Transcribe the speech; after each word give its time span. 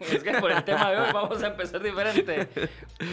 es 0.00 0.22
que 0.22 0.32
por 0.40 0.50
el 0.52 0.64
tema 0.64 0.90
de 0.90 1.00
hoy 1.00 1.12
vamos 1.12 1.42
a 1.42 1.46
empezar 1.48 1.80
diferente. 1.82 2.48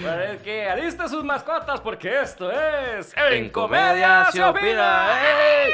Para 0.03 0.15
ver 0.17 0.37
que 0.39 0.67
alista 0.69 1.07
sus 1.07 1.23
mascotas 1.23 1.79
porque 1.81 2.21
esto 2.21 2.51
es 2.51 3.13
En 3.31 3.49
Comedia 3.49 4.25
se 4.31 4.43
opina. 4.43 5.09
¡Ey! 5.65 5.71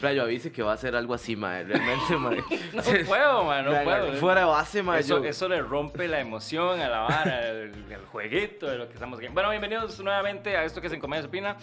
Playo, 0.00 0.22
avise 0.24 0.50
que 0.50 0.62
va 0.64 0.72
a 0.72 0.76
ser 0.76 0.96
algo 0.96 1.14
así, 1.14 1.36
mae. 1.36 1.62
Realmente, 1.64 2.16
mae. 2.16 2.38
No 2.72 2.82
puedo, 3.06 3.44
man, 3.44 3.64
no 3.64 3.84
puedo. 3.84 4.12
Fuera 4.14 4.40
de 4.40 4.46
base, 4.46 4.82
mae. 4.82 5.00
Eso, 5.00 5.18
yo- 5.22 5.28
eso 5.28 5.48
le 5.48 5.60
rompe 5.62 6.08
la 6.08 6.18
emoción 6.18 6.80
a 6.80 6.88
la 6.88 6.98
vara, 7.00 7.48
el, 7.48 7.72
el 7.88 8.04
jueguito 8.10 8.66
de 8.66 8.78
lo 8.78 8.88
que 8.88 8.94
estamos. 8.94 9.20
Bueno, 9.32 9.50
bienvenidos 9.50 10.00
nuevamente 10.00 10.56
a 10.56 10.64
esto 10.64 10.80
que 10.80 10.88
es 10.88 10.92
En 10.92 10.98
Comedia 11.00 11.22
se 11.22 11.28
opina. 11.28 11.56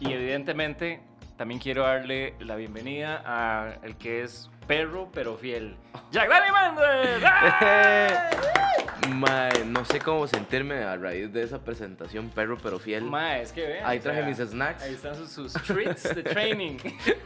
Y 0.00 0.12
evidentemente 0.12 1.00
también 1.36 1.60
quiero 1.60 1.82
darle 1.82 2.34
la 2.40 2.56
bienvenida 2.56 3.22
a 3.24 3.78
el 3.82 3.96
que 3.96 4.22
es 4.22 4.50
perro 4.66 5.08
pero 5.12 5.36
fiel. 5.36 5.76
¡Jack 6.10 6.28
Dani 6.28 6.50
Méndez! 6.52 7.22
¡Ah! 7.26 8.30
Mae, 9.08 9.64
no 9.66 9.84
sé 9.84 9.98
cómo 10.00 10.26
sentirme 10.26 10.76
a 10.82 10.96
raíz 10.96 11.30
de 11.30 11.42
esa 11.42 11.62
presentación, 11.62 12.30
perro 12.30 12.56
pero 12.62 12.78
fiel. 12.78 13.04
Ma, 13.04 13.38
es 13.38 13.52
que 13.52 13.66
vean. 13.66 13.86
Ahí 13.86 13.98
o 13.98 14.02
traje 14.02 14.20
sea, 14.20 14.28
mis 14.28 14.38
snacks. 14.38 14.82
Ahí 14.82 14.94
están 14.94 15.14
sus, 15.14 15.30
sus 15.30 15.52
treats 15.52 16.14
de 16.14 16.22
training. 16.22 16.78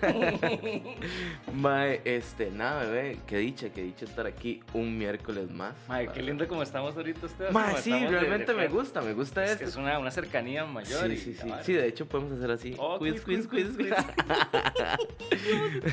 Mae, 1.54 2.00
este, 2.04 2.50
nada, 2.50 2.82
bebé. 2.84 3.18
Qué 3.28 3.36
dicha, 3.38 3.68
qué 3.70 3.82
dicha 3.82 4.06
estar 4.06 4.26
aquí 4.26 4.60
un 4.72 4.98
miércoles 4.98 5.52
más. 5.52 5.74
Ma, 5.86 6.04
qué 6.06 6.20
lindo 6.20 6.48
como 6.48 6.64
estamos 6.64 6.96
ahorita 6.96 7.26
ustedes. 7.26 7.52
Mae, 7.52 7.76
sí, 7.76 7.92
estamos 7.92 8.10
de- 8.10 8.18
realmente 8.18 8.52
de 8.52 8.58
me 8.58 8.66
gusta, 8.68 9.00
me 9.00 9.12
gusta 9.12 9.44
Es, 9.44 9.52
esto. 9.52 9.64
es 9.66 9.76
una, 9.76 10.00
una 10.00 10.10
cercanía 10.10 10.64
mayor. 10.64 11.06
Sí, 11.06 11.12
y 11.12 11.16
sí, 11.16 11.34
sí. 11.34 11.48
Sí, 11.62 11.72
de 11.74 11.86
hecho 11.86 12.06
podemos 12.06 12.32
hacer 12.36 12.50
así. 12.50 12.74
Oh, 12.76 12.98
quiz, 12.98 13.20
quiz, 13.20 13.46
quiz, 13.46 13.76
quiz, 13.76 13.94
quiz, 13.94 13.94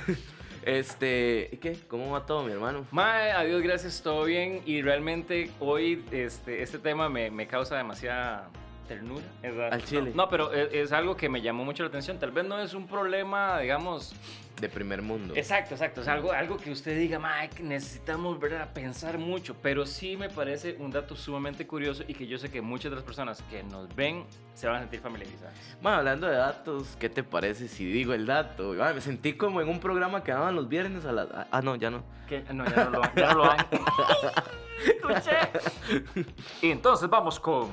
quiz. 0.05 0.17
Este, 0.66 1.49
¿y 1.52 1.58
qué? 1.58 1.77
¿Cómo 1.88 2.11
va 2.11 2.25
todo, 2.25 2.44
mi 2.44 2.52
hermano? 2.52 2.85
Mae, 2.91 3.31
adiós, 3.31 3.61
gracias, 3.61 4.02
todo 4.02 4.25
bien. 4.25 4.61
Y 4.66 4.81
realmente 4.81 5.52
hoy 5.59 6.03
este, 6.11 6.63
este 6.63 6.80
tema 6.80 7.08
me 7.08 7.47
causa 7.47 7.77
demasiada 7.77 8.49
ternura. 8.86 9.23
Exacto. 9.44 9.75
Al 9.75 9.83
chile. 9.83 10.11
No, 10.16 10.30
pero 10.30 10.52
es, 10.53 10.69
es 10.73 10.91
algo 10.91 11.16
que 11.16 11.30
me 11.30 11.41
llamó 11.41 11.66
mucho 11.66 11.83
la 11.83 11.89
atención. 11.89 12.17
Tal 12.19 12.31
vez 12.31 12.45
no 12.45 12.59
es 12.59 12.73
un 12.73 12.88
problema, 12.88 13.59
digamos. 13.59 14.16
De 14.59 14.69
primer 14.69 15.02
mundo. 15.02 15.33
Exacto, 15.36 15.73
exacto. 15.73 16.02
Es 16.02 16.08
algo, 16.08 16.31
algo 16.31 16.55
que 16.55 16.72
usted 16.72 16.97
diga, 16.97 17.19
que 17.53 17.61
necesitamos 17.61 18.39
¿verdad? 18.39 18.72
pensar 18.73 19.17
mucho. 19.17 19.55
Pero 19.61 19.86
sí 19.86 20.16
me 20.16 20.30
parece 20.30 20.77
un 20.80 20.92
dato 20.92 21.16
sumamente 21.16 21.67
curioso 21.67 22.03
y 22.08 22.14
que 22.14 22.25
yo 22.25 22.38
sé 22.38 22.50
que 22.50 22.61
muchas 22.61 22.92
de 22.92 22.95
las 22.95 23.03
personas 23.03 23.42
que 23.50 23.64
nos 23.64 23.94
ven 23.95 24.23
se 24.53 24.67
van 24.67 24.77
a 24.77 24.80
sentir 24.80 25.02
familiarizadas. 25.02 25.53
Bueno, 25.81 25.97
hablando 25.97 26.27
de 26.27 26.38
datos, 26.38 26.95
¿qué 26.97 27.09
te 27.09 27.23
parece 27.23 27.67
si 27.67 27.86
digo 27.86 28.14
el 28.14 28.25
dato? 28.25 28.73
Me 28.73 29.02
sentí 29.02 29.33
como 29.33 29.59
en 29.59 29.67
un 29.67 29.81
programa 29.81 30.23
que 30.23 30.31
daban 30.31 30.55
los 30.55 30.70
viernes 30.70 31.05
a 31.05 31.11
las... 31.11 31.27
Ah, 31.52 31.61
no, 31.61 31.75
ya 31.75 31.89
no. 31.89 32.03
Que, 32.27 32.42
no, 32.53 32.66
ya 32.66 32.86
no 32.86 32.89
lo, 32.92 33.02
ya 33.16 33.33
no 33.33 33.45
lo. 33.45 33.52
Y 36.61 36.72
entonces 36.72 37.09
vamos 37.09 37.39
con 37.39 37.70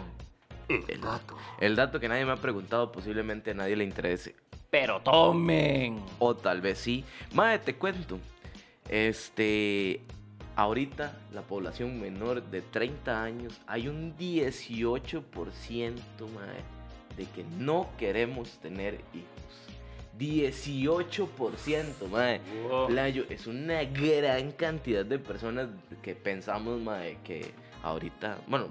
el 0.69 1.01
dato. 1.01 1.37
El 1.61 1.77
dato 1.77 2.01
que 2.01 2.09
nadie 2.09 2.25
me 2.25 2.33
ha 2.33 2.37
preguntado, 2.37 2.91
posiblemente 2.93 3.53
a 3.53 3.55
nadie 3.55 3.77
le 3.77 3.85
interese. 3.85 4.35
Pero 4.71 5.01
tomen. 5.01 6.03
O 6.19 6.35
tal 6.35 6.61
vez 6.61 6.79
sí. 6.79 7.05
Madre, 7.35 7.59
te 7.59 7.75
cuento. 7.77 8.19
Este... 8.89 10.01
Ahorita 10.55 11.19
la 11.33 11.41
población 11.41 11.99
menor 11.99 12.43
de 12.43 12.61
30 12.61 13.23
años 13.23 13.59
hay 13.67 13.89
un 13.89 14.15
18% 14.19 15.23
madre, 16.35 16.61
de 17.17 17.25
que 17.25 17.43
no 17.57 17.89
queremos 17.97 18.59
tener 18.59 19.01
hijos. 19.15 19.53
18%, 20.19 22.09
madre. 22.11 22.43
Wow. 22.69 22.87
Playo, 22.87 23.25
es 23.31 23.47
una 23.47 23.83
gran 23.85 24.53
cantidad 24.53 25.07
de 25.07 25.19
personas 25.19 25.69
que 26.03 26.15
pensamos, 26.15 26.79
mae, 26.81 27.17
que 27.25 27.53
ahorita, 27.83 28.37
bueno, 28.47 28.67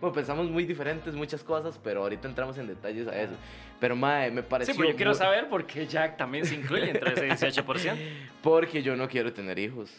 bueno, 0.00 0.14
pensamos 0.14 0.48
muy 0.50 0.64
diferentes 0.64 1.14
muchas 1.14 1.42
cosas, 1.42 1.78
pero 1.82 2.02
ahorita 2.02 2.28
entramos 2.28 2.56
en 2.58 2.66
detalles 2.68 3.08
a 3.08 3.20
eso. 3.20 3.32
Pero, 3.80 3.94
mae, 3.96 4.30
me 4.30 4.42
Sí, 4.42 4.46
pareció... 4.48 4.74
pero 4.76 4.90
yo 4.90 4.96
quiero 4.96 5.10
muy- 5.12 5.18
saber 5.18 5.48
por 5.48 5.64
qué 5.66 5.86
Jack 5.86 6.16
también 6.16 6.44
se 6.44 6.54
incluye 6.56 6.90
entre 6.90 7.12
ese 7.12 7.28
18%. 7.62 7.96
Porque 8.42 8.82
yo 8.82 8.96
no 8.96 9.08
quiero 9.08 9.32
tener 9.32 9.58
hijos. 9.58 9.90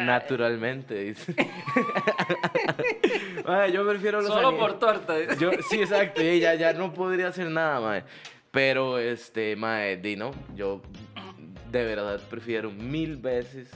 Naturalmente, 0.00 0.94
dice. 1.04 1.34
Mae, 3.46 3.72
yo 3.72 3.86
prefiero 3.86 4.20
los 4.20 4.28
Solo 4.30 4.56
por 4.58 4.78
torta. 4.78 5.16
dice. 5.16 5.36
Yo, 5.38 5.50
sí, 5.70 5.80
exacto, 5.80 6.22
y 6.22 6.40
ya, 6.40 6.54
ya 6.54 6.72
no 6.72 6.92
podría 6.92 7.28
hacer 7.28 7.50
nada, 7.50 7.80
mae. 7.80 8.04
Pero, 8.50 8.98
este, 8.98 9.56
mae, 9.56 9.96
di 9.96 10.16
no, 10.16 10.32
yo 10.54 10.82
de 11.70 11.84
verdad 11.84 12.20
prefiero 12.30 12.70
mil 12.70 13.16
veces 13.16 13.68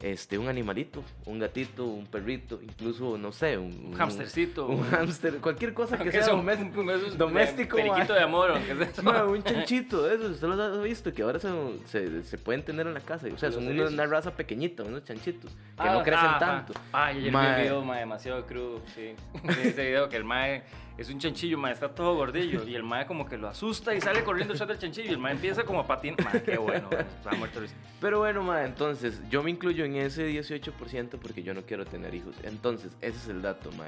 este, 0.00 0.36
un 0.36 0.48
animalito, 0.48 1.02
un 1.24 1.38
gatito, 1.38 1.86
un 1.86 2.06
perrito, 2.06 2.60
incluso, 2.60 3.16
no 3.16 3.32
sé, 3.32 3.56
un... 3.56 3.92
Un 3.92 4.00
hamstercito. 4.00 4.66
Un 4.66 4.82
hámster, 4.90 5.38
cualquier 5.38 5.72
cosa 5.72 5.96
que 5.96 6.10
sea 6.10 6.26
doméstico. 6.26 6.80
un, 6.82 7.18
doméstico, 7.18 7.76
Periquito 7.76 8.12
de 8.12 8.20
amor, 8.20 8.50
aunque 8.50 8.74
sea. 8.86 9.02
Mae, 9.02 9.22
un 9.24 9.42
chanchito 9.42 10.02
de 10.02 10.16
esos, 10.16 10.30
usted 10.32 10.48
los 10.48 10.58
ha 10.60 10.82
visto, 10.82 11.12
que 11.12 11.22
ahora 11.22 11.38
se, 11.38 11.48
se, 11.86 12.22
se 12.24 12.38
pueden 12.38 12.62
tener 12.64 12.86
en 12.86 12.94
la 12.94 13.00
casa. 13.00 13.28
O 13.32 13.38
sea, 13.38 13.50
son 13.50 13.66
una, 13.66 13.86
una 13.88 14.06
raza 14.06 14.32
pequeñita, 14.32 14.82
unos 14.82 15.04
chanchitos, 15.04 15.50
que 15.52 15.58
Ah, 15.78 15.94
no 15.94 16.02
crecen 16.02 16.26
ajá. 16.26 16.38
tanto. 16.38 16.74
Ay, 16.92 17.16
ayer 17.18 17.24
vi 17.24 17.30
Mae. 17.30 17.48
un 17.56 17.62
video 17.62 17.84
mae, 17.84 18.00
demasiado 18.00 18.46
crudo, 18.46 18.82
sí. 18.94 19.14
Ese 19.48 19.86
video 19.86 20.08
que 20.08 20.16
el 20.16 20.24
mae 20.24 20.64
es 20.96 21.10
un 21.10 21.18
chanchillo, 21.18 21.58
mae, 21.58 21.72
está 21.72 21.88
todo 21.88 22.14
gordillo. 22.14 22.66
Y 22.66 22.74
el 22.74 22.84
mae 22.84 23.06
como 23.06 23.26
que 23.26 23.36
lo 23.36 23.48
asusta 23.48 23.94
y 23.94 24.00
sale 24.00 24.22
corriendo 24.22 24.54
detrás 24.54 24.68
del 24.68 24.78
chanchillo. 24.78 25.10
Y 25.10 25.12
el 25.12 25.18
mae 25.18 25.32
empieza 25.32 25.64
como 25.64 25.80
a 25.80 25.86
patinar. 25.86 26.22
Mae, 26.24 26.42
qué 26.42 26.56
bueno, 26.56 26.88
mae, 26.90 27.04
va 27.26 27.32
muerto. 27.36 27.60
Pero 28.00 28.20
bueno, 28.20 28.42
ma, 28.42 28.64
entonces 28.64 29.20
yo 29.28 29.42
me 29.42 29.50
incluyo 29.50 29.84
en 29.84 29.96
ese 29.96 30.28
18% 30.30 31.18
porque 31.20 31.42
yo 31.42 31.52
no 31.52 31.62
quiero 31.62 31.84
tener 31.84 32.14
hijos. 32.14 32.36
Entonces, 32.44 32.92
ese 33.00 33.18
es 33.18 33.28
el 33.28 33.42
dato, 33.42 33.72
ma. 33.72 33.86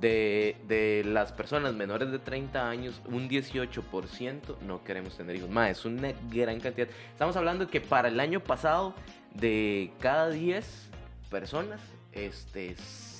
De, 0.00 0.56
de 0.68 1.02
las 1.04 1.32
personas 1.32 1.74
menores 1.74 2.12
de 2.12 2.20
30 2.20 2.70
años, 2.70 3.02
un 3.06 3.28
18% 3.28 4.60
no 4.60 4.84
queremos 4.84 5.16
tener 5.16 5.36
hijos. 5.36 5.50
Ma, 5.50 5.68
es 5.68 5.84
una 5.84 6.12
gran 6.30 6.60
cantidad. 6.60 6.88
Estamos 7.12 7.36
hablando 7.36 7.68
que 7.68 7.80
para 7.80 8.08
el 8.08 8.18
año 8.18 8.40
pasado, 8.40 8.94
de 9.34 9.92
cada 10.00 10.30
10 10.30 10.90
personas, 11.28 11.80
este, 12.12 12.76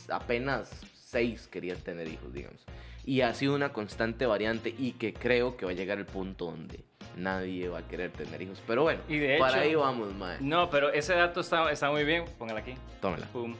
apenas 0.08 0.70
6 1.10 1.48
querían 1.48 1.78
tener 1.78 2.08
hijos, 2.08 2.32
digamos. 2.32 2.64
Y 3.10 3.22
ha 3.22 3.34
sido 3.34 3.56
una 3.56 3.72
constante 3.72 4.24
variante 4.24 4.72
y 4.78 4.92
que 4.92 5.12
creo 5.12 5.56
que 5.56 5.66
va 5.66 5.72
a 5.72 5.74
llegar 5.74 5.98
el 5.98 6.06
punto 6.06 6.44
donde 6.44 6.84
nadie 7.16 7.68
va 7.68 7.78
a 7.78 7.88
querer 7.88 8.12
tener 8.12 8.40
hijos. 8.40 8.62
Pero 8.64 8.84
bueno, 8.84 9.00
Y 9.08 9.18
de 9.18 9.36
para 9.36 9.62
ahí 9.62 9.74
vamos, 9.74 10.14
mae. 10.14 10.36
No, 10.40 10.70
pero 10.70 10.92
ese 10.92 11.14
dato 11.14 11.40
está, 11.40 11.72
está 11.72 11.90
muy 11.90 12.04
bien. 12.04 12.24
Póngala 12.38 12.60
aquí. 12.60 12.74
Tómela. 13.00 13.26
Pum. 13.32 13.56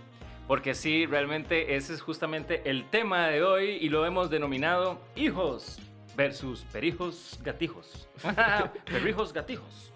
Porque 0.47 0.73
sí, 0.73 1.05
realmente 1.05 1.75
ese 1.75 1.95
es 1.95 2.01
justamente 2.01 2.63
el 2.71 2.89
tema 2.91 3.27
de 3.27 3.43
hoy 3.43 3.71
y 3.71 3.89
lo 3.89 4.07
hemos 4.07 4.31
denominado 4.31 5.01
hijos 5.17 5.81
versus 6.17 6.65
perijos 6.73 7.41
gatijos. 7.43 8.09
Perrijos 8.85 9.33
gatijos. 9.33 9.93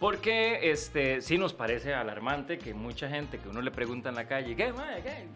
Porque 0.00 0.68
este, 0.68 1.20
sí 1.20 1.38
nos 1.38 1.54
parece 1.54 1.94
alarmante 1.94 2.58
que 2.58 2.74
mucha 2.74 3.08
gente 3.08 3.38
que 3.38 3.48
uno 3.48 3.62
le 3.62 3.70
pregunta 3.70 4.08
en 4.08 4.16
la 4.16 4.26
calle, 4.26 4.56
¿qué, 4.56 4.72
mae, 4.72 5.00
qué? 5.00 5.28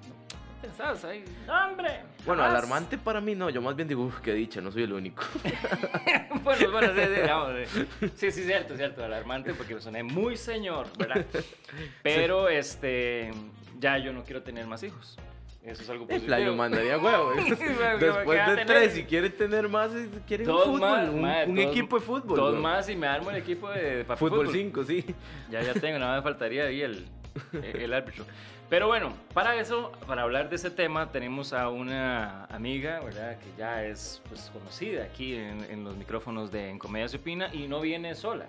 ¿No 0.65 0.69
pensás 0.69 1.05
ahí? 1.05 1.25
¡No, 1.47 1.67
¡Hombre! 1.67 2.01
Bueno, 2.25 2.43
jamás". 2.43 2.59
alarmante 2.59 2.97
para 2.99 3.21
mí 3.21 3.35
no, 3.35 3.51
yo 3.51 3.61
más 3.61 3.77
bien 3.77 3.87
digo, 3.87 4.05
uff, 4.05 4.21
qué 4.21 4.33
dicha, 4.33 4.61
no 4.61 4.73
soy 4.73 4.85
el 4.85 4.93
único. 4.93 5.23
bueno, 6.43 6.71
bueno, 6.73 6.93
sí, 6.95 7.01
sí, 7.03 7.21
digamos, 7.21 7.53
sí. 8.17 8.33
cierto, 8.33 8.77
cierto, 8.77 9.05
alarmante 9.05 9.53
porque 9.55 9.75
me 9.75 9.81
soné 9.81 10.03
muy 10.03 10.37
señor, 10.37 10.87
¿verdad? 10.99 11.25
Pero, 12.03 12.49
este, 12.49 13.31
ya 13.79 13.99
yo 13.99 14.13
no 14.13 14.25
quiero 14.25 14.43
tener 14.43 14.67
más 14.67 14.83
hijos. 14.83 15.19
Eso 15.63 15.83
es 15.83 15.89
algo 15.89 16.03
El 16.05 16.09
positivo. 16.09 16.27
playo 16.27 16.55
mandaría 16.55 16.99
huevo. 16.99 17.33
¿eh? 17.33 17.45
Que 17.47 17.55
Después 18.05 18.39
de 18.39 18.45
tener- 18.55 18.67
tres, 18.67 18.93
si 18.93 19.05
quiere 19.05 19.31
tener 19.31 19.67
más, 19.67 19.93
si 19.93 20.09
quiere 20.27 20.47
un 20.47 20.59
fútbol, 20.59 20.81
más, 20.81 21.09
un, 21.09 21.23
madre, 21.23 21.47
un 21.49 21.57
dos- 21.57 21.65
equipo 21.65 21.99
de 21.99 22.05
fútbol. 22.05 22.37
Dos 22.37 22.61
más 22.61 22.89
y 22.91 22.97
me 22.97 23.07
armo 23.07 23.31
el 23.31 23.37
equipo 23.37 23.71
de, 23.71 24.05
para 24.05 24.19
Fútbol 24.19 24.51
5, 24.53 24.85
sí. 24.85 25.05
Ya, 25.51 25.63
ya 25.63 25.73
tengo, 25.73 25.99
nada 25.99 26.17
me 26.17 26.23
faltaría 26.23 26.65
ahí 26.65 26.83
el, 26.83 27.07
el 27.63 27.95
árbitro. 27.95 28.27
Pero 28.71 28.87
bueno, 28.89 29.13
para 29.35 29.55
eso, 29.57 29.93
para 30.07 30.23
hablar 30.23 30.49
de 30.49 30.57
ese 30.57 30.71
tema, 30.71 31.11
tenemos 31.13 31.53
a 31.53 31.69
una 31.69 32.47
amiga, 32.47 33.01
¿verdad? 33.01 33.39
Que 33.39 33.47
ya 33.59 33.85
es 33.85 34.23
pues, 34.29 34.51
conocida 34.53 35.05
aquí 35.05 35.35
en, 35.37 35.63
en 35.71 35.85
los 35.85 35.97
micrófonos 35.97 36.51
de 36.51 36.71
En 36.71 36.79
Comedia 36.79 37.07
Se 37.09 37.19
Opina 37.19 37.51
y 37.55 37.69
no 37.69 37.81
viene 37.81 38.15
sola, 38.15 38.47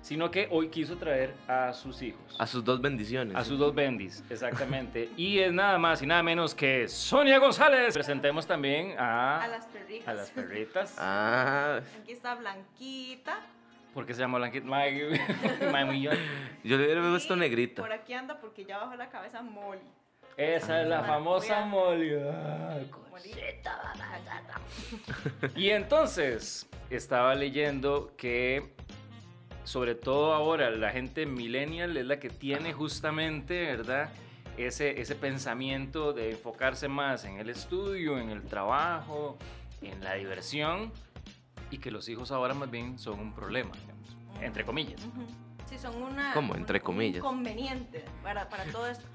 sino 0.00 0.30
que 0.30 0.48
hoy 0.50 0.68
quiso 0.70 0.96
traer 0.96 1.34
a 1.46 1.72
sus 1.74 2.00
hijos. 2.02 2.20
A 2.38 2.46
sus 2.46 2.64
dos 2.64 2.80
bendiciones. 2.80 3.36
A 3.36 3.44
sus 3.44 3.58
dos 3.58 3.74
bendis, 3.74 4.24
exactamente. 4.30 5.10
y 5.16 5.38
es 5.38 5.52
nada 5.52 5.78
más 5.78 6.02
y 6.02 6.06
nada 6.06 6.22
menos 6.22 6.54
que 6.54 6.88
Sonia 6.88 7.38
González. 7.38 7.92
Presentemos 7.94 8.46
también 8.46 8.94
a, 8.98 9.42
A 9.44 9.48
las 9.48 9.66
perritas. 9.66 10.08
a 10.08 10.14
las 10.14 10.30
perritas. 10.30 10.96
Ah, 10.98 11.80
Aquí 12.02 12.12
está 12.12 12.34
Blanquita. 12.34 13.38
¿Por 13.94 14.06
qué 14.06 14.14
se 14.14 14.20
llama 14.20 14.38
Blanquita? 14.38 14.66
Mae, 14.66 15.18
mae, 15.72 16.00
yo- 16.00 16.10
yo 16.64 16.76
le 16.76 16.84
hubiera 16.84 17.00
puesto 17.10 17.34
negrita. 17.36 17.82
Por 17.82 17.92
aquí 17.92 18.12
anda 18.14 18.38
porque 18.40 18.64
ya 18.64 18.78
bajó 18.78 18.94
la 18.96 19.08
cabeza 19.08 19.42
Molly. 19.42 19.80
Esa 20.36 20.82
es 20.82 20.88
la 20.88 21.02
famosa 21.02 21.64
Molly. 21.66 22.12
Cosita, 22.90 23.82
Y 25.56 25.70
entonces 25.70 26.68
estaba 26.88 27.34
leyendo 27.34 28.14
que 28.16 28.72
sobre 29.64 29.94
todo 29.94 30.32
ahora, 30.32 30.70
la 30.70 30.90
gente 30.90 31.26
millennial 31.26 31.96
es 31.96 32.06
la 32.06 32.18
que 32.18 32.30
tiene 32.30 32.72
justamente, 32.72 33.66
¿verdad? 33.66 34.08
Ese, 34.56 35.00
ese 35.00 35.14
pensamiento 35.14 36.12
de 36.12 36.30
enfocarse 36.32 36.88
más 36.88 37.24
en 37.24 37.38
el 37.38 37.50
estudio, 37.50 38.18
en 38.18 38.30
el 38.30 38.42
trabajo, 38.42 39.36
en 39.82 40.02
la 40.02 40.14
diversión, 40.14 40.92
y 41.70 41.78
que 41.78 41.90
los 41.90 42.08
hijos 42.08 42.30
ahora 42.32 42.54
más 42.54 42.70
bien 42.70 42.98
son 42.98 43.18
un 43.20 43.32
problema, 43.32 43.70
digamos, 43.76 44.16
entre 44.42 44.64
comillas. 44.64 45.00
Sí, 45.66 45.78
son 45.78 46.02
una... 46.02 46.32
¿Cómo? 46.34 46.54
Entre 46.56 46.78
un- 46.78 46.84
comillas. 46.84 47.22
Un 47.22 47.26
inconveniente 47.28 48.04
para, 48.22 48.48
para 48.48 48.64
todo 48.64 48.86
esto. 48.86 49.06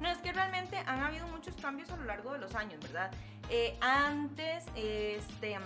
No, 0.00 0.08
es 0.08 0.18
que 0.18 0.32
realmente 0.32 0.76
han 0.78 1.00
habido 1.00 1.26
muchos 1.28 1.54
cambios 1.56 1.90
a 1.90 1.96
lo 1.96 2.04
largo 2.04 2.32
de 2.32 2.38
los 2.38 2.54
años, 2.54 2.80
¿verdad? 2.80 3.10
Eh, 3.48 3.76
antes, 3.80 4.64
este, 4.74 5.56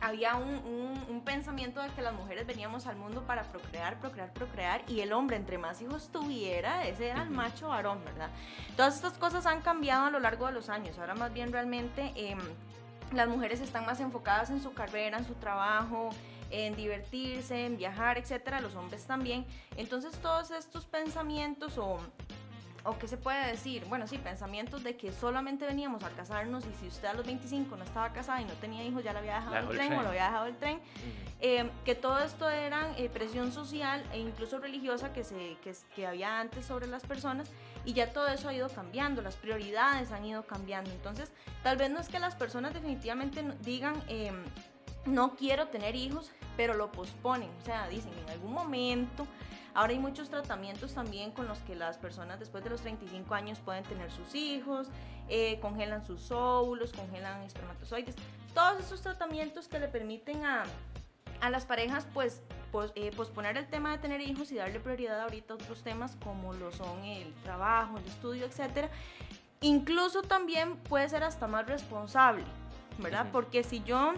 había 0.00 0.34
un, 0.36 0.48
un- 0.64 1.04
un 1.08 1.20
pensamiento 1.22 1.80
de 1.80 1.88
que 1.90 2.02
las 2.02 2.14
mujeres 2.14 2.46
veníamos 2.46 2.86
al 2.86 2.96
mundo 2.96 3.22
para 3.26 3.44
procrear, 3.44 4.00
procrear, 4.00 4.32
procrear, 4.32 4.82
y 4.88 5.00
el 5.00 5.12
hombre, 5.12 5.36
entre 5.36 5.58
más 5.58 5.80
hijos 5.82 6.08
tuviera, 6.10 6.86
ese 6.86 7.08
era 7.10 7.22
el 7.22 7.30
macho 7.30 7.68
varón, 7.68 8.02
¿verdad? 8.04 8.30
Todas 8.76 8.96
estas 8.96 9.12
cosas 9.18 9.46
han 9.46 9.60
cambiado 9.60 10.06
a 10.06 10.10
lo 10.10 10.18
largo 10.18 10.46
de 10.46 10.52
los 10.52 10.68
años. 10.70 10.98
Ahora 10.98 11.14
más 11.14 11.32
bien 11.32 11.52
realmente 11.52 12.12
em, 12.16 12.38
las 13.14 13.28
mujeres 13.28 13.60
están 13.60 13.86
más 13.86 14.00
enfocadas 14.00 14.50
en 14.50 14.62
su 14.62 14.72
carrera, 14.72 15.18
en 15.18 15.26
su 15.26 15.34
trabajo, 15.34 16.10
en 16.50 16.76
divertirse, 16.76 17.66
en 17.66 17.76
viajar, 17.76 18.18
etcétera, 18.18 18.60
los 18.60 18.74
hombres 18.74 19.06
también. 19.06 19.46
Entonces 19.76 20.12
todos 20.18 20.50
estos 20.50 20.86
pensamientos 20.86 21.78
o 21.78 21.98
o 22.84 22.98
qué 22.98 23.06
se 23.06 23.16
puede 23.16 23.46
decir, 23.46 23.84
bueno, 23.88 24.06
sí, 24.06 24.18
pensamientos 24.18 24.82
de 24.82 24.96
que 24.96 25.12
solamente 25.12 25.66
veníamos 25.66 26.02
a 26.04 26.10
casarnos 26.10 26.64
y 26.66 26.72
si 26.80 26.88
usted 26.88 27.08
a 27.08 27.14
los 27.14 27.24
25 27.24 27.76
no 27.76 27.84
estaba 27.84 28.12
casada 28.12 28.40
y 28.40 28.44
no 28.44 28.54
tenía 28.54 28.82
hijos, 28.84 29.04
ya 29.04 29.12
le 29.12 29.20
había 29.20 29.36
dejado 29.36 29.54
Le 29.54 29.60
el 29.60 29.66
el 29.66 29.76
tren, 29.76 29.86
o 29.86 29.88
tren. 29.90 30.02
lo 30.02 30.08
había 30.08 30.24
dejado 30.24 30.46
el 30.46 30.56
tren, 30.56 30.80
eh, 31.40 31.70
que 31.84 31.94
todo 31.94 32.18
esto 32.18 32.48
era 32.50 32.96
eh, 32.98 33.08
presión 33.08 33.52
social 33.52 34.04
e 34.12 34.18
incluso 34.18 34.58
religiosa 34.58 35.12
que, 35.12 35.24
se, 35.24 35.56
que, 35.62 35.74
que 35.94 36.06
había 36.06 36.40
antes 36.40 36.66
sobre 36.66 36.86
las 36.86 37.04
personas 37.04 37.50
y 37.84 37.92
ya 37.92 38.12
todo 38.12 38.28
eso 38.28 38.48
ha 38.48 38.54
ido 38.54 38.68
cambiando, 38.68 39.22
las 39.22 39.36
prioridades 39.36 40.12
han 40.12 40.24
ido 40.24 40.44
cambiando. 40.44 40.90
Entonces, 40.90 41.30
tal 41.62 41.76
vez 41.76 41.90
no 41.90 42.00
es 42.00 42.08
que 42.08 42.18
las 42.18 42.34
personas 42.34 42.74
definitivamente 42.74 43.44
digan, 43.60 44.02
eh, 44.08 44.32
no 45.04 45.34
quiero 45.34 45.68
tener 45.68 45.96
hijos, 45.96 46.30
pero 46.56 46.74
lo 46.74 46.92
posponen, 46.92 47.50
o 47.60 47.64
sea, 47.64 47.88
dicen 47.88 48.12
en 48.24 48.30
algún 48.30 48.52
momento. 48.52 49.26
Ahora 49.74 49.92
hay 49.92 49.98
muchos 49.98 50.28
tratamientos 50.28 50.94
también 50.94 51.32
con 51.32 51.48
los 51.48 51.58
que 51.60 51.74
las 51.74 51.96
personas 51.96 52.38
después 52.38 52.62
de 52.62 52.70
los 52.70 52.82
35 52.82 53.34
años 53.34 53.58
pueden 53.58 53.84
tener 53.84 54.10
sus 54.12 54.34
hijos, 54.34 54.88
eh, 55.28 55.58
congelan 55.60 56.06
sus 56.06 56.30
óvulos, 56.30 56.92
congelan 56.92 57.42
espermatozoides. 57.42 58.14
Todos 58.54 58.84
esos 58.84 59.00
tratamientos 59.00 59.68
que 59.68 59.78
le 59.78 59.88
permiten 59.88 60.44
a, 60.44 60.64
a 61.42 61.50
las 61.50 61.66
parejas 61.66 62.06
pues 62.14 62.40
pos- 62.72 62.92
eh, 62.94 63.10
posponer 63.14 63.56
el 63.58 63.66
tema 63.66 63.90
de 63.90 63.98
tener 63.98 64.20
hijos 64.22 64.50
y 64.52 64.54
darle 64.54 64.80
prioridad 64.80 65.20
ahorita 65.20 65.52
a 65.52 65.56
otros 65.56 65.82
temas 65.82 66.16
como 66.24 66.54
lo 66.54 66.72
son 66.72 67.04
el 67.04 67.34
trabajo, 67.42 67.98
el 67.98 68.06
estudio, 68.06 68.46
etcétera. 68.46 68.88
Incluso 69.60 70.22
también 70.22 70.76
puede 70.76 71.08
ser 71.08 71.22
hasta 71.24 71.46
más 71.46 71.66
responsable, 71.66 72.44
¿verdad? 72.98 73.26
Porque 73.32 73.62
si 73.62 73.82
yo 73.82 74.14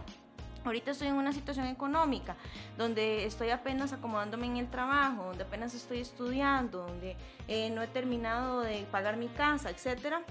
ahorita 0.65 0.93
estoy 0.93 1.09
en 1.09 1.15
una 1.15 1.33
situación 1.33 1.67
económica 1.67 2.37
donde 2.79 3.27
estoy 3.27 3.51
apenas 3.51 3.93
acomodándome 3.93 4.47
en 4.47 4.57
el 4.59 4.71
trabajo, 4.71 5.25
donde 5.25 5.45
apenas 5.45 5.75
estoy 5.75 6.01
estudiando, 6.01 6.87
donde 6.87 7.17
eh, 7.49 7.69
no 7.71 7.83
he 7.83 7.87
terminado 7.89 8.61
de 8.61 8.87
pagar 8.91 9.17
mi 9.17 9.29
casa, 9.29 9.71
etcétera. 9.71 10.23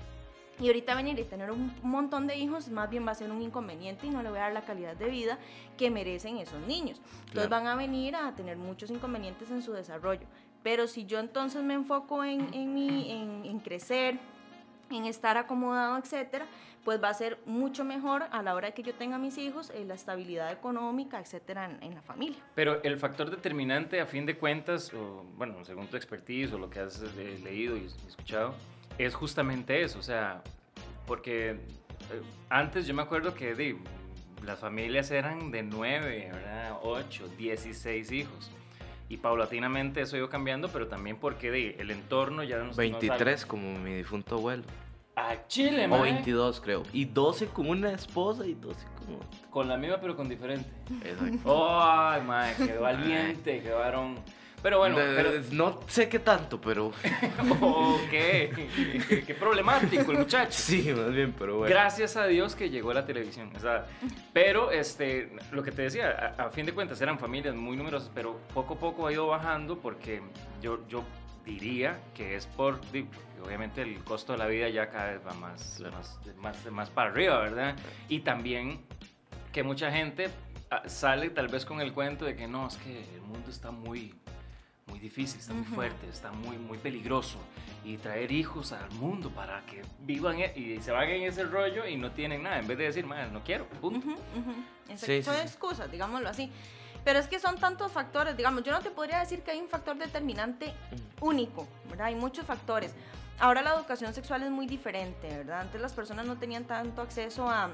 Y 0.59 0.67
ahorita 0.67 0.95
venir 0.95 1.17
y 1.19 1.23
tener 1.23 1.51
un 1.51 1.73
montón 1.81 2.27
de 2.27 2.37
hijos 2.37 2.69
más 2.69 2.89
bien 2.89 3.05
va 3.05 3.11
a 3.11 3.15
ser 3.15 3.31
un 3.31 3.41
inconveniente 3.41 4.05
y 4.07 4.09
no 4.11 4.21
le 4.21 4.29
voy 4.29 4.37
a 4.37 4.43
dar 4.43 4.53
la 4.53 4.61
calidad 4.61 4.95
de 4.95 5.09
vida 5.09 5.37
que 5.77 5.89
merecen 5.89 6.37
esos 6.37 6.61
niños. 6.67 6.99
Entonces 7.25 7.31
Claro. 7.31 7.49
van 7.49 7.67
a 7.67 7.75
venir 7.75 8.15
a 8.15 8.33
tener 8.35 8.57
muchos 8.57 8.89
inconvenientes 8.91 9.49
en 9.49 9.61
su 9.61 9.73
desarrollo. 9.73 10.25
Pero 10.61 10.87
si 10.87 11.05
yo 11.05 11.19
entonces 11.19 11.63
me 11.63 11.73
enfoco 11.73 12.23
en, 12.23 12.53
en, 12.53 12.73
mi- 12.73 13.11
en, 13.11 13.45
en 13.45 13.59
crecer, 13.59 14.17
en 14.89 15.05
estar 15.05 15.37
acomodado, 15.37 15.97
etcétera, 15.97 16.45
pues 16.85 17.01
va 17.01 17.09
a 17.09 17.13
ser 17.13 17.39
mucho 17.45 17.83
mejor 17.83 18.25
a 18.31 18.43
la 18.43 18.53
hora 18.53 18.67
de 18.67 18.73
que 18.73 18.83
yo 18.83 18.93
tenga 18.93 19.17
mis 19.17 19.37
hijos, 19.37 19.71
eh, 19.71 19.83
la 19.85 19.95
estabilidad 19.95 20.51
económica, 20.51 21.19
etcétera, 21.19 21.65
en, 21.65 21.81
en 21.83 21.95
la 21.95 22.01
familia. 22.01 22.37
Pero 22.55 22.81
el 22.83 22.97
factor 22.99 23.29
determinante, 23.31 23.99
a 23.99 24.05
fin 24.05 24.25
de 24.25 24.37
cuentas, 24.37 24.93
o, 24.93 25.25
bueno, 25.35 25.63
según 25.65 25.87
tu 25.87 25.97
expertise 25.97 26.53
o 26.53 26.57
lo 26.59 26.69
que 26.69 26.79
has 26.81 27.01
eh, 27.01 27.39
leído 27.43 27.75
y 27.75 27.85
escuchado, 28.07 28.53
es 28.97 29.13
justamente 29.15 29.81
eso. 29.83 29.99
O 29.99 30.03
sea, 30.03 30.41
porque 31.07 31.51
eh, 31.51 31.57
antes 32.49 32.85
yo 32.87 32.93
me 32.93 33.01
acuerdo 33.01 33.33
que 33.33 33.55
di, 33.55 33.75
las 34.45 34.59
familias 34.59 35.11
eran 35.11 35.51
de 35.51 35.63
9, 35.63 36.29
¿verdad? 36.33 36.77
8, 36.83 37.27
16 37.37 38.11
hijos. 38.11 38.51
Y 39.09 39.17
paulatinamente 39.17 40.01
eso 40.01 40.17
ido 40.17 40.29
cambiando, 40.29 40.69
pero 40.69 40.87
también 40.87 41.17
porque 41.17 41.51
di, 41.51 41.75
el 41.77 41.91
entorno 41.91 42.43
ya 42.43 42.55
no 42.57 42.61
nos- 42.65 42.69
nos 42.69 42.77
23 42.77 43.45
como 43.45 43.77
mi 43.79 43.93
difunto 43.93 44.35
abuelo. 44.37 44.63
A 45.15 45.45
Chile, 45.47 45.85
O 45.85 45.89
mae. 45.89 46.01
22 46.13 46.59
creo. 46.59 46.81
Y 46.91 47.05
12 47.05 47.45
con 47.47 47.69
una 47.69 47.91
esposa 47.91 48.47
y 48.47 48.55
12 48.55 48.85
con 48.97 49.15
otra. 49.17 49.27
Con 49.51 49.67
la 49.67 49.77
misma, 49.77 49.97
pero 50.01 50.15
con 50.15 50.27
diferente. 50.27 50.67
Exacto. 51.05 51.79
¡Ay, 51.79 52.21
mae! 52.23 52.55
¡Qué 52.55 52.77
valiente! 52.79 53.61
¡Qué 53.61 53.69
varón! 53.69 54.15
Pero 54.63 54.79
bueno, 54.79 54.97
De- 54.97 55.15
pero... 55.15 55.31
No 55.51 55.81
sé 55.87 56.07
qué 56.09 56.19
tanto, 56.19 56.59
pero 56.59 56.91
Oh, 57.61 57.99
¿qué? 58.09 58.69
qué, 59.27 59.33
problemático 59.35 60.11
el 60.13 60.19
muchacho. 60.19 60.51
sí, 60.53 60.91
más 60.95 61.11
bien, 61.13 61.33
pero 61.37 61.57
bueno. 61.57 61.69
Gracias 61.73 62.15
a 62.15 62.25
Dios 62.25 62.55
que 62.55 62.69
llegó 62.69 62.91
a 62.91 62.93
la 62.95 63.05
televisión. 63.05 63.51
o 63.55 63.59
sea, 63.59 63.85
pero 64.31 64.71
este, 64.71 65.31
lo 65.51 65.61
que 65.63 65.71
te 65.71 65.83
decía, 65.83 66.35
a, 66.37 66.45
a 66.45 66.49
fin 66.49 66.65
de 66.65 66.71
cuentas 66.73 66.99
eran 67.01 67.19
familias 67.19 67.53
muy 67.55 67.75
numerosas, 67.77 68.09
pero 68.15 68.39
poco 68.53 68.75
a 68.75 68.77
poco 68.79 69.07
ha 69.07 69.11
ido 69.13 69.27
bajando 69.27 69.77
porque 69.79 70.21
yo, 70.61 70.79
yo 70.87 71.03
diría 71.45 71.99
que 72.15 72.35
es 72.37 72.45
por, 72.47 72.79
obviamente 73.45 73.81
el 73.81 74.01
costo 74.05 74.31
de 74.31 74.37
la 74.39 74.47
vida 74.47 74.69
ya 74.69 74.89
cada 74.89 75.11
vez 75.11 75.21
va 75.27 75.33
más, 75.33 75.75
Claro. 75.77 75.97
más, 75.97 76.19
más, 76.37 76.71
más 76.71 76.89
para 76.89 77.11
arriba, 77.11 77.39
¿verdad? 77.39 77.75
Y 78.07 78.21
también 78.21 78.79
que 79.51 79.61
mucha 79.61 79.91
gente 79.91 80.29
ah, 80.71 80.83
sale 80.87 81.29
tal 81.31 81.49
vez 81.49 81.65
con 81.65 81.81
el 81.81 81.91
cuento 81.91 82.23
de 82.23 82.35
que 82.37 82.47
no, 82.47 82.67
es 82.69 82.77
que 82.77 83.03
el 83.15 83.21
mundo 83.21 83.49
está 83.49 83.71
muy, 83.71 84.15
muy 84.87 84.99
difícil, 84.99 85.39
está 85.39 85.53
muy 85.53 85.63
fuerte, 85.65 86.07
está 86.09 86.31
muy, 86.31 86.57
muy 86.57 86.77
peligroso. 86.77 87.37
Y 87.85 87.97
traer 87.97 88.31
hijos 88.31 88.71
al 88.71 88.89
mundo 88.91 89.29
para 89.29 89.61
que 89.65 89.81
vivan 90.01 90.39
e- 90.39 90.53
y 90.55 90.81
se 90.81 90.91
van 90.91 91.09
en 91.09 91.23
ese 91.23 91.43
rollo 91.43 91.87
y 91.87 91.95
no 91.97 92.11
tienen 92.11 92.43
nada, 92.43 92.59
en 92.59 92.67
vez 92.67 92.77
de 92.77 92.83
decir, 92.85 93.05
"Madre, 93.05 93.31
no 93.31 93.43
quiero, 93.43 93.65
punto. 93.67 93.99
Ujú, 93.99 94.11
ujú. 94.11 94.51
Exacto. 94.89 95.05
Sí, 95.05 95.17
sí, 95.17 95.23
son 95.23 95.35
sí. 95.35 95.41
excusas, 95.41 95.91
digámoslo 95.91 96.29
así. 96.29 96.51
Pero 97.03 97.19
es 97.19 97.27
que 97.27 97.39
son 97.39 97.57
tantos 97.57 97.91
factores, 97.91 98.37
digamos, 98.37 98.63
yo 98.63 98.71
no 98.71 98.79
te 98.79 98.89
podría 98.89 99.19
decir 99.19 99.41
que 99.41 99.51
hay 99.51 99.59
un 99.59 99.67
factor 99.67 99.97
determinante 99.97 100.73
único, 101.19 101.67
¿verdad? 101.89 102.07
Hay 102.07 102.15
muchos 102.15 102.45
factores. 102.45 102.95
Ahora 103.39 103.61
la 103.61 103.73
educación 103.73 104.13
sexual 104.13 104.43
es 104.43 104.51
muy 104.51 104.67
diferente, 104.67 105.27
¿verdad? 105.27 105.61
Antes 105.61 105.81
las 105.81 105.91
personas 105.91 106.25
no 106.25 106.37
tenían 106.37 106.63
tanto 106.65 107.01
acceso 107.01 107.49
a 107.49 107.71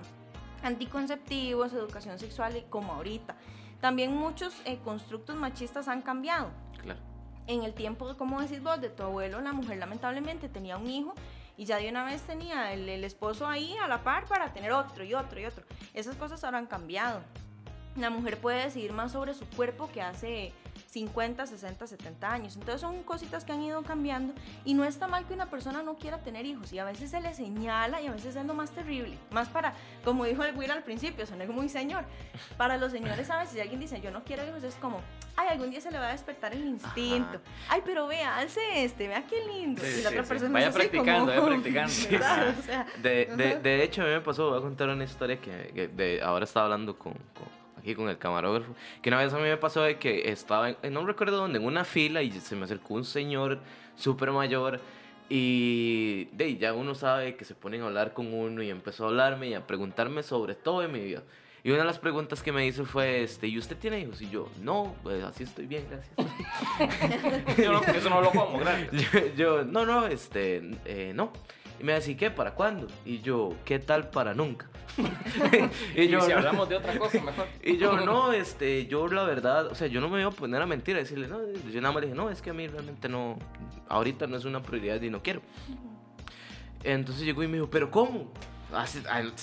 anticonceptivos, 0.64 1.74
educación 1.74 2.18
sexual 2.20 2.56
y 2.58 2.62
como 2.70 2.94
ahorita. 2.94 3.36
También 3.82 4.16
muchos 4.16 4.54
eh, 4.66 4.80
constructos 4.84 5.36
machistas 5.36 5.88
han 5.88 6.02
cambiado. 6.02 6.50
Claro. 6.82 7.00
En 7.48 7.64
el 7.64 7.74
tiempo, 7.74 8.16
como 8.18 8.42
decís 8.42 8.62
vos, 8.62 8.80
de 8.80 8.90
tu 8.90 9.04
abuelo, 9.04 9.42
la 9.42 9.54
mujer 9.54 9.78
lamentablemente 9.78 10.50
tenía 10.50 10.78
un 10.78 10.90
hijo 10.90 11.14
y 11.58 11.66
ya 11.66 11.78
de 11.78 11.90
una 11.90 12.06
vez 12.06 12.22
tenía 12.22 12.72
el, 12.74 12.88
el 12.88 13.04
esposo 13.04 13.48
ahí 13.48 13.76
a 13.78 13.88
la 13.88 14.04
par 14.04 14.26
para 14.28 14.54
tener 14.54 14.72
otro 14.72 15.04
y 15.04 15.14
otro 15.14 15.40
y 15.40 15.46
otro. 15.46 15.66
Esas 15.94 16.16
cosas 16.16 16.44
ahora 16.44 16.60
han 16.60 16.68
cambiado. 16.68 17.22
La 17.96 18.10
mujer 18.10 18.38
puede 18.38 18.64
decidir 18.64 18.94
más 18.94 19.12
sobre 19.12 19.34
su 19.34 19.46
cuerpo 19.50 19.90
que 19.92 20.02
hace 20.02 20.54
50, 20.92 21.46
60, 21.46 21.86
70 21.88 22.32
años. 22.32 22.56
Entonces 22.56 22.82
son 22.82 23.04
cositas 23.04 23.46
que 23.46 23.52
han 23.52 23.62
ido 23.62 23.82
cambiando 23.84 24.34
y 24.66 24.74
no 24.74 24.84
está 24.84 25.08
mal 25.08 25.26
que 25.26 25.34
una 25.34 25.50
persona 25.50 25.84
no 25.84 25.96
quiera 25.96 26.18
tener 26.20 26.46
hijos 26.46 26.74
y 26.74 26.80
a 26.80 26.86
veces 26.86 27.12
se 27.12 27.22
le 27.22 27.34
señala 27.34 28.02
y 28.02 28.08
a 28.08 28.12
veces 28.12 28.36
es 28.36 28.46
lo 28.46 28.54
más 28.56 28.72
terrible. 28.72 29.18
Más 29.32 29.50
para, 29.50 29.74
como 30.04 30.26
dijo 30.26 30.44
el 30.44 30.56
Will 30.58 30.72
al 30.72 30.84
principio, 30.84 31.26
soné 31.28 31.46
muy 31.48 31.70
señor. 31.70 32.06
Para 32.58 32.78
los 32.78 32.92
señores 32.92 33.30
a 33.30 33.38
veces 33.38 33.54
si 33.54 33.60
alguien 33.62 33.80
dice 33.80 34.02
yo 34.02 34.10
no 34.12 34.24
quiero 34.24 34.46
hijos 34.48 34.64
es 34.64 34.76
como, 34.76 35.00
ay, 35.36 35.50
algún 35.50 35.70
día 35.70 35.80
se 35.82 35.92
le 35.92 36.00
va 36.00 36.08
a 36.08 36.12
despertar 36.12 36.54
el 36.54 36.66
instinto. 36.66 37.40
Ay, 37.70 37.82
pero 37.86 38.08
vea, 38.08 38.38
alce 38.38 38.60
este, 38.84 39.08
vea 39.08 39.24
qué 39.28 39.46
lindo. 39.46 39.82
Sí, 39.84 40.00
y 40.00 40.02
la 40.02 40.10
sí, 40.10 40.16
otra 40.16 40.24
sí. 40.24 40.30
persona 40.30 40.54
Vaya 40.54 40.70
es 40.70 40.76
así 40.76 40.88
practicando, 40.88 41.34
como, 41.36 41.48
vaya 41.48 41.62
practicando. 41.62 41.94
O 42.60 42.62
sea, 42.64 42.88
De, 43.02 43.26
de, 43.36 43.48
Ajá. 43.52 43.60
de 43.60 43.84
hecho, 43.84 44.02
a 44.02 44.06
mí 44.06 44.12
me 44.12 44.22
pasó, 44.22 44.50
voy 44.50 44.58
a 44.58 44.62
contar 44.62 44.90
una 44.90 45.04
historia 45.04 45.40
que, 45.40 45.72
que 45.74 45.88
de, 45.88 46.22
ahora 46.24 46.46
estaba 46.46 46.66
hablando 46.66 46.98
con, 46.98 47.14
con- 47.14 47.60
aquí 47.80 47.96
con 47.96 48.10
el 48.10 48.18
camarógrafo, 48.18 48.74
que 49.02 49.10
una 49.10 49.20
vez 49.20 49.34
a 49.34 49.38
mí 49.38 49.44
me 49.44 49.58
pasó 49.58 49.82
de 49.82 49.98
que 49.98 50.30
estaba, 50.32 50.70
en, 50.70 50.94
no 50.94 51.06
recuerdo 51.06 51.38
dónde, 51.38 51.60
en 51.60 51.66
una 51.66 51.84
fila 51.86 52.22
y 52.22 52.32
se 52.32 52.56
me 52.56 52.66
acercó 52.66 52.94
un 52.94 53.06
señor 53.06 53.60
súper 53.96 54.32
mayor 54.32 54.80
y 55.30 56.26
de 56.34 56.58
ya 56.58 56.74
uno 56.74 56.96
sabe 56.96 57.36
que 57.36 57.46
se 57.46 57.54
ponen 57.56 57.82
a 57.82 57.86
hablar 57.86 58.14
con 58.14 58.34
uno 58.34 58.64
y 58.64 58.70
empezó 58.70 59.06
a 59.06 59.08
hablarme 59.10 59.48
y 59.50 59.54
a 59.54 59.66
preguntarme 59.68 60.24
sobre 60.24 60.56
todo 60.56 60.82
de 60.82 60.88
mi 60.88 61.00
vida. 61.00 61.24
Y 61.62 61.72
una 61.72 61.80
de 61.80 61.86
las 61.86 62.00
preguntas 62.00 62.42
que 62.42 62.52
me 62.54 62.66
hizo 62.66 62.86
fue, 62.86 63.22
este, 63.22 63.48
¿y 63.48 63.58
usted 63.58 63.78
tiene 63.78 64.00
hijos? 64.00 64.22
Y 64.22 64.30
yo, 64.30 64.48
no, 64.62 64.96
pues 65.04 65.22
así 65.24 65.44
estoy 65.44 65.68
bien, 65.68 65.86
gracias. 65.90 66.16
Yo 67.58 67.74
no- 67.74 67.82
eso 67.84 68.10
no 68.10 68.22
lo 68.22 68.32
como, 68.32 68.58
gracias. 68.60 68.92
yo, 69.14 69.20
yo, 69.36 69.64
no, 69.66 69.86
no, 69.86 70.08
este, 70.08 70.62
eh, 70.86 71.12
no. 71.14 71.34
Y 71.80 71.84
me 71.84 71.94
decía, 71.94 72.16
¿qué? 72.16 72.32
¿Para 72.32 72.56
cuándo? 72.56 72.88
Y 73.06 73.20
yo, 73.20 73.54
¿qué 73.66 73.78
tal 73.80 74.10
para 74.10 74.34
nunca? 74.34 74.70
y, 75.96 76.08
yo, 76.08 76.22
si 76.22 76.32
hablamos 76.32 76.70
de 76.70 76.76
otra 76.76 76.98
cosa, 76.98 77.22
mejor. 77.22 77.48
Y 77.64 77.78
yo, 77.78 77.98
no, 78.06 78.34
este, 78.34 78.88
yo 78.88 79.08
la 79.08 79.24
verdad, 79.24 79.68
o 79.68 79.76
sea, 79.76 79.88
yo 79.88 80.02
no 80.02 80.10
me 80.10 80.20
iba 80.20 80.30
a 80.30 80.34
poner 80.34 80.62
a 80.62 80.66
mentir, 80.66 80.96
a 80.96 81.00
decirle, 81.00 81.28
no, 81.28 81.40
yo 81.72 81.82
nada 81.82 81.94
más 81.94 82.02
le 82.02 82.08
dije, 82.08 82.18
no, 82.18 82.30
es 82.30 82.42
que 82.42 82.50
a 82.50 82.54
mí 82.54 82.68
realmente 82.68 83.10
no, 83.10 83.38
ahorita 83.88 84.28
no 84.28 84.38
es 84.38 84.46
una 84.46 84.62
prioridad 84.62 85.02
y 85.02 85.10
no 85.10 85.22
quiero. 85.22 85.42
Entonces 86.84 87.26
llegó 87.26 87.44
y 87.44 87.48
me 87.48 87.56
dijo, 87.56 87.70
¿pero 87.70 87.92
cómo? 87.92 88.32
Así, 88.74 89.02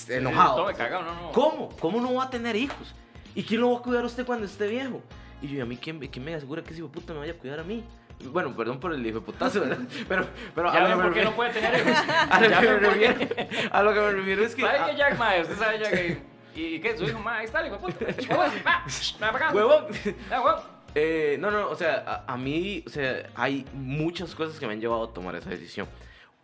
enojado. 0.08 0.72
no, 0.72 1.02
no. 1.02 1.32
¿Cómo? 1.32 1.68
¿Cómo 1.80 2.00
no 2.00 2.14
va 2.14 2.24
a 2.24 2.30
tener 2.30 2.56
hijos? 2.56 2.94
¿Y 3.34 3.42
quién 3.42 3.60
lo 3.60 3.72
va 3.72 3.78
a 3.78 3.82
cuidar 3.82 4.04
a 4.04 4.06
usted 4.06 4.24
cuando 4.24 4.46
esté 4.46 4.66
viejo? 4.68 5.02
Y 5.42 5.48
yo, 5.48 5.58
¿y 5.58 5.60
a 5.60 5.66
mí 5.66 5.76
quién, 5.76 5.98
quién 5.98 6.24
me 6.24 6.34
asegura 6.34 6.62
que 6.62 6.70
ese 6.70 6.78
hijo 6.80 6.88
puta 6.88 7.12
me 7.12 7.18
vaya 7.20 7.32
a 7.32 7.36
cuidar 7.36 7.60
a 7.60 7.64
mí? 7.64 7.84
Bueno, 8.24 8.56
perdón 8.56 8.80
por 8.80 8.92
el 8.92 9.06
hijo 9.06 9.20
putazo, 9.20 9.60
¿verdad? 9.60 9.78
Pero, 10.08 10.26
pero 10.54 10.72
ya 10.72 10.84
a 10.84 10.88
lo 10.88 10.96
que 10.96 11.02
por 11.02 11.14
qué 11.14 11.24
no 11.24 11.36
puede 11.36 11.52
tener 11.52 11.80
hijos. 11.80 11.96
A 12.30 12.40
lo, 12.40 12.48
que 12.60 12.66
me 12.66 12.78
refiero, 12.78 13.72
a 13.72 13.82
lo 13.82 13.94
que 13.94 14.00
me 14.00 14.10
refiero 14.12 14.44
es 14.44 14.54
que. 14.54 14.62
¿Sabe 14.62 14.90
que 14.90 14.96
Jack 14.96 15.18
Mae? 15.18 15.42
Usted 15.42 15.56
sabe 15.56 15.78
ya 15.78 15.90
que. 15.90 16.22
¿Y 16.54 16.80
qué? 16.80 16.96
Su 16.96 17.04
hijo, 17.04 17.18
Mae, 17.18 17.40
ahí 17.40 17.44
está 17.44 17.60
el 17.60 17.66
hijo 17.66 17.78
puta. 17.78 18.06
Huevón. 19.52 19.84
Huevón. 20.30 20.54
Eh, 20.94 21.36
no, 21.38 21.50
no, 21.50 21.68
o 21.68 21.76
sea, 21.76 22.24
a, 22.26 22.32
a, 22.32 22.36
mí, 22.38 22.82
o 22.86 22.90
sea, 22.90 23.28
hay 23.34 23.66
muchas 23.74 24.34
cosas 24.34 24.58
que 24.58 24.66
me 24.66 24.72
han 24.72 24.80
llevado 24.80 25.04
a 25.04 25.12
tomar 25.12 25.36
esa 25.36 25.50
decisión. 25.50 25.86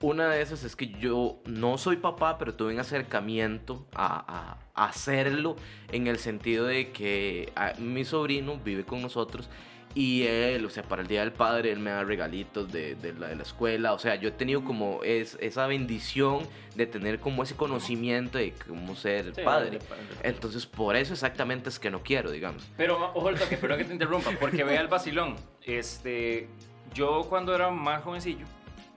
Una 0.02 0.28
de 0.28 0.42
esas 0.42 0.64
es 0.64 0.76
que 0.76 0.88
yo 0.88 1.38
no 1.46 1.78
soy 1.78 1.96
papá, 1.96 2.36
pero 2.36 2.54
tuve 2.54 2.74
un 2.74 2.80
acercamiento 2.80 3.86
a, 3.94 4.58
a, 4.74 4.84
hacerlo 4.88 5.56
en 5.92 6.06
el 6.06 6.18
sentido 6.18 6.66
de 6.66 6.90
que 6.90 7.52
mi 7.78 8.04
sobrino 8.04 8.58
vive 8.58 8.84
con 8.84 9.00
nosotros 9.00 9.48
y 9.94 10.22
él, 10.22 10.64
o 10.64 10.70
sea, 10.70 10.82
para 10.82 11.02
el 11.02 11.08
Día 11.08 11.20
del 11.20 11.32
Padre, 11.32 11.70
él 11.70 11.78
me 11.78 11.90
da 11.90 12.02
regalitos 12.02 12.72
de, 12.72 12.94
de, 12.94 13.12
la, 13.12 13.28
de 13.28 13.36
la, 13.36 13.42
escuela. 13.42 13.92
O 13.92 13.98
sea, 13.98 14.14
yo 14.14 14.28
he 14.28 14.32
tenido 14.32 14.64
como 14.64 15.02
es, 15.04 15.36
esa 15.40 15.66
bendición 15.66 16.46
de 16.74 16.86
tener 16.86 17.20
como 17.20 17.42
ese 17.42 17.54
conocimiento 17.56 18.38
de 18.38 18.54
cómo 18.66 18.96
ser 18.96 19.32
padre. 19.44 19.80
Entonces, 20.22 20.64
por 20.64 20.96
eso 20.96 21.12
exactamente 21.12 21.68
es 21.68 21.78
que 21.78 21.90
no 21.90 22.02
quiero, 22.02 22.30
digamos. 22.30 22.66
Pero, 22.76 23.12
ojo 23.14 23.28
el 23.28 23.38
toque, 23.38 23.58
perdón 23.58 23.78
que 23.78 23.84
te 23.84 23.92
interrumpa, 23.92 24.30
porque 24.40 24.64
vea 24.64 24.80
el 24.80 24.88
vacilón. 24.88 25.36
Este, 25.62 26.48
yo 26.94 27.26
cuando 27.28 27.54
era 27.54 27.70
más 27.70 28.02
jovencillo, 28.02 28.46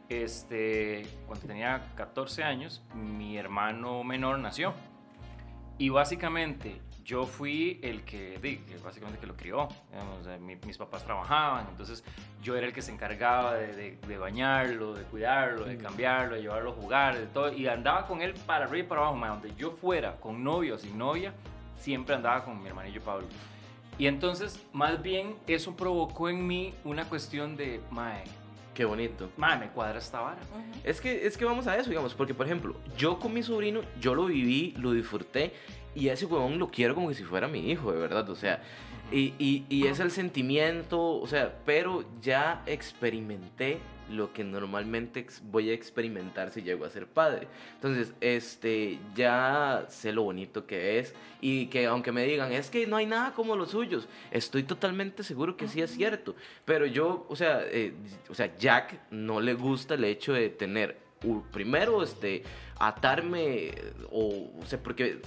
este, 0.07 1.05
cuando 1.25 1.45
tenía 1.45 1.91
14 1.95 2.43
años, 2.43 2.83
mi 2.93 3.37
hermano 3.37 4.03
menor 4.05 4.39
nació. 4.39 4.73
Y 5.77 5.89
básicamente 5.89 6.79
yo 7.05 7.27
fui 7.27 7.79
el 7.83 8.03
que, 8.03 8.39
básicamente 8.83 9.19
que 9.19 9.27
lo 9.27 9.35
crió. 9.35 9.67
mis 10.65 10.77
papás 10.77 11.05
trabajaban, 11.05 11.67
entonces 11.69 12.03
yo 12.41 12.57
era 12.57 12.65
el 12.65 12.73
que 12.73 12.81
se 12.81 12.91
encargaba 12.91 13.53
de, 13.53 14.17
bañarlo, 14.19 14.95
de 14.95 15.03
cuidarlo, 15.03 15.65
de 15.65 15.77
cambiarlo, 15.77 16.35
de 16.35 16.41
llevarlo 16.41 16.71
a 16.71 16.73
jugar, 16.73 17.17
de 17.17 17.27
todo. 17.27 17.53
Y 17.53 17.67
andaba 17.67 18.07
con 18.07 18.21
él 18.23 18.33
para 18.47 18.65
arriba 18.65 18.85
y 18.85 18.89
para 18.89 19.01
abajo, 19.01 19.23
donde 19.23 19.53
yo 19.55 19.71
fuera, 19.71 20.15
con 20.15 20.43
novio 20.43 20.75
o 20.75 20.77
sin 20.79 20.97
novia, 20.97 21.31
siempre 21.77 22.15
andaba 22.15 22.43
con 22.43 22.59
mi 22.59 22.67
hermanillo 22.67 23.01
Pablo. 23.01 23.27
Y 23.99 24.07
entonces, 24.07 24.59
más 24.73 25.01
bien, 25.01 25.35
eso 25.45 25.75
provocó 25.75 26.27
en 26.27 26.45
mí 26.45 26.73
una 26.83 27.07
cuestión 27.07 27.55
de, 27.55 27.79
mae, 27.91 28.23
Qué 28.73 28.83
bonito. 28.83 29.29
Madre, 29.37 29.67
me 29.67 29.71
cuadra 29.71 29.99
esta 29.99 30.19
vara. 30.19 30.41
es, 30.83 30.99
que, 30.99 31.25
es 31.25 31.37
que 31.37 31.45
vamos 31.45 31.65
a 31.65 31.77
eso, 31.77 31.89
digamos, 31.89 32.13
porque 32.13 32.33
por 32.33 32.45
ejemplo, 32.45 32.75
yo 32.97 33.19
con 33.19 33.33
mi 33.33 33.41
sobrino, 33.41 33.79
yo 34.01 34.13
lo 34.13 34.25
viví, 34.25 34.73
lo 34.77 34.91
disfruté 34.91 35.53
y 35.95 36.09
ese 36.09 36.25
huevón 36.25 36.59
lo 36.59 36.69
quiero 36.69 36.93
como 36.93 37.09
que 37.09 37.15
si 37.15 37.23
fuera 37.23 37.47
mi 37.47 37.71
hijo, 37.71 37.91
de 37.91 37.99
verdad, 37.99 38.29
o 38.29 38.35
sea, 38.35 38.61
y, 39.11 39.33
y, 39.39 39.65
y 39.69 39.87
es 39.87 39.99
el 39.99 40.11
sentimiento, 40.11 41.01
o 41.01 41.27
sea, 41.27 41.59
pero 41.65 42.03
ya 42.21 42.63
experimenté 42.65 43.79
lo 44.09 44.33
que 44.33 44.43
normalmente 44.43 45.25
voy 45.43 45.69
a 45.69 45.73
experimentar 45.73 46.51
si 46.51 46.61
llego 46.61 46.85
a 46.85 46.89
ser 46.89 47.07
padre. 47.07 47.47
Entonces, 47.75 48.13
este, 48.21 48.99
ya 49.15 49.85
sé 49.89 50.11
lo 50.11 50.23
bonito 50.23 50.65
que 50.65 50.99
es 50.99 51.13
y 51.41 51.67
que 51.67 51.85
aunque 51.85 52.11
me 52.11 52.23
digan, 52.23 52.51
es 52.51 52.69
que 52.69 52.85
no 52.87 52.97
hay 52.97 53.05
nada 53.05 53.33
como 53.33 53.55
los 53.55 53.71
suyos, 53.71 54.07
estoy 54.31 54.63
totalmente 54.63 55.23
seguro 55.23 55.57
que 55.57 55.67
sí 55.67 55.81
es 55.81 55.91
cierto. 55.91 56.35
Pero 56.65 56.85
yo, 56.85 57.25
o 57.29 57.35
sea, 57.35 57.61
eh, 57.63 57.93
o 58.29 58.33
sea, 58.35 58.55
Jack 58.57 58.99
no 59.11 59.41
le 59.41 59.53
gusta 59.53 59.95
el 59.95 60.03
hecho 60.03 60.33
de 60.33 60.49
tener, 60.49 60.97
primero, 61.51 62.03
este, 62.03 62.43
atarme, 62.79 63.73
o, 64.11 64.51
o 64.61 64.65
sea, 64.65 64.81
porque 64.81 65.19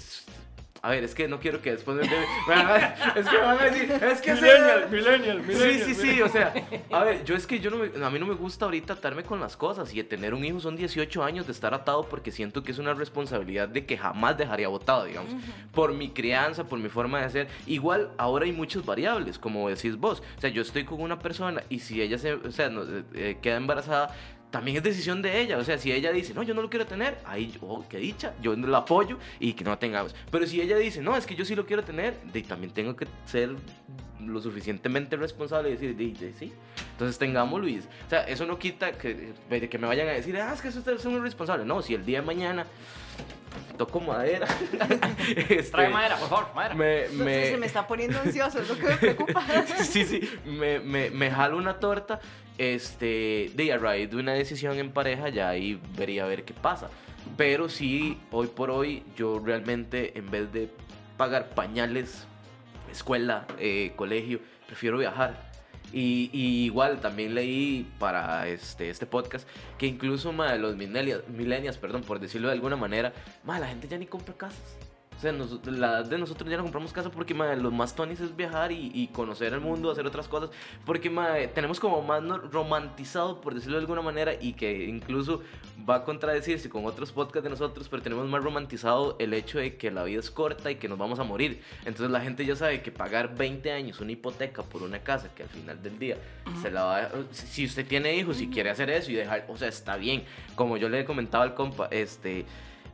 a 0.83 0.91
ver, 0.91 1.05
es 1.05 1.15
que 1.15 1.29
no 1.29 1.41
quiero 1.41 1.61
que 1.61 1.73
después 1.73 1.97
me... 1.97 2.03
es 3.17 3.29
que 3.29 3.37
me 3.37 3.45
van 3.45 3.59
a 3.59 3.65
decir, 3.65 3.91
es 3.91 4.21
que... 4.21 4.35
Millennial, 4.35 4.91
millennial, 4.91 5.43
millennial. 5.43 5.85
Sí, 5.85 5.95
sí, 5.95 6.15
sí, 6.15 6.23
o 6.23 6.29
sea, 6.29 6.55
a 6.91 7.05
ver, 7.05 7.25
yo 7.25 7.35
es 7.35 7.47
que 7.47 7.61
yo 7.61 7.71
no 7.71 7.79
me, 7.79 8.05
a 8.05 8.11
mí 8.11 8.19
no 8.19 8.27
me 8.27 8.35
gusta 8.35 8.65
ahorita 8.65 8.95
atarme 8.95 9.25
con 9.25 9.41
las 9.41 9.57
cosas 9.57 9.93
y 9.95 10.03
tener 10.05 10.35
un 10.35 10.45
hijo 10.45 10.61
son 10.61 10.77
18 10.77 11.23
años 11.23 11.47
de 11.47 11.53
estar 11.53 11.75
atado 11.75 12.05
porque 12.09 12.31
siento 12.31 12.63
que 12.63 12.73
es 12.73 12.79
una 12.79 12.95
responsabilidad 12.95 13.69
de 13.69 13.87
que 13.87 13.97
jamás 13.97 14.37
dejaría 14.37 14.69
botado, 14.69 15.05
digamos, 15.05 15.33
por 15.73 15.93
mi 15.95 16.11
crianza, 16.11 16.65
por 16.65 16.79
mi 16.79 16.89
forma 16.89 17.21
de 17.21 17.31
ser. 17.31 17.49
Igual, 17.67 18.11
ahora 18.17 18.45
hay 18.45 18.53
muchas 18.53 18.85
variables, 18.85 19.39
como 19.39 19.69
decís 19.69 19.97
vos. 19.97 20.23
O 20.37 20.41
sea, 20.41 20.51
yo 20.51 20.63
estoy 20.63 20.85
con 20.85 21.01
una 21.01 21.19
persona 21.19 21.63
y 21.69 21.81
si 21.81 22.01
ella 22.01 22.19
se, 22.19 22.35
o 22.35 22.51
sea, 22.51 22.71
eh, 23.15 23.39
queda 23.41 23.57
embarazada, 23.57 24.15
también 24.51 24.77
es 24.79 24.83
decisión 24.83 25.23
de 25.23 25.41
ella. 25.41 25.59
O 25.59 25.65
sea, 25.65 25.79
si 25.79 25.93
ella 25.93 26.13
dice, 26.13 26.35
no, 26.35 26.43
yo 26.43 26.55
no 26.55 26.63
lo 26.63 26.71
quiero 26.71 26.87
tener, 26.87 27.19
ahí, 27.25 27.57
oh, 27.61 27.85
qué 27.89 27.99
dicha, 27.99 28.35
yo 28.41 28.57
la 28.57 28.79
apoyo 28.79 29.19
y 29.39 29.53
que 29.53 29.65
no 29.65 29.71
la 29.71 29.79
tengamos. 29.79 30.15
Pero 30.31 30.47
si 30.47 30.61
ella 30.61 30.77
dice, 30.77 31.03
no, 31.03 31.17
es 31.17 31.27
que 31.27 31.35
yo 31.35 31.45
sí 31.45 31.55
lo 31.55 31.67
quiero 31.67 31.85
tener, 31.85 32.21
de, 32.33 32.43
también 32.43 32.73
tengo 32.73 32.97
que 32.97 33.07
ser 33.27 33.55
lo 34.21 34.41
suficientemente 34.41 35.17
responsable 35.17 35.71
y 35.71 35.73
decir, 35.73 35.97
de, 35.97 36.33
sí, 36.39 36.53
entonces 36.93 37.19
tengámoslo. 37.19 37.69
Y, 37.69 37.79
o 37.79 38.11
sea, 38.11 38.23
eso 38.23 38.47
no 38.47 38.59
quita 38.59 38.93
que, 38.93 39.35
que 39.49 39.79
me 39.79 39.87
vayan 39.87 40.09
a 40.09 40.13
decir, 40.13 40.37
ah, 40.39 40.53
es 40.55 40.61
que 40.61 40.69
eso 40.69 40.83
es 40.91 41.05
un 41.05 41.23
responsable. 41.23 41.65
No, 41.65 41.83
si 41.83 41.95
el 41.95 42.05
día 42.05 42.21
de 42.21 42.27
mañana 42.27 42.67
toco 43.77 44.01
madera. 44.01 44.47
este, 45.49 45.63
Trae 45.71 45.89
madera, 45.89 46.17
por 46.17 46.29
favor, 46.29 46.55
madera. 46.55 46.75
Me, 46.75 47.09
me... 47.09 47.47
se 47.47 47.57
me 47.57 47.67
está 47.67 47.87
poniendo 47.87 48.19
ansioso, 48.21 48.61
es 48.61 48.69
lo 48.69 48.77
que 48.77 48.85
me 48.85 48.97
preocupa. 48.97 49.45
sí, 49.83 50.05
sí, 50.05 50.29
me, 50.45 50.81
me, 50.81 51.11
me 51.11 51.31
jalo 51.31 51.57
una 51.57 51.79
torta 51.79 52.21
este, 52.59 53.51
de 53.55 53.73
a 53.73 53.79
raíz 53.79 54.11
de 54.11 54.17
una 54.17 54.33
decisión 54.33 54.79
en 54.79 54.91
pareja, 54.91 55.29
ya 55.29 55.49
ahí 55.49 55.81
vería 55.97 56.25
a 56.25 56.27
ver 56.27 56.45
qué 56.45 56.53
pasa. 56.53 56.91
Pero 57.37 57.69
sí, 57.69 58.19
hoy 58.31 58.49
por 58.49 58.71
hoy, 58.71 59.05
yo 59.17 59.41
realmente, 59.45 60.19
en 60.19 60.31
vez 60.31 60.53
de 60.53 60.69
pagar 61.17 61.51
pañales, 61.51 62.27
escuela, 62.91 63.47
eh, 63.59 63.93
colegio, 63.97 64.41
prefiero 64.67 64.99
viajar. 64.99 65.48
Y, 65.93 66.31
igual 66.33 67.01
también 67.01 67.35
leí 67.35 67.87
para 67.99 68.47
este, 68.49 68.91
este 68.91 69.07
podcast 69.07 69.49
que 69.79 69.87
incluso 69.87 70.33
ma, 70.33 70.55
los 70.57 70.77
millennials, 70.77 71.79
perdón, 71.79 72.03
por 72.03 72.21
decirlo 72.21 72.49
de 72.49 72.55
alguna 72.55 72.77
manera, 72.77 73.13
ma, 73.45 73.59
la 73.59 73.69
gente 73.69 73.89
ya 73.89 73.99
ni 73.99 74.07
compra 74.07 74.35
casas. 74.35 74.88
O 75.19 75.21
sea, 75.21 75.35
la 75.65 76.05
de 76.05 76.17
nosotros 76.17 76.49
ya 76.49 76.57
no 76.57 76.63
compramos 76.63 76.93
casa 76.93 77.11
porque 77.11 77.35
lo 77.35 77.73
más 77.73 77.97
tonis 77.97 78.21
es 78.21 78.37
viajar 78.37 78.71
y, 78.71 79.09
conocer 79.13 79.53
el 79.53 79.61
mundo, 79.61 79.91
hacer 79.91 80.07
otras 80.07 80.29
cosas. 80.29 80.51
Porque 80.87 81.11
tenemos 81.55 81.81
como 81.81 82.01
más 82.03 82.23
romantizado, 82.53 83.41
por 83.41 83.53
decirlo 83.53 83.79
de 83.79 83.81
alguna 83.81 84.01
manera, 84.01 84.35
y 84.41 84.53
que 84.53 84.85
incluso 84.85 85.43
va 85.89 85.97
a 85.97 86.05
contradecirse 86.05 86.71
con 86.71 86.87
otros 86.87 87.11
podcasts 87.11 87.43
de 87.43 87.51
nosotros, 87.51 87.89
pero 87.89 88.01
tenemos 88.01 88.29
más 88.29 88.45
romantizado 88.45 89.17
el 89.19 89.35
hecho 89.35 89.59
de 89.59 89.77
que 89.77 89.91
la 89.91 90.05
vida 90.05 90.21
es 90.21 90.31
corta 90.31 90.71
y 90.71 90.77
que 90.77 90.89
nos 90.89 90.99
vamos 90.99 91.19
a 91.19 91.25
morir. 91.25 91.63
Entonces 91.81 92.11
la 92.11 92.21
gente 92.21 92.47
ya 92.47 92.55
sabe 92.55 92.81
que 92.83 92.93
pagar 92.93 93.35
20 93.35 93.73
años 93.73 94.01
una 94.01 94.13
hipoteca 94.13 94.63
por 94.63 94.85
una 94.85 95.01
casa 95.01 95.35
que 95.35 95.43
al 95.43 95.49
final 95.49 95.83
del 95.83 95.99
día 95.99 96.17
se 96.63 96.71
la 96.71 96.85
va 96.85 96.99
a, 96.99 97.11
Si 97.33 97.65
usted 97.65 97.85
tiene 97.85 98.15
hijos 98.15 98.41
y 98.41 98.49
quiere 98.49 98.71
hacer 98.71 98.89
eso 98.91 99.11
y 99.11 99.15
dejar, 99.15 99.47
o 99.49 99.57
sea, 99.57 99.67
está 99.67 99.97
bien. 99.97 100.23
Como 100.55 100.77
yo 100.77 100.89
le 100.89 101.01
he 101.01 101.05
comentado 101.05 101.43
al 101.43 101.55
compa, 101.55 101.89
este 101.91 102.47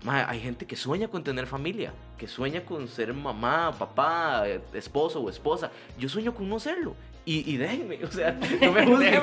hay 0.07 0.41
gente 0.41 0.67
que 0.67 0.77
sueña 0.77 1.09
con 1.09 1.25
tener 1.25 1.47
familia, 1.47 1.93
que 2.19 2.29
sueña 2.29 2.65
con 2.65 2.89
ser 2.89 3.15
mamá, 3.15 3.73
papá, 3.79 4.47
esposo 4.75 5.21
o 5.21 5.31
esposa. 5.31 5.71
Yo 5.99 6.09
sueño 6.09 6.35
con 6.35 6.49
no 6.49 6.61
serlo. 6.61 6.95
Y, 7.27 7.55
y 7.55 7.57
déjenme, 7.57 7.99
o 8.05 8.11
sea, 8.11 8.33
no 8.33 8.73
me 8.73 8.85
juzguen. 8.85 9.23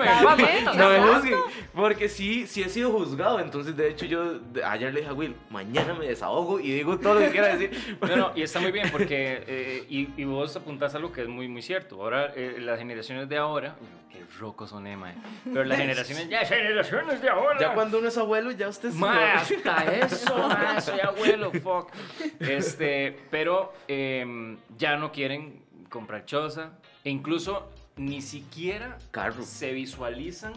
no 0.75 0.89
me 0.89 1.00
juzguen. 1.00 1.39
Porque 1.74 2.10
sí, 2.10 2.48
sí 2.48 2.63
he 2.63 2.70
sido 2.70 2.91
juzgado. 2.91 3.39
Entonces, 3.39 3.77
de 3.77 3.89
hecho, 3.89 4.05
yo 4.05 4.39
ayer 4.65 4.93
le 4.93 5.01
dije 5.01 5.12
a 5.12 5.13
Will, 5.13 5.36
mañana 5.50 5.93
me 5.93 6.08
desahogo 6.08 6.60
y 6.60 6.72
digo 6.72 6.98
todo 6.98 7.15
lo 7.15 7.20
que 7.22 7.29
quiera 7.29 7.55
decir. 7.55 7.72
No, 8.01 8.15
no, 8.15 8.31
y 8.36 8.41
está 8.41 8.60
muy 8.60 8.72
bien 8.72 8.89
porque, 8.91 9.43
eh, 9.48 9.86
y, 9.89 10.10
y, 10.17 10.25
vos 10.25 10.55
apuntás 10.55 10.96
algo 10.96 11.12
que 11.12 11.22
es 11.22 11.27
muy, 11.27 11.48
muy 11.48 11.62
cierto. 11.62 12.01
Ahora, 12.01 12.34
eh, 12.36 12.58
las 12.60 12.79
generaciones 12.79 13.29
de 13.29 13.38
ahora, 13.38 13.75
qué 14.12 14.24
rocos 14.39 14.72
son, 14.72 14.88
eh, 14.88 14.98
Pero 15.46 15.63
las 15.63 15.77
generaciones, 15.77 16.27
ya 16.29 16.43
generaciones 16.46 17.22
de 17.22 17.29
ahora. 17.29 17.60
Ya 17.60 17.74
cuando 17.74 18.00
uno 18.00 18.08
es 18.08 18.17
abuelo, 18.17 18.51
ya 18.51 18.70
usted 18.70 18.89
es 18.89 18.96
Más, 18.96 19.51
hasta 19.51 19.96
eso, 19.96 20.38
más, 20.48 20.86
soy 20.86 21.00
abuelo, 21.00 21.51
fuck. 21.51 21.91
Este, 22.39 23.17
pero 23.29 23.74
em, 23.88 24.58
ya 24.77 24.98
no 24.98 25.12
quieren 25.12 25.62
comprar 25.89 26.25
choza. 26.25 26.72
E 27.03 27.10
incluso 27.10 27.70
ni 28.01 28.22
siquiera 28.22 28.98
se 29.43 29.72
visualizan 29.74 30.53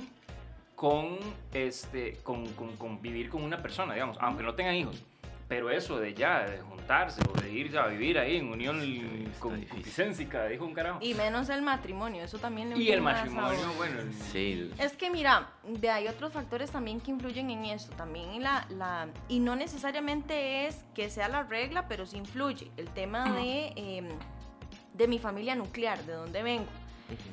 con, 0.74 1.18
este, 1.52 2.14
con, 2.22 2.46
con, 2.78 3.00
vivir 3.00 3.28
con 3.28 3.42
una 3.42 3.62
persona, 3.62 3.94
digamos, 3.94 4.16
aunque 4.20 4.42
no 4.42 4.54
tengan 4.54 4.74
hijos. 4.74 5.02
pero 5.46 5.70
eso 5.70 5.98
de 5.98 6.14
ya, 6.14 6.44
de 6.46 6.58
juntarse 6.62 7.20
o 7.30 7.38
de 7.40 7.52
ir 7.52 7.76
a 7.78 7.86
vivir 7.88 8.18
ahí 8.18 8.36
en 8.38 8.50
unión 8.50 8.78
con 9.38 9.54
difícil. 9.60 9.68
concupiscencia, 9.68 10.46
dijo 10.46 10.64
un 10.64 10.72
carajo. 10.72 10.98
Y 11.02 11.12
menos 11.14 11.50
el 11.50 11.60
matrimonio, 11.60 12.24
eso 12.24 12.38
también 12.38 12.70
le 12.70 12.78
Y 12.78 12.90
el 12.90 13.02
matrimonio, 13.02 13.58
sabor. 13.60 13.76
bueno, 13.76 14.00
el- 14.00 14.12
Sí. 14.14 14.70
Es 14.78 14.94
que 14.96 15.10
mira, 15.10 15.50
de 15.68 15.90
hay 15.90 16.08
otros 16.08 16.32
factores 16.32 16.70
también 16.70 16.98
que 16.98 17.10
influyen 17.10 17.50
en 17.50 17.66
esto, 17.66 17.94
también 17.94 18.42
la, 18.42 18.66
la 18.70 19.08
y 19.28 19.38
no 19.38 19.54
necesariamente 19.54 20.66
es 20.66 20.82
que 20.94 21.10
sea 21.10 21.28
la 21.28 21.42
regla, 21.42 21.86
pero 21.88 22.06
sí 22.06 22.16
influye 22.16 22.70
el 22.78 22.88
tema 22.88 23.30
de, 23.34 23.72
em, 23.76 24.08
de 24.94 25.08
mi 25.08 25.18
familia 25.18 25.54
nuclear, 25.54 26.02
de 26.04 26.14
dónde 26.14 26.42
vengo. 26.42 26.66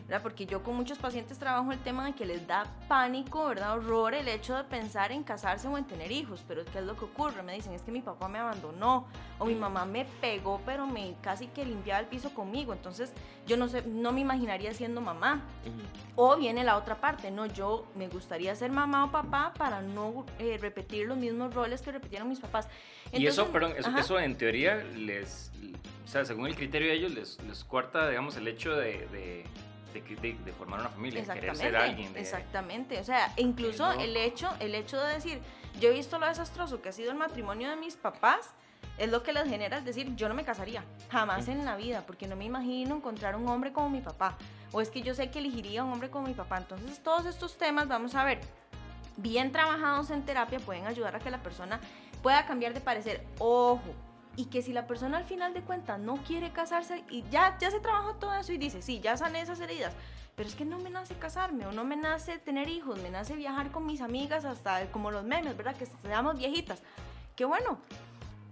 ¿Verdad? 0.08 0.22
Porque 0.22 0.46
yo 0.46 0.64
con 0.64 0.76
muchos 0.76 0.98
pacientes 0.98 1.38
trabajo 1.38 1.72
el 1.72 1.80
tema 1.80 2.06
de 2.06 2.14
que 2.14 2.26
les 2.26 2.46
da 2.48 2.66
pánico, 2.88 3.48
¿verdad? 3.48 3.78
Horror 3.78 4.14
el 4.14 4.28
hecho 4.28 4.56
de 4.56 4.64
pensar 4.64 5.12
en 5.12 5.24
casarse 5.24 5.68
o 5.68 5.78
en 5.78 5.86
tener 5.86 6.12
hijos, 6.12 6.44
pero 6.48 6.64
¿qué 6.66 6.80
es 6.80 6.86
lo 6.86 6.96
que 6.96 7.06
ocurre? 7.06 7.44
Me 7.44 7.54
dicen, 7.54 7.74
es 7.74 7.82
que 7.82 7.92
mi 7.92 8.02
papá 8.02 8.28
me 8.28 8.40
abandonó 8.40 9.08
o 9.40 9.46
mi 9.46 9.56
mamá 9.56 9.86
me 9.86 10.06
pegó, 10.20 10.62
pero 10.66 10.86
me 10.86 11.16
casi 11.22 11.48
que 11.48 11.66
limpiaba 11.66 12.00
el 12.00 12.08
piso 12.08 12.34
conmigo, 12.34 12.74
entonces 12.74 13.14
yo 13.48 13.58
no 13.58 13.68
sé, 13.68 13.84
no 13.84 14.12
me 14.12 14.22
imaginaría 14.22 14.74
siendo 14.74 15.02
mamá. 15.02 15.42
O 16.16 16.38
viene 16.38 16.64
la 16.64 16.78
otra 16.78 16.96
parte, 16.96 17.32
no, 17.32 17.46
yo 17.46 17.88
me 17.96 18.08
gustaría 18.08 18.54
ser 18.56 18.72
mamá 18.72 19.06
o 19.06 19.12
papá 19.12 19.54
para 19.58 19.82
no 19.82 20.26
eh, 20.40 20.58
repetir 20.60 21.08
los 21.08 21.18
mismos 21.18 21.54
roles 21.54 21.82
que 21.82 21.92
repitieron 21.92 22.30
mis 22.30 22.40
papás. 22.40 22.68
y 23.12 23.26
eso, 23.26 23.48
perdón, 23.48 23.74
eso, 23.78 23.90
eso 23.98 24.20
en 24.20 24.36
teoría 24.38 24.76
les, 24.76 25.52
o 26.04 26.08
sea, 26.08 26.26
según 26.26 26.48
el 26.48 26.56
criterio 26.56 26.90
de 26.90 26.96
ellos, 26.96 27.14
les, 27.14 27.44
les 27.48 27.64
corta, 27.64 28.10
digamos, 28.10 28.36
el 28.36 28.48
hecho 28.48 28.76
de, 28.76 29.08
de, 29.12 29.46
de 29.94 30.02
de- 30.02 30.34
de 30.34 30.54
formar 30.54 30.80
una 30.80 30.90
familia, 30.90 31.22
querer 31.24 31.50
Exactamente, 31.50 31.64
ser 31.64 31.76
alguien. 31.76 32.14
de- 32.14 32.20
exactamente. 32.20 33.00
O 33.00 33.04
sea, 33.04 33.34
incluso 33.38 33.92
el 33.94 34.16
hecho, 34.18 34.50
el 34.60 34.76
hecho 34.76 35.00
de 35.02 35.14
decir, 35.14 35.40
yo 35.80 35.90
he 35.90 35.94
visto 35.94 36.20
lo 36.20 36.28
desastroso 36.28 36.82
que 36.82 36.90
ha 36.90 36.92
sido 36.92 37.12
el 37.12 37.18
matrimonio 37.18 37.70
de 37.70 37.76
mis 37.76 37.96
papás, 37.96 38.52
es 38.98 39.10
lo 39.10 39.24
que 39.24 39.34
les 39.34 39.48
genera 39.48 39.78
el 39.78 39.86
decir, 39.86 40.16
yo 40.16 40.28
no 40.28 40.34
me 40.36 40.44
casaría, 40.44 40.84
jamás 41.10 41.48
en 41.48 41.66
la 41.66 41.76
vida, 41.76 42.04
porque 42.06 42.28
no 42.28 42.36
me 42.36 42.46
imagino 42.46 42.96
encontrar 42.96 43.36
un 43.36 43.48
hombre 43.48 43.72
como 43.72 43.90
mi 43.90 44.02
papá. 44.02 44.38
O 44.74 44.82
es 44.82 44.90
que 44.90 45.02
yo 45.02 45.14
sé 45.16 45.32
que 45.32 45.40
elegiría 45.40 45.84
un 45.84 45.92
hombre 45.92 46.10
como 46.10 46.28
mi 46.28 46.34
papá. 46.34 46.58
Entonces, 46.58 47.02
todos 47.04 47.26
estos 47.26 47.58
temas, 47.58 47.88
vamos 47.88 48.16
a 48.16 48.24
ver, 48.24 48.40
bien 49.18 49.52
trabajados 49.52 50.10
en 50.12 50.24
terapia, 50.24 50.60
pueden 50.60 50.88
ayudar 50.88 51.16
a 51.16 51.20
que 51.20 51.30
la 51.32 51.42
persona 51.44 51.80
pueda 52.22 52.46
cambiar 52.46 52.74
de 52.74 52.82
parecer. 52.82 53.26
Ojo, 53.40 53.82
y 54.36 54.46
que 54.46 54.62
si 54.62 54.72
la 54.74 54.88
persona 54.88 55.18
al 55.18 55.26
final 55.26 55.54
de 55.54 55.62
cuentas 55.62 56.00
no 56.00 56.16
quiere 56.18 56.52
casarse 56.52 57.04
y 57.10 57.24
ya, 57.30 57.58
ya 57.60 57.70
se 57.72 57.80
trabajó 57.80 58.16
todo 58.16 58.34
eso 58.36 58.54
y 58.54 58.58
dice, 58.58 58.82
sí, 58.82 59.00
ya 59.02 59.18
sané 59.18 59.42
esas 59.42 59.60
heridas, 59.60 59.94
pero 60.36 60.48
es 60.48 60.56
que 60.56 60.64
no 60.66 60.78
me 60.80 60.90
nace 60.90 61.16
casarme 61.16 61.66
o 61.68 61.72
no 61.72 61.84
me 61.84 61.96
nace 61.98 62.40
tener 62.40 62.70
hijos, 62.70 63.00
me 63.02 63.10
nace 63.10 63.36
viajar 63.36 63.72
con 63.72 63.86
mis 63.86 64.02
amigas 64.02 64.46
hasta 64.46 64.86
como 64.92 65.12
los 65.12 65.24
memes, 65.26 65.58
¿verdad? 65.58 65.76
Que 65.76 65.86
seamos 65.86 66.38
viejitas. 66.38 66.82
Qué 67.36 67.46
bueno. 67.46 67.80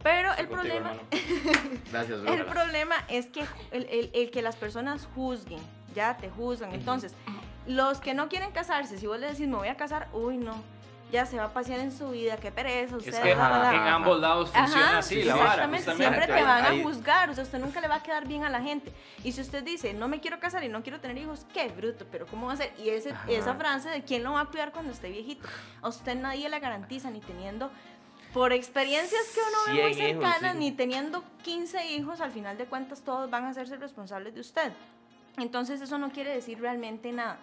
Pero 0.03 0.29
Estoy 0.31 0.43
el 0.45 0.49
contigo, 0.49 0.75
problema. 0.77 1.01
Gracias, 1.91 2.19
el 2.25 2.45
problema 2.45 2.95
es 3.09 3.25
que 3.27 3.41
el, 3.71 3.83
el- 3.89 4.11
el 4.13 4.31
que 4.31 4.41
las 4.41 4.55
personas 4.55 5.07
juzguen, 5.15 5.59
ya 5.93 6.15
te 6.17 6.29
juzgan. 6.29 6.73
Entonces, 6.73 7.13
los 7.67 7.99
que 7.99 8.13
no 8.13 8.29
quieren 8.29 8.51
casarse, 8.51 8.97
si 8.97 9.07
vos 9.07 9.19
le 9.19 9.27
decís 9.27 9.47
me 9.47 9.57
voy 9.57 9.67
a 9.67 9.75
casar, 9.75 10.07
uy, 10.13 10.37
no, 10.37 10.53
ya 11.11 11.25
se 11.25 11.37
va 11.37 11.45
a 11.45 11.53
pasear 11.53 11.79
en 11.79 11.91
su 11.91 12.09
vida, 12.11 12.37
qué 12.37 12.51
pereza, 12.51 12.97
usted 12.97 13.13
Es 13.13 13.19
que 13.19 13.33
bla. 13.33 13.71
en 13.73 13.81
ambos 13.81 14.19
lados 14.19 14.49
funciona 14.51 14.89
Ajá, 14.89 14.97
así 14.99 15.15
sí, 15.15 15.23
la 15.23 15.33
vara. 15.35 15.45
exactamente, 15.45 15.85
justamente. 15.91 16.15
siempre 16.17 16.35
te 16.35 16.43
van 16.43 16.65
a 16.65 16.83
juzgar, 16.83 17.29
o 17.29 17.33
sea, 17.33 17.43
usted 17.43 17.59
nunca 17.59 17.81
le 17.81 17.87
va 17.87 17.95
a 17.95 18.03
quedar 18.03 18.27
bien 18.27 18.43
a 18.43 18.49
la 18.49 18.61
gente. 18.61 18.93
Y 19.23 19.31
si 19.31 19.41
usted 19.41 19.63
dice, 19.63 19.93
no 19.93 20.07
me 20.07 20.19
quiero 20.19 20.39
casar 20.39 20.63
y 20.63 20.69
no 20.69 20.83
quiero 20.83 20.99
tener 20.99 21.17
hijos, 21.17 21.45
qué 21.53 21.67
bruto, 21.69 22.05
pero 22.11 22.27
¿cómo 22.27 22.47
va 22.47 22.53
a 22.53 22.57
ser? 22.57 22.73
Y 22.77 22.89
ese, 22.89 23.11
Ajá. 23.11 23.29
esa 23.31 23.55
frase 23.55 23.89
de 23.89 24.03
quién 24.03 24.23
lo 24.23 24.33
va 24.33 24.41
a 24.41 24.45
cuidar 24.45 24.71
cuando 24.71 24.91
esté 24.91 25.09
viejito. 25.09 25.47
A 25.81 25.87
usted 25.89 26.15
nadie 26.15 26.47
le 26.47 26.59
garantiza, 26.59 27.09
ni 27.09 27.21
teniendo, 27.21 27.71
por 28.33 28.53
experiencias 28.53 29.21
que 29.33 29.39
uno 29.41 29.75
ve 29.77 29.83
muy 29.83 29.93
100 29.95 30.09
hijos, 30.09 30.23
cercanas, 30.23 30.53
sí. 30.53 30.59
ni 30.59 30.71
teniendo 30.71 31.23
15 31.43 31.85
hijos, 31.87 32.21
al 32.21 32.31
final 32.31 32.57
de 32.57 32.65
cuentas 32.65 33.01
todos 33.01 33.29
van 33.29 33.45
a 33.45 33.49
hacerse 33.49 33.77
responsables 33.77 34.35
de 34.35 34.41
usted. 34.41 34.71
Entonces 35.37 35.81
eso 35.81 35.97
no 35.97 36.11
quiere 36.11 36.31
decir 36.35 36.59
realmente 36.59 37.11
nada. 37.11 37.37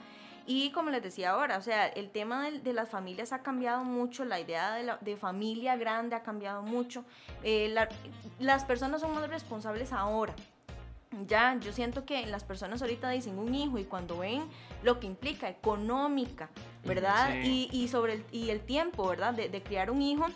Y 0.46 0.70
como 0.70 0.90
les 0.90 1.02
decía 1.02 1.30
ahora, 1.30 1.58
o 1.58 1.60
sea, 1.62 1.86
el 1.88 2.10
tema 2.10 2.44
del- 2.44 2.62
de, 2.62 2.72
las 2.72 2.88
familias 2.88 3.32
ha 3.32 3.42
cambiado 3.42 3.82
mucho, 3.84 4.24
la 4.24 4.38
idea 4.38 4.74
de, 4.74 4.84
la- 4.84 4.98
de 5.00 5.16
familia 5.16 5.76
grande 5.76 6.14
ha 6.14 6.22
cambiado 6.22 6.62
mucho, 6.62 7.04
eh, 7.42 7.68
la- 7.72 7.88
las 8.38 8.64
personas 8.64 9.00
son 9.00 9.14
más 9.14 9.28
responsables 9.28 9.92
ahora. 9.92 10.34
Ya, 11.26 11.56
yo 11.60 11.72
siento 11.72 12.04
que 12.04 12.26
las 12.26 12.44
personas 12.44 12.82
ahorita 12.82 13.08
dicen 13.10 13.38
un 13.38 13.54
hijo 13.54 13.78
y 13.78 13.84
cuando 13.84 14.18
ven 14.18 14.42
lo 14.82 15.00
que 15.00 15.06
implica 15.06 15.48
económica, 15.48 16.50
¿verdad? 16.84 17.30
Sí. 17.42 17.68
Y, 17.72 17.84
y 17.84 17.88
sobre 17.88 18.14
el, 18.14 18.24
y 18.32 18.50
el 18.50 18.60
tiempo, 18.60 19.08
¿verdad? 19.08 19.32
De, 19.32 19.48
de 19.48 19.62
criar 19.62 19.90
un 19.90 20.02
hijo, 20.02 20.26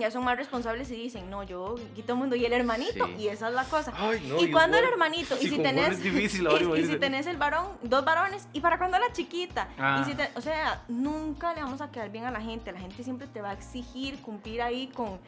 ya 0.00 0.10
son 0.10 0.24
más 0.24 0.36
responsables 0.36 0.90
y 0.90 0.96
dicen, 0.96 1.28
no, 1.30 1.42
yo, 1.42 1.76
aquí 1.92 2.02
todo 2.02 2.14
el 2.14 2.18
mundo, 2.20 2.36
y 2.36 2.44
el 2.44 2.52
hermanito, 2.52 3.06
Sí. 3.06 3.14
y 3.18 3.28
esa 3.28 3.48
es 3.48 3.54
la 3.54 3.64
cosa. 3.64 3.92
Ay, 3.96 4.26
no, 4.28 4.40
¿Y 4.42 4.50
cuándo 4.50 4.76
el 4.78 4.84
hermanito? 4.84 5.36
Sí, 5.36 5.46
y 5.46 5.50
si 5.50 5.58
tenés, 5.58 6.02
difícil, 6.02 6.46
y- 6.76 6.80
y, 6.80 6.86
si 6.86 6.96
tenés 6.96 7.26
el 7.26 7.36
varón, 7.36 7.66
dos 7.82 8.04
varones, 8.04 8.48
¿y 8.52 8.60
para 8.60 8.78
cuándo 8.78 8.98
la 8.98 9.12
chiquita? 9.12 9.68
Ah. 9.78 10.00
Y 10.02 10.10
si 10.10 10.16
te- 10.16 10.30
o 10.34 10.40
sea, 10.40 10.82
nunca 10.88 11.54
le 11.54 11.62
vamos 11.62 11.80
a 11.80 11.90
quedar 11.90 12.10
bien 12.10 12.24
a 12.24 12.30
la 12.30 12.40
gente. 12.40 12.72
La 12.72 12.80
gente 12.80 13.02
siempre 13.04 13.26
te 13.26 13.40
va 13.40 13.50
a 13.50 13.52
exigir 13.54 14.20
cumplir 14.22 14.62
ahí 14.62 14.88
con, 14.88 15.18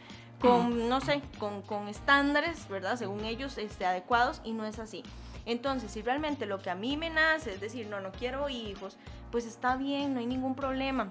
con 0.41 0.89
no 0.89 1.01
sé, 1.01 1.21
con, 1.39 1.63
con 1.63 1.89
estándares, 1.89 2.69
¿verdad? 2.69 2.97
Según 2.97 3.25
ellos 3.25 3.59
este, 3.59 3.85
adecuados 3.85 4.41
y 4.45 4.53
no 4.53 4.65
es 4.67 4.79
así. 4.79 5.03
Entonces, 5.47 5.91
si 5.91 6.03
realmente 6.03 6.47
lo 6.47 6.61
que 6.61 6.71
a 6.71 6.75
mí 6.75 6.97
me 6.97 7.11
nace 7.11 7.53
es 7.55 7.61
decir, 7.61 7.87
no, 7.89 8.01
no 8.01 8.13
quiero 8.13 8.49
hijos, 8.49 8.97
pues 9.33 9.47
está 9.47 9.77
bien, 9.77 10.13
no 10.15 10.21
hay 10.21 10.27
ningún 10.27 10.55
problema. 10.55 11.11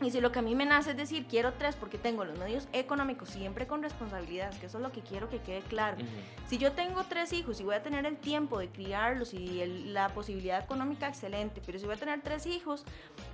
Y 0.00 0.10
si 0.10 0.20
lo 0.20 0.32
que 0.32 0.40
a 0.40 0.42
mí 0.42 0.54
me 0.54 0.66
nace 0.66 0.90
es 0.90 0.96
decir, 0.96 1.26
quiero 1.26 1.52
tres 1.54 1.76
porque 1.76 1.98
tengo 1.98 2.24
los 2.24 2.38
medios 2.38 2.68
económicos, 2.72 3.28
siempre 3.30 3.66
con 3.66 3.82
responsabilidades, 3.82 4.56
que 4.58 4.66
eso 4.66 4.78
es 4.78 4.82
lo 4.82 4.92
que 4.92 5.00
quiero 5.00 5.28
que 5.28 5.38
quede 5.40 5.60
claro. 5.62 5.96
Si 6.46 6.58
yo 6.58 6.72
tengo 6.72 7.04
tres 7.04 7.32
hijos 7.32 7.60
y 7.60 7.64
voy 7.64 7.74
a 7.76 7.82
tener 7.82 8.04
el 8.04 8.16
tiempo 8.16 8.58
de 8.58 8.68
criarlos 8.68 9.32
y 9.34 9.60
el- 9.62 9.94
la 9.94 10.08
posibilidad 10.10 10.62
económica, 10.62 11.08
excelente. 11.08 11.62
Pero 11.64 11.78
si 11.78 11.86
voy 11.86 11.94
a 11.94 11.98
tener 11.98 12.20
tres 12.22 12.46
hijos 12.46 12.84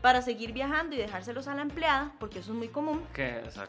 para 0.03 0.23
seguir 0.23 0.53
viajando 0.53 0.95
y 0.95 0.99
dejárselos 0.99 1.49
a 1.49 1.55
la 1.55 1.63
empleada, 1.63 2.13
porque 2.21 2.39
eso 2.41 2.53
es 2.53 2.59
muy 2.59 2.69
común. 2.69 3.03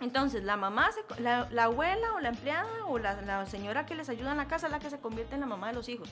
Entonces, 0.01 0.43
la 0.43 0.57
mamá, 0.57 0.89
se- 0.91 1.21
la, 1.21 1.47
la 1.51 1.63
abuela 1.65 2.13
o 2.13 2.19
la 2.19 2.29
empleada 2.29 2.67
o 2.87 2.99
la, 2.99 3.21
la 3.21 3.45
señora 3.45 3.85
que 3.85 3.95
les 3.95 4.09
ayuda 4.09 4.31
en 4.31 4.37
la 4.37 4.47
casa 4.47 4.67
es 4.67 4.71
la 4.71 4.79
que 4.79 4.89
se 4.89 4.99
convierte 4.99 5.33
en 5.35 5.41
la 5.41 5.47
mamá 5.47 5.69
de 5.69 5.73
los 5.73 5.89
hijos. 5.89 6.09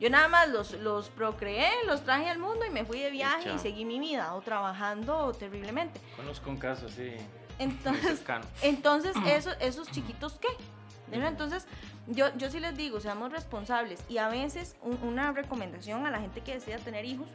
Yo 0.00 0.10
nada 0.10 0.26
más 0.26 0.48
los, 0.48 0.72
los 0.80 1.10
procreé, 1.10 1.68
los 1.86 2.02
traje 2.02 2.28
al 2.28 2.38
mundo 2.40 2.64
y 2.66 2.70
me 2.70 2.84
fui 2.84 2.98
de 2.98 3.10
viaje 3.12 3.50
y, 3.54 3.58
seguí 3.60 3.84
mi 3.84 4.00
vida, 4.00 4.34
o 4.34 4.40
trabajando 4.40 5.32
terriblemente. 5.32 6.00
Conozco 6.22 6.50
un 6.50 6.56
caso 6.56 6.86
así 6.86 7.12
Entonces, 7.58 8.22
entonces, 8.62 9.16
eso, 9.26 9.50
esos 9.60 9.90
chiquitos, 9.90 10.34
¿qué? 10.34 10.48
¿Verdad? 11.08 11.28
Entonces, 11.28 11.66
yo, 12.06 12.34
yo 12.38 12.50
sí 12.50 12.58
les 12.60 12.76
digo, 12.76 13.00
seamos 13.00 13.30
responsables. 13.32 14.02
Y 14.08 14.18
a 14.18 14.28
veces, 14.28 14.76
un- 14.82 14.98
una 15.02 15.32
recomendación 15.32 16.06
a 16.06 16.10
la 16.10 16.20
gente 16.20 16.40
que 16.40 16.54
desea 16.54 16.78
tener 16.78 17.04
hijos 17.04 17.26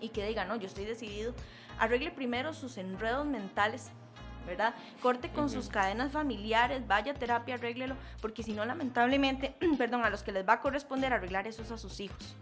y 0.00 0.10
que 0.10 0.26
diga, 0.26 0.44
no, 0.44 0.56
yo 0.56 0.66
estoy 0.66 0.84
decidido, 0.84 1.34
arregle 1.78 2.10
primero 2.10 2.52
sus 2.54 2.76
enredos 2.76 3.26
mentales, 3.26 3.88
¿verdad? 4.46 4.74
Corte 5.02 5.30
con 5.30 5.48
sus 5.50 5.64
Ujú. 5.66 5.74
cadenas 5.74 6.12
familiares, 6.12 6.86
vaya 6.86 7.12
a 7.12 7.14
terapia, 7.14 7.54
arréglelo, 7.56 7.96
porque 8.20 8.42
si 8.42 8.52
no, 8.52 8.64
lamentablemente, 8.64 9.56
perdón, 9.78 10.04
a 10.04 10.10
los 10.10 10.22
que 10.22 10.30
les 10.32 10.46
va 10.46 10.54
a 10.54 10.60
corresponder 10.60 11.12
arreglar 11.12 11.48
eso 11.48 11.62
es 11.62 11.70
a 11.72 11.78
sus 11.78 11.98
hijos. 12.00 12.36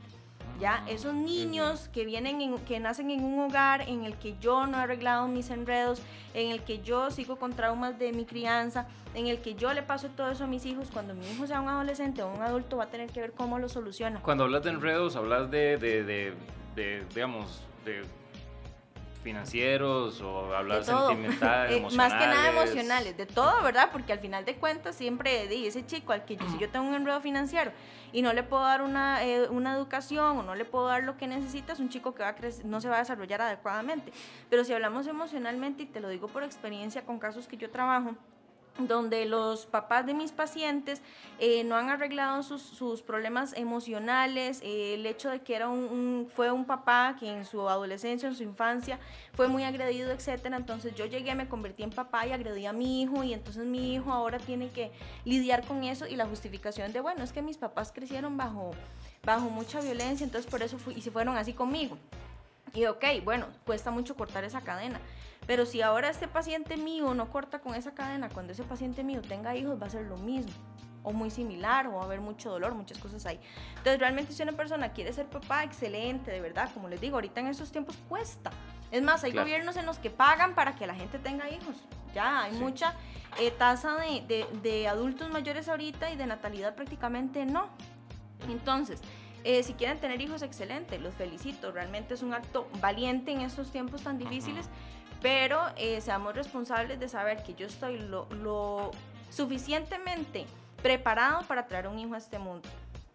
Ya, 0.61 0.85
esos 0.89 1.15
niños 1.15 1.89
que 1.93 2.05
vienen, 2.05 2.41
en- 2.41 2.59
que 2.59 2.79
nacen 2.79 3.11
en 3.11 3.25
un 3.25 3.41
hogar 3.41 3.83
en 3.89 4.05
el 4.05 4.15
que 4.17 4.37
yo 4.41 4.67
no 4.67 4.79
he 4.79 4.81
arreglado 4.83 5.27
mis 5.27 5.51
enredos, 5.51 6.01
en 6.35 6.51
el 6.53 6.63
que 6.63 6.81
yo 6.83 7.11
sigo 7.11 7.37
con 7.37 7.53
traumas 7.53 7.99
de 7.99 8.13
mi 8.13 8.25
crianza, 8.25 8.87
en 9.15 9.27
el 9.27 9.41
que 9.41 9.55
yo 9.55 9.73
le 9.75 9.83
paso 9.83 10.09
todo 10.09 10.31
eso 10.31 10.45
a 10.45 10.47
mis 10.47 10.65
hijos, 10.65 10.89
cuando 10.93 11.15
mi 11.15 11.27
hijo 11.31 11.47
sea 11.47 11.61
un 11.61 11.69
adolescente 11.69 12.23
o 12.23 12.33
un 12.33 12.43
adulto 12.43 12.77
va 12.77 12.85
a 12.85 12.91
tener 12.91 13.11
que 13.11 13.21
ver 13.21 13.33
cómo 13.33 13.59
lo 13.59 13.69
soluciona. 13.69 14.21
Cuando 14.21 14.45
hablas 14.45 14.63
de 14.63 14.71
enredos, 14.71 15.17
hablas 15.17 15.51
de, 15.51 15.77
de, 15.79 16.05
de, 16.05 16.33
de, 16.77 17.05
digamos, 17.15 17.63
de 17.85 18.03
financieros 19.23 20.21
o 20.21 20.49
todo. 20.87 21.09
sentimentales, 21.09 21.73
Eh, 21.73 21.77
emocionales. 21.79 21.95
más 21.97 22.13
que 22.13 22.27
nada 22.27 22.49
emocionales, 22.51 23.17
de 23.17 23.27
todo, 23.27 23.63
¿verdad? 23.63 23.91
Porque 23.93 24.13
al 24.13 24.19
final 24.21 24.45
de 24.45 24.57
cuentas 24.57 24.95
siempre 24.97 25.47
di 25.49 25.67
ese 25.67 25.87
chico 25.87 26.13
al 26.13 26.25
que 26.25 26.37
yo, 26.37 26.49
si 26.51 26.59
yo 26.59 26.69
tengo 26.69 26.87
un 26.89 26.95
enredo 26.95 27.21
financiero 27.21 27.73
y 28.13 28.23
no 28.23 28.33
le 28.33 28.43
puedo 28.43 28.63
dar 28.63 28.83
una, 28.83 29.25
eh, 29.25 29.49
una 29.49 29.75
educación 29.75 30.39
o 30.39 30.43
no 30.43 30.55
le 30.55 30.65
puedo 30.65 30.87
dar 30.89 31.05
lo 31.05 31.17
que 31.17 31.27
necesita, 31.27 31.73
es 31.73 31.81
un 31.81 31.89
chico 31.89 32.15
que 32.15 32.23
va 32.23 32.31
a 32.31 32.35
crecer, 32.35 32.65
no 32.67 32.81
se 32.81 32.89
va 32.89 32.97
a 32.97 32.99
desarrollar 33.01 33.41
adecuadamente. 33.41 34.13
Pero 34.51 34.65
si 34.65 34.73
hablamos 34.73 35.07
emocionalmente, 35.07 35.85
y 35.85 35.87
te 35.87 36.01
lo 36.01 36.09
digo 36.09 36.29
por 36.29 36.43
experiencia 36.43 37.03
con 37.03 37.19
casos 37.19 37.47
que 37.49 37.57
yo 37.57 37.71
trabajo, 37.71 38.15
donde 38.79 39.27
los 39.27 39.67
papás 39.67 40.07
de 40.07 40.15
mis 40.15 40.33
pacientes 40.33 41.03
eh, 41.39 41.63
no 41.65 41.77
han 41.77 41.91
arreglado 41.91 42.43
sus, 42.43 42.63
sus 42.63 43.03
problemas 43.03 43.53
emocionales, 43.55 44.61
eh, 44.63 44.95
el 44.95 45.05
hecho 45.07 45.31
de 45.31 45.41
que 45.41 45.55
era 45.55 45.69
un, 45.69 46.29
fue 46.35 46.51
un 46.51 46.65
papá 46.65 47.17
que 47.19 47.29
en 47.29 47.45
su 47.45 47.69
adolescencia, 47.69 48.29
en 48.29 48.35
su 48.35 48.43
infancia, 48.43 48.99
fue 49.35 49.49
muy 49.49 49.65
agredido, 49.65 50.11
etcétera. 50.11 50.57
Entonces 50.57 50.95
yo 50.95 51.05
llegué, 51.07 51.35
me 51.35 51.49
convertí 51.49 51.83
en 51.83 51.91
papá 51.91 52.27
y 52.27 52.33
agredí 52.33 52.67
a 52.67 52.73
mi 52.73 53.03
hijo 53.03 53.23
y 53.25 53.35
entonces 53.35 53.65
mi 53.65 53.95
hijo 53.95 54.11
ahora 54.11 54.39
tiene 54.39 54.71
que 54.71 54.91
lidiar 55.25 55.65
con 55.67 55.85
eso 55.85 56.07
y 56.07 56.17
la 56.17 56.27
justificación 56.27 56.93
de, 56.93 57.01
bueno, 57.01 57.23
es 57.23 57.33
que 57.33 57.43
mis 57.43 57.59
papás 57.59 57.93
crecieron 57.93 58.37
bajo, 58.37 58.73
bajo 59.25 59.51
mucha 59.51 59.81
violencia, 59.81 60.25
entonces 60.25 60.51
por 60.51 60.63
eso 60.63 60.79
y 60.95 61.03
se 61.03 61.11
fueron 61.11 61.37
así 61.37 61.53
conmigo. 61.53 61.99
Y 62.75 62.87
ok, 62.87 63.05
bueno, 63.23 63.47
cuesta 63.67 63.91
mucho 63.91 64.17
cortar 64.17 64.45
esa 64.45 64.63
cadena. 64.63 64.99
Pero 65.47 65.67
si 65.67 65.83
ahora 65.83 66.09
este 66.09 66.29
paciente 66.29 66.77
mío 66.77 67.15
no 67.15 67.31
corta 67.31 67.59
con 67.59 67.75
esa 67.75 67.95
cadena, 67.95 68.29
cuando 68.29 68.53
ese 68.53 68.63
paciente 68.63 69.03
mío 69.03 69.23
tenga 69.23 69.57
hijos 69.57 69.81
va 69.81 69.87
a 69.87 69.91
ser 69.91 70.07
lo 70.07 70.17
mismo 70.17 70.53
o 71.05 71.13
muy 71.13 71.31
similar 71.31 71.89
o 71.89 71.95
va 71.95 72.03
a 72.03 72.05
haber 72.05 72.21
mucho 72.21 72.51
dolor, 72.51 72.75
muchas 72.75 72.99
cosas 72.99 73.27
ahí. 73.27 73.41
Entonces, 73.71 73.99
realmente 73.99 74.33
si 74.33 74.43
una 74.43 74.53
persona 74.53 74.93
quiere 74.93 75.13
ser 75.13 75.27
papá, 75.27 75.65
excelente, 75.65 76.31
de 76.31 76.41
verdad, 76.41 76.71
como 76.73 76.89
les 76.89 77.01
digo, 77.01 77.17
ahorita 77.17 77.41
en 77.41 77.49
estos 77.49 77.73
tiempos 77.73 77.97
cuesta. 78.09 78.51
Es 78.91 79.03
más, 79.03 79.25
hay 79.25 79.33
gobiernos 79.33 79.77
en 79.77 79.87
los 79.87 79.99
que 79.99 80.11
pagan 80.11 80.55
para 80.55 80.77
que 80.77 80.87
la 80.87 80.95
gente 80.95 81.19
tenga 81.19 81.51
hijos. 81.51 81.77
Ya, 82.15 82.43
hay 82.43 82.53
mucha 82.53 82.95
eh, 83.41 83.51
tasa 83.51 83.97
de, 83.97 84.21
de, 84.29 84.47
de, 84.63 84.87
adultos 84.87 85.31
mayores 85.31 85.69
ahorita 85.69 86.11
y 86.11 86.17
de 86.17 86.27
natalidad 86.27 86.75
prácticamente 86.75 87.47
no. 87.47 87.69
Entonces, 88.49 89.01
eh, 89.45 89.63
si 89.63 89.73
quieren 89.75 89.99
tener 89.99 90.21
hijos, 90.21 90.43
excelente, 90.43 90.99
los 90.99 91.15
felicito. 91.15 91.73
Realmente 91.73 92.15
es 92.15 92.23
un 92.23 92.35
acto 92.35 92.69
valiente 92.81 93.33
en 93.33 93.41
estos 93.41 93.71
tiempos 93.71 94.03
tan 94.03 94.19
difíciles, 94.19 94.69
pero 95.23 95.61
eh, 95.77 96.01
seamos 96.01 96.35
responsables 96.35 96.99
de 96.99 97.09
saber 97.09 97.43
que 97.43 97.55
yo 97.55 97.67
estoy 97.67 97.99
lo, 97.99 98.29
lo 98.31 98.91
suficientemente 99.31 100.47
preparado 100.83 101.43
para 101.47 101.67
traer 101.67 101.87
un 101.87 101.99
hijo 101.99 102.15
a 102.15 102.19
este 102.19 102.39
mundo. 102.39 102.69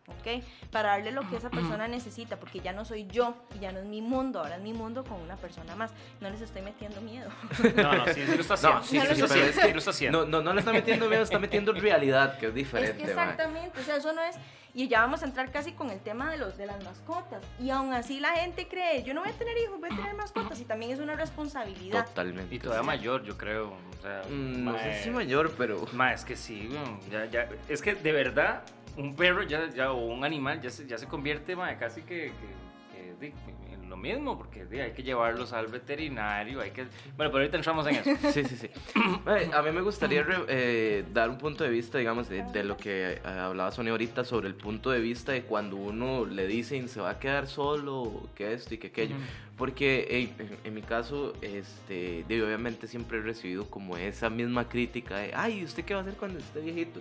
¿Ok? 0.07 0.43
Para 0.71 0.89
darle 0.89 1.11
lo 1.11 1.27
que 1.29 1.37
esa 1.37 1.49
persona 1.49 1.87
necesita, 1.87 2.37
porque 2.37 2.59
ya 2.59 2.73
no 2.73 2.85
soy 2.85 3.07
yo 3.07 3.35
y 3.55 3.59
ya 3.59 3.71
no 3.71 3.79
es 3.79 3.85
mi 3.85 4.01
mundo, 4.01 4.39
ahora 4.39 4.55
es 4.55 4.61
mi 4.61 4.73
mundo 4.73 5.03
con 5.03 5.21
una 5.21 5.35
persona 5.35 5.75
más. 5.75 5.91
No 6.21 6.29
les 6.29 6.41
estoy 6.41 6.61
metiendo 6.61 7.01
miedo. 7.01 7.29
No, 7.77 7.93
no, 7.93 8.05
sí, 8.07 8.25
sí 8.25 8.35
lo 8.35 8.41
está 8.41 8.53
haciendo. 8.53 8.79
No, 8.79 9.27
sí, 9.27 9.33
sí, 9.51 9.61
sí, 9.61 9.71
lo 9.73 9.79
está 9.79 9.91
haciendo. 9.91 10.25
No, 10.25 10.39
no, 10.39 10.41
no 10.41 10.53
le 10.53 10.59
está 10.59 10.71
metiendo 10.71 11.07
miedo, 11.09 11.21
está 11.21 11.37
metiendo 11.37 11.73
realidad, 11.73 12.37
que 12.37 12.47
es 12.47 12.53
diferente. 12.53 12.91
Es 12.91 12.97
que 12.97 13.11
exactamente, 13.11 13.79
o 13.79 13.83
sea, 13.83 13.97
eso 13.97 14.13
no 14.13 14.21
es... 14.21 14.35
Y 14.73 14.87
ya 14.87 15.01
vamos 15.01 15.23
a 15.23 15.25
entrar 15.25 15.51
casi 15.51 15.71
con 15.71 15.89
el 15.89 15.99
tema 15.99 16.31
de, 16.31 16.37
los, 16.37 16.57
de 16.57 16.65
las 16.65 16.83
mascotas. 16.83 17.43
Y 17.59 17.71
aún 17.71 17.93
así 17.93 18.19
la 18.19 18.31
gente 18.33 18.67
cree, 18.67 19.03
yo 19.03 19.13
no 19.13 19.21
voy 19.21 19.31
a 19.31 19.33
tener 19.33 19.57
hijos, 19.57 19.79
voy 19.79 19.89
a 19.91 19.95
tener 19.95 20.13
mascotas. 20.13 20.59
Y 20.59 20.65
también 20.65 20.91
es 20.91 20.99
una 20.99 21.15
responsabilidad. 21.15 22.05
Totalmente. 22.05 22.53
Y 22.53 22.59
todavía 22.59 22.83
mayor, 22.83 23.23
yo 23.23 23.37
creo. 23.37 23.73
O 23.97 24.01
sea, 24.01 24.21
mm, 24.29 24.63
no 24.65 24.77
sé 24.77 25.03
si 25.03 25.09
mayor, 25.09 25.53
pero... 25.57 25.85
Más, 25.93 26.19
es 26.19 26.25
que 26.25 26.35
sí, 26.35 26.69
ya, 27.11 27.25
ya, 27.25 27.49
es 27.67 27.81
que 27.81 27.95
de 27.95 28.11
verdad 28.11 28.61
un 28.97 29.15
perro 29.15 29.43
ya, 29.43 29.69
ya, 29.69 29.91
o 29.91 30.07
un 30.07 30.23
animal 30.23 30.59
ya 30.61 30.69
se, 30.69 30.85
ya 30.87 30.97
se 30.97 31.07
convierte 31.07 31.55
casi 31.79 32.01
que, 32.01 32.31
que, 33.19 33.33
en 33.71 33.89
lo 33.89 33.97
mismo, 33.97 34.37
porque 34.37 34.67
hay 34.81 34.91
que 34.91 35.03
llevarlos 35.03 35.53
al 35.53 35.67
veterinario, 35.67 36.61
hay 36.61 36.71
que... 36.71 36.83
Bueno, 37.15 37.31
pero 37.31 37.37
ahorita 37.37 37.57
entramos 37.57 37.87
en 37.87 37.95
eso. 37.95 38.09
Sí, 38.33 38.43
sí, 38.43 38.57
sí. 38.57 38.69
a 39.53 39.61
mí 39.61 39.71
me 39.71 39.81
gustaría 39.81 40.25
eh, 40.47 41.05
dar 41.13 41.29
un 41.29 41.37
punto 41.37 41.63
de 41.63 41.69
vista, 41.69 41.97
digamos, 41.97 42.27
de, 42.29 42.63
lo 42.63 42.75
que 42.75 43.13
eh, 43.13 43.21
hablaba 43.25 43.71
Sonia 43.71 43.91
ahorita 43.91 44.25
sobre 44.25 44.47
el 44.47 44.55
punto 44.55 44.91
de 44.91 44.99
vista 44.99 45.31
de 45.31 45.43
cuando 45.43 45.77
uno 45.77 46.25
le 46.25 46.47
dicen 46.47 46.89
se 46.89 46.99
va 46.99 47.11
a 47.11 47.19
quedar 47.19 47.47
solo, 47.47 48.29
que 48.35 48.53
esto 48.53 48.73
y 48.73 48.77
que 48.77 48.87
aquello. 48.87 49.15
Porque 49.57 50.29
en, 50.63 50.73
mi 50.73 50.81
caso, 50.81 51.33
este, 51.41 52.23
obviamente 52.27 52.87
siempre 52.87 53.17
he 53.17 53.21
recibido 53.21 53.69
como 53.69 53.97
esa 53.97 54.29
misma 54.29 54.69
crítica 54.69 55.17
de, 55.17 55.31
ay, 55.33 55.63
¿usted 55.63 55.83
qué 55.83 55.95
va 55.95 56.01
a 56.01 56.03
hacer 56.03 56.15
cuando 56.15 56.37
esté 56.37 56.59
viejito? 56.59 56.99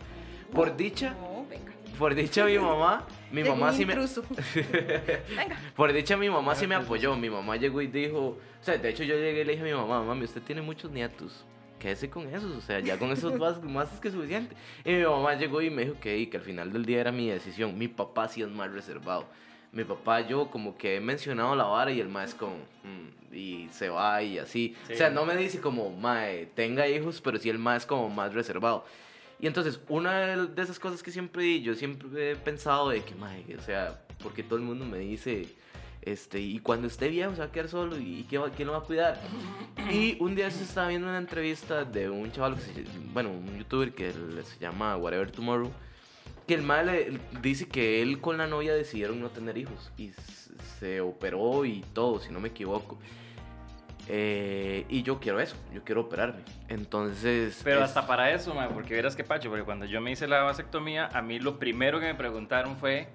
Por 0.53 0.77
dicha, 0.77 1.15
por 1.99 2.15
dicha 2.15 2.45
mi 2.45 2.59
mamá, 2.59 3.07
mi 3.33 3.43
mamá 3.43 3.73
sí 3.73 3.85
me... 3.85 3.95
Venga. 3.95 5.59
Por 5.75 5.93
dicha 5.93 6.17
mi 6.17 6.31
mamá 6.31 6.55
sí 6.55 6.67
me 6.67 6.75
apoyó, 6.75 7.17
mi 7.17 7.31
mamá 7.31 7.57
llegó 7.57 7.81
y 7.83 7.87
dijo, 7.87 8.19
o 8.19 8.39
sea, 8.61 8.77
de 8.77 8.89
hecho 8.89 9.05
yo 9.05 9.15
llegué 9.17 9.43
y 9.43 9.45
le 9.45 9.53
dije 9.53 9.63
a 9.63 9.67
mi 9.67 9.73
mamá, 9.73 10.03
mami, 10.03 10.25
usted 10.25 10.43
tiene 10.43 10.63
muchos 10.63 10.91
nietos, 10.91 11.45
quédese 11.79 12.11
con 12.11 12.27
esos, 12.35 12.53
o 12.53 12.61
sea, 12.61 12.81
ya 12.81 12.99
con 12.99 13.11
esos 13.11 13.35
más, 13.39 13.63
más 13.63 13.93
es 13.93 14.01
que 14.01 14.11
suficiente. 14.11 14.57
Y 14.85 14.93
mi 14.93 15.05
mamá 15.05 15.35
llegó 15.35 15.61
y 15.63 15.71
me 15.71 15.85
dijo 15.85 16.01
que, 16.01 16.29
que 16.29 16.37
al 16.37 16.43
final 16.43 16.73
del 16.73 16.85
día 16.85 17.01
era 17.01 17.13
mi 17.13 17.29
decisión, 17.29 17.77
mi 17.77 17.89
papá 17.89 18.29
sí 18.29 18.43
es 18.43 18.49
más 18.49 18.73
reservado. 18.73 19.27
Mi 19.73 19.85
papá, 19.85 20.21
yo 20.21 20.49
como 20.51 20.77
que 20.79 20.97
he 20.97 21.01
mencionado 21.01 21.55
la 21.55 21.65
vara 21.65 21.91
y 21.91 22.01
el 22.01 22.09
más 22.09 22.35
como, 22.35 22.57
mm", 22.85 23.35
y 23.35 23.69
se 23.71 23.91
va 23.91 24.23
y 24.23 24.39
así. 24.39 24.75
O 24.91 24.95
sea, 24.95 25.11
no 25.11 25.27
me 25.27 25.37
dice 25.37 25.61
como, 25.61 25.91
mae, 25.91 26.47
tenga 26.55 26.89
hijos, 26.89 27.21
pero 27.21 27.39
sí 27.39 27.51
el 27.51 27.59
más 27.59 27.85
como 27.85 28.09
más 28.09 28.33
reservado. 28.33 28.87
Y 29.38 29.46
entonces, 29.46 29.81
una 29.88 30.37
de 30.46 30.62
esas 30.62 30.79
cosas 30.79 31.03
que 31.03 31.11
siempre 31.11 31.61
yo 31.61 31.75
siempre 31.75 32.33
he 32.33 32.37
pensado 32.37 32.88
de 32.88 33.03
que, 33.03 33.14
o 33.14 33.62
sea, 33.62 34.01
porque 34.22 34.42
todo 34.42 34.59
el 34.59 34.64
mundo 34.64 34.85
me 34.87 34.99
dice, 34.99 35.46
este, 36.03 36.40
y 36.40 36.61
cuando 36.61 36.87
esté 36.87 37.09
viejo 37.09 37.33
se 37.33 37.40
va 37.40 37.46
a 37.46 37.53
quedar 37.53 37.68
solo 37.68 37.99
y 37.99 38.25
¿quién, 38.29 38.42
quién 38.57 38.66
lo 38.68 38.72
va 38.72 38.79
a 38.79 38.83
cuidar. 38.83 39.20
Y 39.90 40.16
un 40.20 40.35
día 40.35 40.51
se 40.51 40.64
estaba 40.64 40.88
viendo 40.88 41.09
una 41.09 41.18
entrevista 41.18 41.85
de 41.85 42.09
un 42.09 42.33
chaval, 42.33 42.55
que 42.55 42.62
se, 42.62 42.85
bueno, 43.12 43.31
un 43.31 43.59
youtuber 43.59 43.92
que 43.92 44.12
se 44.12 44.59
llama 44.59 44.96
Whatever 44.96 45.31
Tomorrow, 45.31 45.70
que 46.46 46.55
el 46.55 46.62
mal 46.62 47.20
dice 47.42 47.68
que 47.68 48.01
él 48.03 48.20
con 48.20 48.38
la 48.38 48.46
novia 48.46 48.75
decidieron 48.75 49.20
no 49.20 49.31
tener 49.31 49.59
hijos 49.59 49.90
y 49.99 50.12
se 50.79 51.01
operó 51.01 51.64
y 51.64 51.85
todo, 51.92 52.20
si 52.20 52.33
no 52.33 52.40
me 52.40 52.49
equivoco. 52.49 52.99
Eh, 54.09 54.87
y 54.88 55.03
yo 55.03 55.19
quiero 55.19 55.40
eso, 55.40 55.57
yo 55.73 55.83
quiero 55.83 56.03
operarme. 56.03 56.42
Entonces. 56.69 57.61
Pero 57.64 57.83
hasta 57.83 58.07
para 58.07 58.31
eso, 58.31 58.55
porque 58.73 58.95
verás 58.95 59.16
que 59.16 59.25
pacho, 59.25 59.49
porque 59.49 59.64
cuando 59.64 59.85
yo 59.87 60.01
me 60.01 60.12
hice 60.12 60.29
la 60.29 60.42
vasectomía, 60.42 61.09
a 61.12 61.23
mí 61.23 61.38
lo 61.38 61.59
primero 61.59 61.99
que 61.99 62.07
me 62.07 62.14
preguntaron 62.14 62.77
fue 62.77 63.09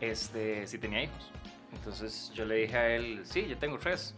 este, 0.00 0.66
si 0.66 0.78
tenía 0.78 1.02
hijos. 1.02 1.30
Entonces 1.72 2.32
yo 2.34 2.44
le 2.44 2.56
dije 2.56 2.76
a 2.76 2.94
él, 2.94 3.20
sí, 3.24 3.46
yo 3.48 3.58
tengo 3.58 3.78
tres. 3.78 4.14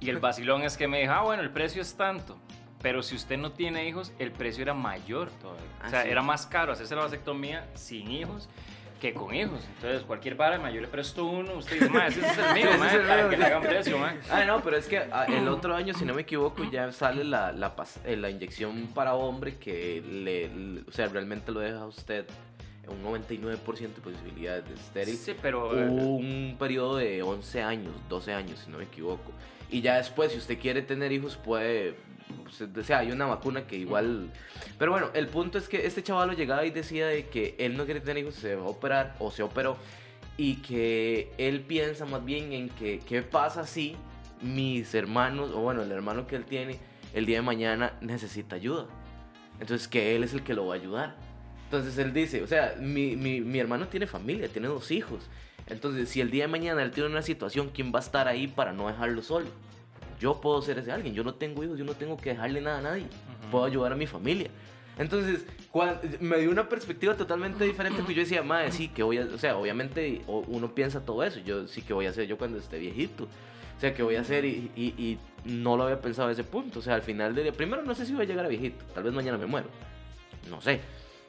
Y 0.00 0.10
el 0.10 0.18
vacilón 0.20 0.62
es 0.62 0.76
que 0.76 0.88
me 0.88 1.00
dijo, 1.00 1.12
ah, 1.12 1.22
bueno, 1.22 1.42
el 1.42 1.50
precio 1.50 1.80
es 1.80 1.94
tanto. 1.94 2.38
Pero 2.82 3.02
si 3.02 3.16
usted 3.16 3.38
no 3.38 3.52
tiene 3.52 3.88
hijos, 3.88 4.12
el 4.18 4.30
precio 4.30 4.62
era 4.62 4.74
mayor 4.74 5.30
todavía. 5.40 5.64
o 5.86 5.88
sea, 5.88 6.00
ah, 6.00 6.04
era 6.04 6.20
más 6.20 6.46
caro 6.46 6.72
hacerse 6.72 6.94
la 6.94 7.02
vasectomía 7.02 7.66
sin 7.74 8.10
hijos 8.10 8.50
que 9.04 9.12
con 9.12 9.34
hijos. 9.34 9.60
Entonces, 9.76 10.02
cualquier 10.02 10.34
para, 10.34 10.70
yo 10.70 10.80
le 10.80 10.88
presto 10.88 11.26
uno, 11.26 11.58
usted 11.58 11.78
dice, 11.78 12.06
ese 12.06 12.20
es 12.20 12.38
el 12.38 12.54
mío, 12.54 12.68
para 12.78 13.28
que 13.28 13.36
le 13.36 13.44
hagan 13.44 13.62
precio, 13.62 13.98
Ah, 14.30 14.44
no, 14.46 14.62
pero 14.62 14.78
es 14.78 14.86
que 14.86 14.98
ah, 14.98 15.26
el 15.28 15.46
otro 15.48 15.74
año, 15.74 15.92
si 15.92 16.06
no 16.06 16.14
me 16.14 16.22
equivoco, 16.22 16.64
ya 16.70 16.90
sale 16.90 17.22
la, 17.22 17.52
la, 17.52 17.74
eh, 18.04 18.16
la 18.16 18.30
inyección 18.30 18.88
para 18.94 19.14
hombre 19.14 19.56
que 19.56 20.00
le, 20.00 20.80
o 20.88 20.92
sea, 20.92 21.08
realmente 21.08 21.52
lo 21.52 21.60
deja 21.60 21.80
a 21.80 21.86
usted 21.86 22.24
un 22.88 23.02
99% 23.02 23.62
de 23.78 23.88
posibilidades 23.88 24.68
de 24.68 24.74
estéril. 24.74 25.16
Sí, 25.16 25.34
pero... 25.40 25.70
Un 25.70 26.56
periodo 26.58 26.96
de 26.96 27.22
11 27.22 27.62
años, 27.62 27.94
12 28.08 28.32
años, 28.32 28.60
si 28.64 28.70
no 28.70 28.78
me 28.78 28.84
equivoco. 28.84 29.32
Y 29.70 29.82
ya 29.82 29.96
después, 29.96 30.32
si 30.32 30.38
usted 30.38 30.58
quiere 30.58 30.80
tener 30.80 31.12
hijos, 31.12 31.36
puede 31.36 31.94
pues, 32.42 32.60
o 32.60 32.82
sea, 32.82 32.98
hay 32.98 33.12
una 33.12 33.26
vacuna 33.26 33.66
que 33.66 33.76
igual... 33.76 34.30
Pero 34.78 34.92
bueno, 34.92 35.10
el 35.14 35.28
punto 35.28 35.58
es 35.58 35.68
que 35.68 35.86
este 35.86 36.02
chaval 36.02 36.34
llegaba 36.36 36.64
y 36.64 36.70
decía 36.70 37.06
de 37.06 37.26
que 37.26 37.54
él 37.58 37.76
no 37.76 37.84
quiere 37.84 38.00
tener 38.00 38.22
hijos, 38.22 38.34
se 38.34 38.56
va 38.56 38.64
a 38.64 38.68
operar 38.68 39.14
o 39.18 39.30
se 39.30 39.42
operó 39.42 39.76
y 40.36 40.56
que 40.56 41.32
él 41.38 41.60
piensa 41.60 42.06
más 42.06 42.24
bien 42.24 42.52
en 42.52 42.68
que 42.68 42.98
qué 42.98 43.22
pasa 43.22 43.66
si 43.66 43.96
mis 44.40 44.94
hermanos, 44.94 45.50
o 45.54 45.60
bueno, 45.60 45.82
el 45.82 45.92
hermano 45.92 46.26
que 46.26 46.36
él 46.36 46.44
tiene, 46.44 46.78
el 47.12 47.24
día 47.24 47.36
de 47.36 47.42
mañana 47.42 47.94
necesita 48.00 48.56
ayuda. 48.56 48.86
Entonces 49.60 49.86
que 49.86 50.16
él 50.16 50.24
es 50.24 50.34
el 50.34 50.42
que 50.42 50.54
lo 50.54 50.66
va 50.66 50.74
a 50.74 50.78
ayudar. 50.78 51.16
Entonces 51.64 51.96
él 51.98 52.12
dice, 52.12 52.42
o 52.42 52.46
sea, 52.46 52.74
mi, 52.80 53.16
mi, 53.16 53.40
mi 53.40 53.58
hermano 53.58 53.88
tiene 53.88 54.06
familia, 54.06 54.48
tiene 54.48 54.68
dos 54.68 54.90
hijos. 54.90 55.28
Entonces, 55.66 56.10
si 56.10 56.20
el 56.20 56.30
día 56.30 56.44
de 56.44 56.48
mañana 56.48 56.82
él 56.82 56.90
tiene 56.90 57.08
una 57.08 57.22
situación, 57.22 57.70
¿quién 57.72 57.92
va 57.92 57.98
a 57.98 58.02
estar 58.02 58.28
ahí 58.28 58.46
para 58.46 58.72
no 58.72 58.88
dejarlo 58.88 59.22
solo? 59.22 59.46
Yo 60.24 60.40
puedo 60.40 60.62
ser 60.62 60.78
ese 60.78 60.90
alguien, 60.90 61.14
yo 61.14 61.22
no 61.22 61.34
tengo 61.34 61.62
hijos, 61.62 61.78
yo 61.78 61.84
no 61.84 61.92
tengo 61.92 62.16
que 62.16 62.30
dejarle 62.30 62.62
nada 62.62 62.78
a 62.78 62.80
nadie, 62.80 63.04
puedo 63.50 63.66
ayudar 63.66 63.92
a 63.92 63.94
mi 63.94 64.06
familia. 64.06 64.48
Entonces, 64.96 65.44
me 66.18 66.38
dio 66.38 66.50
una 66.50 66.66
perspectiva 66.66 67.14
totalmente 67.14 67.62
diferente, 67.62 67.98
porque 67.98 68.14
yo 68.14 68.22
decía, 68.22 68.42
madre, 68.42 68.72
sí, 68.72 68.88
que 68.88 69.02
voy 69.02 69.18
a, 69.18 69.24
o 69.26 69.36
sea, 69.36 69.58
obviamente 69.58 70.22
uno 70.26 70.74
piensa 70.74 71.04
todo 71.04 71.22
eso, 71.24 71.40
yo 71.40 71.68
sí 71.68 71.82
que 71.82 71.92
voy 71.92 72.06
a 72.06 72.08
hacer 72.08 72.26
yo 72.26 72.38
cuando 72.38 72.56
esté 72.56 72.78
viejito, 72.78 73.24
o 73.24 73.80
sea, 73.80 73.92
que 73.92 74.02
voy 74.02 74.16
a 74.16 74.22
hacer 74.22 74.46
y, 74.46 74.70
y, 74.74 75.18
no 75.44 75.76
lo 75.76 75.82
había 75.82 76.00
pensado 76.00 76.30
a 76.30 76.32
ese 76.32 76.42
punto, 76.42 76.78
o 76.78 76.82
sea, 76.82 76.94
al 76.94 77.02
final 77.02 77.34
del 77.34 77.44
día, 77.44 77.52
primero 77.52 77.82
no 77.82 77.94
sé 77.94 78.06
si 78.06 78.14
voy 78.14 78.22
a 78.22 78.26
llegar 78.26 78.46
a 78.46 78.48
viejito, 78.48 78.82
tal 78.94 79.04
vez 79.04 79.12
mañana 79.12 79.36
me 79.36 79.44
muero, 79.44 79.68
no 80.48 80.62
sé. 80.62 80.80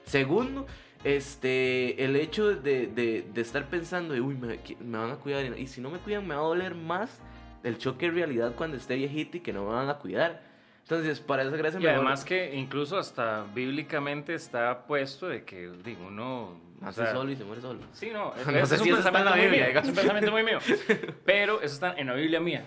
Segundo, 0.06 0.68
este, 1.04 2.02
el 2.02 2.16
hecho 2.16 2.56
de, 2.56 2.88
de, 2.88 3.28
de 3.34 3.42
estar 3.42 3.68
pensando, 3.68 4.14
uy, 4.14 4.36
me, 4.36 4.58
me, 4.80 4.98
van 4.98 5.12
a 5.12 5.16
cuidar, 5.18 5.60
y 5.60 5.68
si 5.68 5.82
no 5.82 5.90
me 5.90 5.98
cuidan 5.98 6.26
me 6.26 6.34
va 6.34 6.40
a 6.40 6.46
doler 6.46 6.76
más 6.76 7.20
el 7.66 7.78
choque 7.78 8.06
de 8.06 8.14
realidad 8.14 8.54
cuando 8.56 8.78
esté 8.78 8.96
viejito 8.96 9.38
y 9.38 9.40
que 9.42 9.52
no 9.52 9.66
me 9.66 9.74
van 9.74 9.90
a 9.90 9.96
cuidar. 9.96 10.42
Entonces, 10.84 11.20
para 11.20 11.42
esa 11.42 11.58
gracia 11.58 11.80
Y 11.80 11.88
además 11.88 12.24
que 12.24 12.56
incluso 12.56 13.00
hasta 13.00 13.44
bíblicamente 13.56 14.36
está 14.36 14.86
puesto 14.86 15.28
de 15.28 15.44
que 15.44 15.72
digo, 15.84 16.06
uno 16.06 16.62
nace 16.80 17.12
solo 17.12 17.32
y 17.32 17.36
se 17.36 17.44
muere 17.44 17.60
solo. 17.60 17.80
Sí, 17.92 18.12
no, 18.14 18.34
no 18.46 18.58
es, 18.60 18.72
un 18.72 18.90
pensamiento 18.90 19.36
muy 19.36 19.48
mío, 19.50 19.66
es 19.66 19.88
un 19.88 19.96
pensamiento 19.96 20.32
muy 20.32 20.44
mío. 20.44 20.60
Pero 21.26 21.58
eso 21.62 21.74
está 21.74 21.96
en 21.98 22.06
la 22.06 22.14
Biblia 22.14 22.40
mía. 22.40 22.64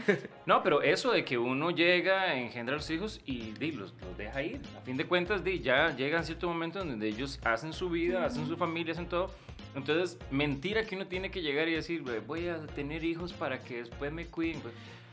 no, 0.46 0.62
pero 0.62 0.82
eso 0.82 1.12
de 1.12 1.24
que 1.24 1.38
uno 1.38 1.70
llega, 1.70 2.34
engendra 2.34 2.74
a 2.74 2.76
los 2.76 2.90
hijos 2.90 3.22
y 3.24 3.52
di, 3.52 3.72
los, 3.72 3.94
los, 4.02 4.18
deja 4.18 4.42
ir. 4.42 4.60
A 4.76 4.82
fin 4.82 4.98
de 4.98 5.06
cuentas, 5.06 5.42
di, 5.42 5.60
ya 5.60 5.96
llegan 5.96 6.24
cierto 6.24 6.48
momento 6.48 6.80
donde 6.80 7.08
ellos 7.08 7.40
hacen 7.42 7.72
su 7.72 7.88
vida, 7.88 8.26
hacen 8.26 8.46
su 8.46 8.56
familia, 8.58 8.92
hacen 8.92 9.08
todo 9.08 9.30
entonces, 9.74 10.18
mentira 10.30 10.84
que 10.84 10.96
uno 10.96 11.06
tiene 11.06 11.30
que 11.30 11.40
llegar 11.40 11.68
y 11.68 11.74
decir, 11.74 12.02
voy 12.26 12.48
a 12.48 12.66
tener 12.66 13.04
hijos 13.04 13.32
para 13.32 13.60
que 13.60 13.78
después 13.78 14.12
me 14.12 14.26
cuiden. 14.26 14.62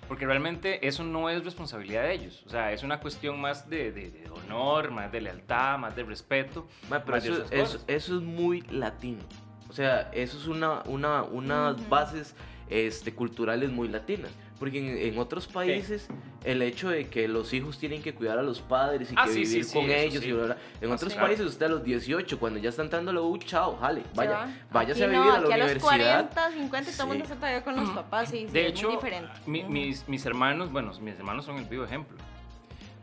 Porque 0.07 0.25
realmente 0.25 0.87
eso 0.87 1.03
no 1.03 1.29
es 1.29 1.43
responsabilidad 1.45 2.01
de 2.03 2.13
ellos. 2.13 2.43
O 2.47 2.49
sea, 2.49 2.71
es 2.73 2.81
una 2.81 2.99
cuestión 2.99 3.39
más 3.39 3.69
de, 3.69 3.91
de, 3.91 4.27
honor, 4.31 4.89
más 4.89 5.11
de 5.11 5.21
lealtad, 5.21 5.77
más 5.77 5.95
de 5.95 6.03
respeto. 6.03 6.67
pero 6.89 7.17
eso, 7.17 7.45
eso, 7.51 7.79
eso, 7.85 8.15
es 8.17 8.21
muy 8.21 8.61
latino. 8.71 9.21
O 9.69 9.73
sea, 9.73 10.09
eso 10.11 10.37
es 10.39 10.47
una, 10.47 10.81
una, 10.85 11.21
unas 11.21 11.87
bases 11.89 12.35
este, 12.69 13.13
culturales 13.13 13.71
muy 13.71 13.87
latinas. 13.87 14.31
Porque 14.59 14.79
en, 15.07 15.13
en 15.13 15.19
otros 15.19 15.47
países 15.47 16.07
el 16.43 16.61
hecho 16.61 16.89
de 16.89 17.07
que 17.07 17.27
los 17.29 17.53
hijos 17.53 17.77
tienen 17.79 18.01
que 18.01 18.13
cuidar 18.13 18.37
a 18.37 18.43
los 18.43 18.59
padres 18.59 19.09
y 19.11 19.15
Ah, 19.17 19.23
que 19.25 19.31
sí, 19.31 19.45
sí, 19.45 19.51
vivir 19.51 19.65
sí, 19.65 19.73
con 19.73 19.85
eso 19.89 19.93
ellos 19.95 20.23
sí. 20.23 20.29
y 20.29 20.31
bla, 20.33 20.43
bla. 20.45 20.57
En 20.81 20.91
Ah, 20.91 20.95
otros 20.95 21.13
sí. 21.13 21.19
países 21.19 21.45
usted 21.45 21.65
a 21.65 21.69
los 21.69 21.83
18, 21.83 22.39
cuando 22.39 22.59
ya 22.59 22.69
está 22.69 22.81
entrando 22.83 23.11
a 23.11 23.13
la 23.13 23.21
U, 23.21 23.37
chao, 23.37 23.77
jale, 23.77 24.03
vaya, 24.13 24.31
va. 24.31 24.49
váyase 24.71 25.05
Aquí 25.05 25.13
a 25.15 25.17
no, 25.17 25.23
vivir 25.23 25.35
a 25.37 25.39
la 25.41 25.47
aquí 25.47 25.53
universidad. 25.61 26.19
a 26.19 26.21
los 26.23 26.33
40, 26.33 26.51
50 26.51 26.89
y 26.89 26.93
todo 26.93 27.03
el 27.03 27.07
mundo 27.09 27.25
Sí. 27.25 27.33
todavía 27.35 27.63
con 27.63 27.75
los 27.77 27.89
papás, 27.95 28.29
sí, 28.29 28.45
sí, 28.47 28.53
De 28.53 28.65
es 28.67 28.71
hecho, 28.73 28.87
muy 28.87 28.95
diferente. 28.97 29.31
mi- 29.45 29.63
mis, 29.63 30.07
mis 30.09 30.25
hermanos, 30.25 30.71
bueno, 30.71 30.91
mis 31.01 31.15
hermanos 31.15 31.45
son 31.45 31.57
el 31.57 31.65
vivo 31.65 31.85
ejemplo. 31.85 32.17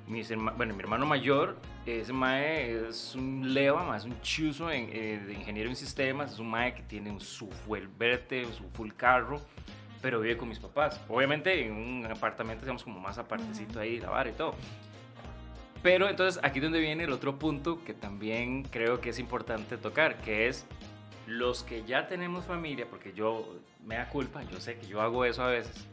Mis 0.06 0.30
herma- 0.30 0.52
bueno, 0.56 0.72
mi 0.74 0.80
hermano 0.80 1.04
mayor, 1.06 1.56
ese 1.84 2.12
mae 2.12 2.86
es 2.88 3.14
un 3.16 3.52
leva, 3.54 3.82
mae, 3.82 3.98
es 3.98 4.04
un 4.04 4.20
chuzo 4.20 4.70
en, 4.70 4.88
eh, 4.92 5.20
de 5.26 5.32
ingeniero 5.32 5.68
en 5.68 5.74
sistemas, 5.74 6.32
es 6.32 6.38
un 6.38 6.48
mae 6.48 6.74
que 6.74 6.82
tiene 6.82 7.10
un 7.10 7.20
su 7.20 7.48
full 7.50 7.80
verte, 7.98 8.44
su 8.56 8.62
full 8.74 8.90
carro, 8.96 9.40
pero 10.06 10.20
vive 10.20 10.36
con 10.36 10.48
mis 10.48 10.60
papás. 10.60 11.00
Obviamente 11.08 11.66
en 11.66 11.72
un 11.72 12.06
apartamento, 12.06 12.64
digamos, 12.64 12.84
como 12.84 13.00
más 13.00 13.18
apartecito 13.18 13.80
ahí, 13.80 13.98
la 13.98 14.08
vara 14.08 14.30
y 14.30 14.34
todo. 14.34 14.54
Pero 15.82 16.08
entonces 16.08 16.40
aquí 16.44 16.60
es 16.60 16.62
donde 16.62 16.78
viene 16.78 17.02
el 17.02 17.12
otro 17.12 17.40
punto 17.40 17.82
que 17.82 17.92
también 17.92 18.62
creo 18.62 19.00
que 19.00 19.10
es 19.10 19.18
importante 19.18 19.76
tocar, 19.76 20.18
que 20.18 20.46
es 20.46 20.64
los 21.26 21.64
que 21.64 21.82
ya 21.82 22.06
tenemos 22.06 22.44
familia, 22.44 22.86
porque 22.88 23.14
yo 23.14 23.56
me 23.84 23.96
da 23.96 24.08
culpa, 24.08 24.44
yo 24.44 24.60
sé 24.60 24.78
que 24.78 24.86
yo 24.86 25.00
hago 25.00 25.24
eso 25.24 25.42
a 25.42 25.48
veces, 25.48 25.88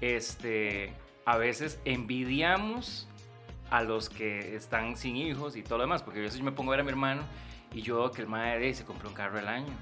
este, 0.00 0.92
a 1.24 1.36
veces 1.36 1.80
envidiamos 1.84 3.06
a 3.70 3.84
los 3.84 4.10
que 4.10 4.56
están 4.56 4.96
sin 4.96 5.14
hijos 5.14 5.54
y 5.54 5.62
todo 5.62 5.78
lo 5.78 5.84
demás, 5.84 6.02
porque 6.02 6.18
a 6.18 6.22
veces 6.22 6.40
yo 6.40 6.44
me 6.44 6.50
pongo 6.50 6.72
a 6.72 6.74
ver 6.74 6.80
a 6.80 6.82
mi 6.82 6.90
hermano 6.90 7.22
y 7.72 7.80
yo 7.82 8.10
que 8.10 8.22
el 8.22 8.26
mae 8.26 8.74
se 8.74 8.84
compró 8.84 9.08
un 9.08 9.14
carro 9.14 9.38
al 9.38 9.46
año 9.46 9.72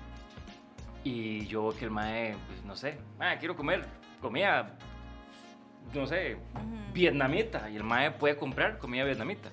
y 1.04 1.46
yo 1.46 1.74
que 1.78 1.84
el 1.84 1.90
mae, 1.90 2.34
pues 2.48 2.64
no 2.64 2.74
sé, 2.74 2.96
ah, 3.20 3.36
quiero 3.38 3.54
comer 3.54 3.84
comida, 4.20 4.74
no 5.92 6.06
sé, 6.06 6.38
vietnamita 6.92 7.70
y 7.70 7.76
el 7.76 7.84
mae 7.84 8.10
puede 8.10 8.36
comprar 8.36 8.78
comida 8.78 9.04
vietnamita. 9.04 9.50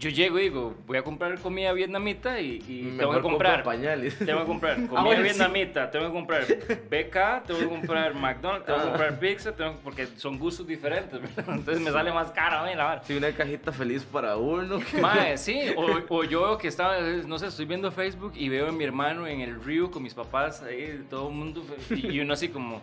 Yo 0.00 0.08
llego 0.08 0.38
y 0.38 0.44
digo, 0.44 0.74
voy 0.86 0.96
a 0.96 1.02
comprar 1.02 1.38
comida 1.40 1.74
vietnamita 1.74 2.40
y, 2.40 2.62
y 2.66 2.94
tengo 2.96 3.12
que 3.12 3.20
comprar 3.20 3.56
compra 3.56 3.62
pañales. 3.62 4.18
tengo 4.18 4.40
que 4.40 4.46
comprar 4.46 4.74
comida 4.76 4.98
Ah, 4.98 5.04
bueno, 5.04 5.18
sí. 5.20 5.24
vietnamita, 5.24 5.90
tengo 5.90 6.06
que 6.06 6.12
comprar 6.12 6.46
BK, 6.46 7.46
tengo 7.46 7.60
que 7.60 7.68
comprar 7.68 8.14
McDonald's, 8.14 8.64
tengo 8.64 8.78
que 8.78 8.84
Ah. 8.86 8.88
comprar 8.88 9.18
pizza, 9.20 9.52
tengo 9.54 9.72
que- 9.72 9.78
porque 9.84 10.06
son 10.16 10.38
gustos 10.38 10.66
diferentes, 10.66 11.20
¿verdad? 11.20 11.44
Entonces 11.54 11.80
me 11.82 11.90
sale 11.90 12.12
más 12.14 12.30
caro 12.30 12.60
a 12.60 12.64
mí 12.66 12.74
la 12.74 12.84
vara. 12.84 13.02
Sí, 13.04 13.14
una 13.14 13.30
cajita 13.32 13.72
feliz 13.72 14.02
para 14.04 14.38
uno. 14.38 14.80
Mae, 15.02 15.36
sí, 15.36 15.60
o, 15.76 15.86
o 16.08 16.24
yo 16.24 16.56
que 16.56 16.68
estaba, 16.68 16.98
no 17.26 17.38
sé, 17.38 17.48
estoy 17.48 17.66
viendo 17.66 17.92
Facebook 17.92 18.32
y 18.36 18.48
veo 18.48 18.68
a 18.68 18.72
mi 18.72 18.84
hermano 18.84 19.26
en 19.26 19.42
el 19.42 19.62
río 19.62 19.90
con 19.90 20.02
mis 20.02 20.14
papás, 20.14 20.62
ahí 20.62 21.04
todo 21.10 21.28
el 21.28 21.34
mundo, 21.34 21.62
y 21.90 22.18
uno 22.20 22.32
así 22.32 22.48
como, 22.48 22.80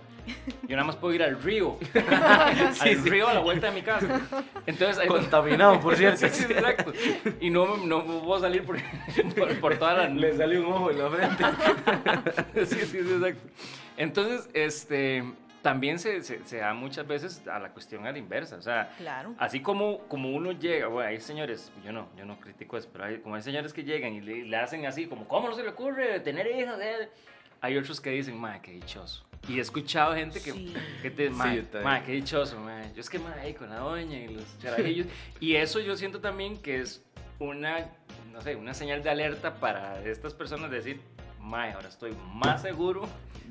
yo 0.68 0.76
nada 0.76 0.84
más 0.86 0.96
puedo 0.96 1.16
ir 1.16 1.24
al 1.24 1.42
río, 1.42 1.78
al 2.80 3.04
río 3.06 3.28
a 3.30 3.34
la 3.34 3.40
vuelta 3.40 3.68
de 3.72 3.74
mi 3.74 3.82
casa. 3.82 4.22
Entonces, 4.68 5.00
ahí- 5.00 5.08
Contaminado, 5.08 5.80
por 5.80 5.96
cierto. 5.96 6.28
Sí, 6.30 6.44
exacto. 6.44 6.94
Y 7.42 7.50
no, 7.50 7.78
no 7.78 8.04
puedo 8.06 8.40
salir 8.40 8.64
por, 8.64 8.78
por, 9.38 9.60
por 9.60 9.78
toda 9.78 9.94
la... 9.94 10.10
Le 10.10 10.36
sale 10.36 10.60
un 10.60 10.66
ojo 10.72 10.92
en 10.92 10.98
la 11.00 11.10
frente. 11.10 12.66
sí, 12.66 12.76
sí, 12.86 12.86
sí, 13.04 13.14
exacto. 13.14 13.50
Entonces, 13.98 14.50
este, 14.54 15.24
también 15.62 16.00
se, 16.00 16.22
se, 16.24 16.46
se 16.46 16.58
da 16.58 16.74
muchas 16.74 17.08
veces 17.08 17.48
a 17.48 17.60
la 17.60 17.70
cuestión 17.70 18.06
a 18.08 18.12
la 18.12 18.18
inversa. 18.18 18.56
O 18.58 18.62
sea, 18.62 18.92
Claro. 18.98 19.36
así 19.38 19.60
como, 19.62 20.00
como 20.08 20.32
uno 20.32 20.52
llega, 20.52 20.88
bueno, 20.88 21.10
hay 21.10 21.20
señores, 21.20 21.72
yo 21.84 21.92
no, 21.92 22.08
yo 22.18 22.26
no 22.26 22.40
critico 22.40 22.78
eso, 22.78 22.90
pero 22.92 23.06
hay, 23.06 23.18
como 23.20 23.36
hay 23.36 23.42
señores 23.42 23.74
que 23.74 23.84
llegan 23.84 24.14
y 24.14 24.22
le, 24.22 24.44
le 24.46 24.58
hacen 24.58 24.86
así, 24.86 25.08
como, 25.08 25.28
¿cómo 25.28 25.50
no 25.50 25.56
se 25.56 25.64
le 25.64 25.70
ocurre 25.70 26.20
tener 26.20 26.48
hijos? 26.48 26.76
eh?" 26.82 27.10
Hay 27.60 27.76
otros 27.76 28.00
que 28.00 28.12
dicen, 28.12 28.38
madre, 28.38 28.60
qué 28.62 28.72
dichoso. 28.74 29.26
Y 29.48 29.58
he 29.60 29.62
escuchado 29.62 30.14
gente 30.16 30.42
que, 30.42 30.52
Sí. 30.52 30.74
que 31.02 31.10
te, 31.12 31.30
Sí, 31.30 31.38
también. 31.38 31.84
madre, 31.84 32.04
qué 32.06 32.12
dichoso, 32.14 32.60
madre. 32.60 32.92
Yo 32.94 33.02
es 33.02 33.10
que, 33.10 33.20
madre, 33.20 33.42
ahí 33.42 33.54
con 33.54 33.70
la 33.70 33.78
doña 33.80 34.18
y 34.18 34.28
los 34.30 34.58
charajillos. 34.60 35.08
y 35.40 35.56
eso 35.56 35.80
yo 35.80 35.96
siento 35.96 36.20
también 36.20 36.58
que 36.62 36.82
es 36.82 37.02
una, 37.40 37.90
no 38.32 38.42
sé, 38.42 38.56
una 38.56 38.74
señal 38.74 39.04
de 39.04 39.10
alerta 39.10 39.56
para 39.56 40.04
estas 40.04 40.34
personas 40.34 40.70
de 40.70 40.78
decir, 40.78 41.02
madre, 41.40 41.74
ahora 41.74 41.88
estoy 41.88 42.14
más 42.34 42.62
seguro 42.62 43.08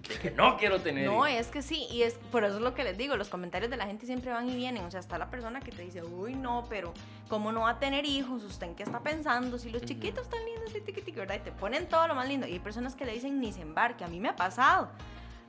de 0.06 0.14
que 0.18 0.30
no 0.32 0.58
quiero 0.58 0.80
tener 0.80 1.06
No, 1.06 1.26
hijos". 1.26 1.46
es 1.46 1.52
que 1.52 1.62
sí, 1.62 1.86
y 1.90 2.02
es 2.02 2.14
por 2.30 2.44
eso 2.44 2.56
es 2.56 2.60
lo 2.62 2.74
que 2.74 2.84
les 2.84 2.98
digo, 2.98 3.16
los 3.16 3.28
comentarios 3.30 3.70
de 3.70 3.78
la 3.78 3.86
gente 3.86 4.04
siempre 4.04 4.30
van 4.32 4.50
y 4.50 4.54
vienen, 4.56 4.84
o 4.84 4.90
sea, 4.90 5.00
está 5.00 5.16
la 5.16 5.30
persona 5.30 5.60
que 5.60 5.70
te 5.72 5.80
dice, 5.82 6.02
uy, 6.02 6.34
no, 6.34 6.66
pero 6.68 6.92
¿cómo 7.28 7.52
no 7.52 7.60
va 7.62 7.70
a 7.70 7.78
tener 7.78 8.04
hijos? 8.04 8.42
¿Usted 8.44 8.66
en 8.66 8.74
qué 8.74 8.82
está 8.82 9.00
pensando? 9.00 9.58
Si 9.58 9.70
los 9.70 9.80
chiquitos 9.82 10.24
están 10.24 10.40
lindos 10.44 10.74
y 10.74 11.10
¿verdad? 11.12 11.36
Y 11.36 11.38
te 11.38 11.52
ponen 11.52 11.88
todo 11.88 12.06
lo 12.08 12.14
más 12.14 12.28
lindo, 12.28 12.46
y 12.46 12.52
hay 12.52 12.58
personas 12.58 12.94
que 12.94 13.06
le 13.06 13.12
dicen, 13.12 13.40
ni 13.40 13.52
se 13.52 13.62
embarque, 13.62 14.04
a 14.04 14.08
mí 14.08 14.20
me 14.20 14.28
ha 14.28 14.36
pasado, 14.36 14.90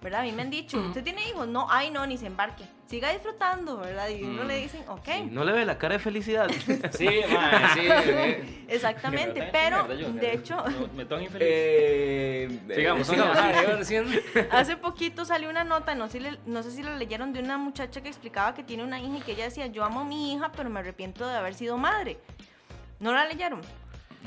¿verdad? 0.01 0.21
A 0.21 0.23
mí 0.23 0.31
me 0.31 0.43
han 0.43 0.49
dicho, 0.49 0.77
¿usted 0.79 1.03
tiene 1.03 1.27
hijos? 1.29 1.47
No, 1.47 1.67
ay, 1.69 1.89
no, 1.89 2.05
ni 2.05 2.17
se 2.17 2.27
embarque, 2.27 2.63
siga 2.87 3.11
disfrutando, 3.11 3.77
¿verdad? 3.77 4.07
Y 4.09 4.23
uno 4.23 4.43
Mm. 4.43 4.47
le 4.47 4.57
dicen, 4.57 4.83
ok, 4.87 5.07
No 5.31 5.43
le 5.43 5.51
ve 5.53 5.65
la 5.65 5.77
cara 5.77 5.93
de 5.95 5.99
felicidad. 5.99 6.47
Sí, 6.91 7.09
madre, 7.33 8.43
sí. 8.43 8.65
exactamente, 8.67 9.39
Me 9.39 9.47
pero 9.47 9.91
yo, 9.95 10.09
de 10.11 10.33
hecho... 10.33 10.63
me- 10.65 10.87
Me 10.97 11.05
tengo 11.05 11.21
infeliz. 11.21 11.47
eh, 11.49 12.59
Sigamos, 12.75 13.09
eh, 13.09 13.83
sigamos. 13.83 14.13
Hace 14.51 14.77
poquito 14.77 15.25
salió 15.25 15.49
una 15.49 15.63
nota, 15.63 15.95
no 15.95 16.07
sé, 16.09 16.21
no 16.45 16.61
sé 16.63 16.71
si 16.71 16.83
la 16.83 16.95
leyeron, 16.95 17.33
de 17.33 17.39
una 17.39 17.57
muchacha 17.57 18.01
que 18.01 18.09
explicaba 18.09 18.53
que 18.53 18.63
tiene 18.63 18.83
una 18.83 18.99
hija 18.99 19.17
y 19.17 19.21
que 19.21 19.31
ella 19.33 19.45
decía, 19.45 19.67
yo 19.67 19.83
amo 19.83 20.01
a 20.01 20.05
mi 20.05 20.33
hija, 20.33 20.51
pero 20.55 20.69
me 20.69 20.79
arrepiento 20.79 21.27
de 21.27 21.35
haber 21.35 21.55
sido 21.55 21.77
madre. 21.77 22.19
¿No 22.99 23.13
la 23.13 23.25
leyeron? 23.25 23.61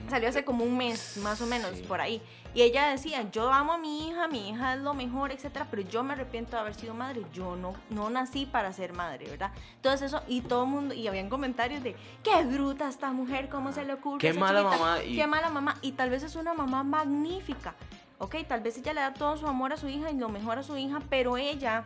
Salió 0.09 0.29
hace 0.29 0.45
como 0.45 0.65
un 0.65 0.77
mes, 0.77 1.17
más 1.19 1.41
o 1.41 1.47
menos, 1.47 1.77
Sí. 1.77 1.83
por 1.83 2.01
ahí. 2.01 2.21
Y 2.53 2.63
ella 2.63 2.89
decía, 2.89 3.31
yo 3.31 3.53
amo 3.53 3.75
a 3.75 3.79
mi 3.79 4.09
hija, 4.09 4.27
mi 4.27 4.49
hija 4.51 4.75
es 4.75 4.81
lo 4.81 4.93
mejor, 4.93 5.31
etcétera, 5.31 5.69
pero 5.71 5.83
yo 5.83 6.03
me 6.03 6.15
arrepiento 6.15 6.53
de 6.57 6.59
haber 6.63 6.75
sido 6.75 6.95
madre. 6.95 7.23
Yo 7.33 7.55
no, 7.55 7.75
no 7.91 8.11
nací 8.11 8.45
para 8.47 8.73
ser 8.73 8.93
madre, 8.93 9.27
¿verdad? 9.31 9.53
Entonces 9.77 10.03
eso, 10.13 10.23
y 10.27 10.41
todo 10.41 10.65
el 10.65 10.69
mundo, 10.71 10.95
y 10.95 11.07
habían 11.07 11.29
comentarios 11.31 11.83
de, 11.85 11.95
qué 12.25 12.45
bruta 12.45 12.89
esta 12.89 13.13
mujer, 13.13 13.49
cómo 13.49 13.73
se 13.73 13.85
le 13.85 13.93
ocurre. 13.93 14.19
Qué 14.19 14.33
mala 14.33 14.63
chiquita? 14.63 14.79
mamá", 14.79 15.03
y- 15.05 15.17
Qué 15.17 15.27
mala 15.29 15.49
mamá. 15.49 15.77
Y 15.81 15.93
tal 15.93 16.11
vez 16.11 16.23
es 16.25 16.35
una 16.35 16.53
mamá 16.55 16.83
magnífica. 16.83 17.75
Ok, 18.19 18.37
tal 18.49 18.61
vez 18.61 18.77
ella 18.77 18.93
le 18.95 19.01
da 19.01 19.15
todo 19.15 19.37
su 19.37 19.47
amor 19.47 19.73
a 19.73 19.77
su 19.77 19.89
hija 19.89 20.11
y 20.11 20.17
lo 20.17 20.29
mejor 20.29 20.59
a 20.59 20.63
su 20.63 20.77
hija, 20.77 21.01
pero 21.09 21.37
ella, 21.37 21.85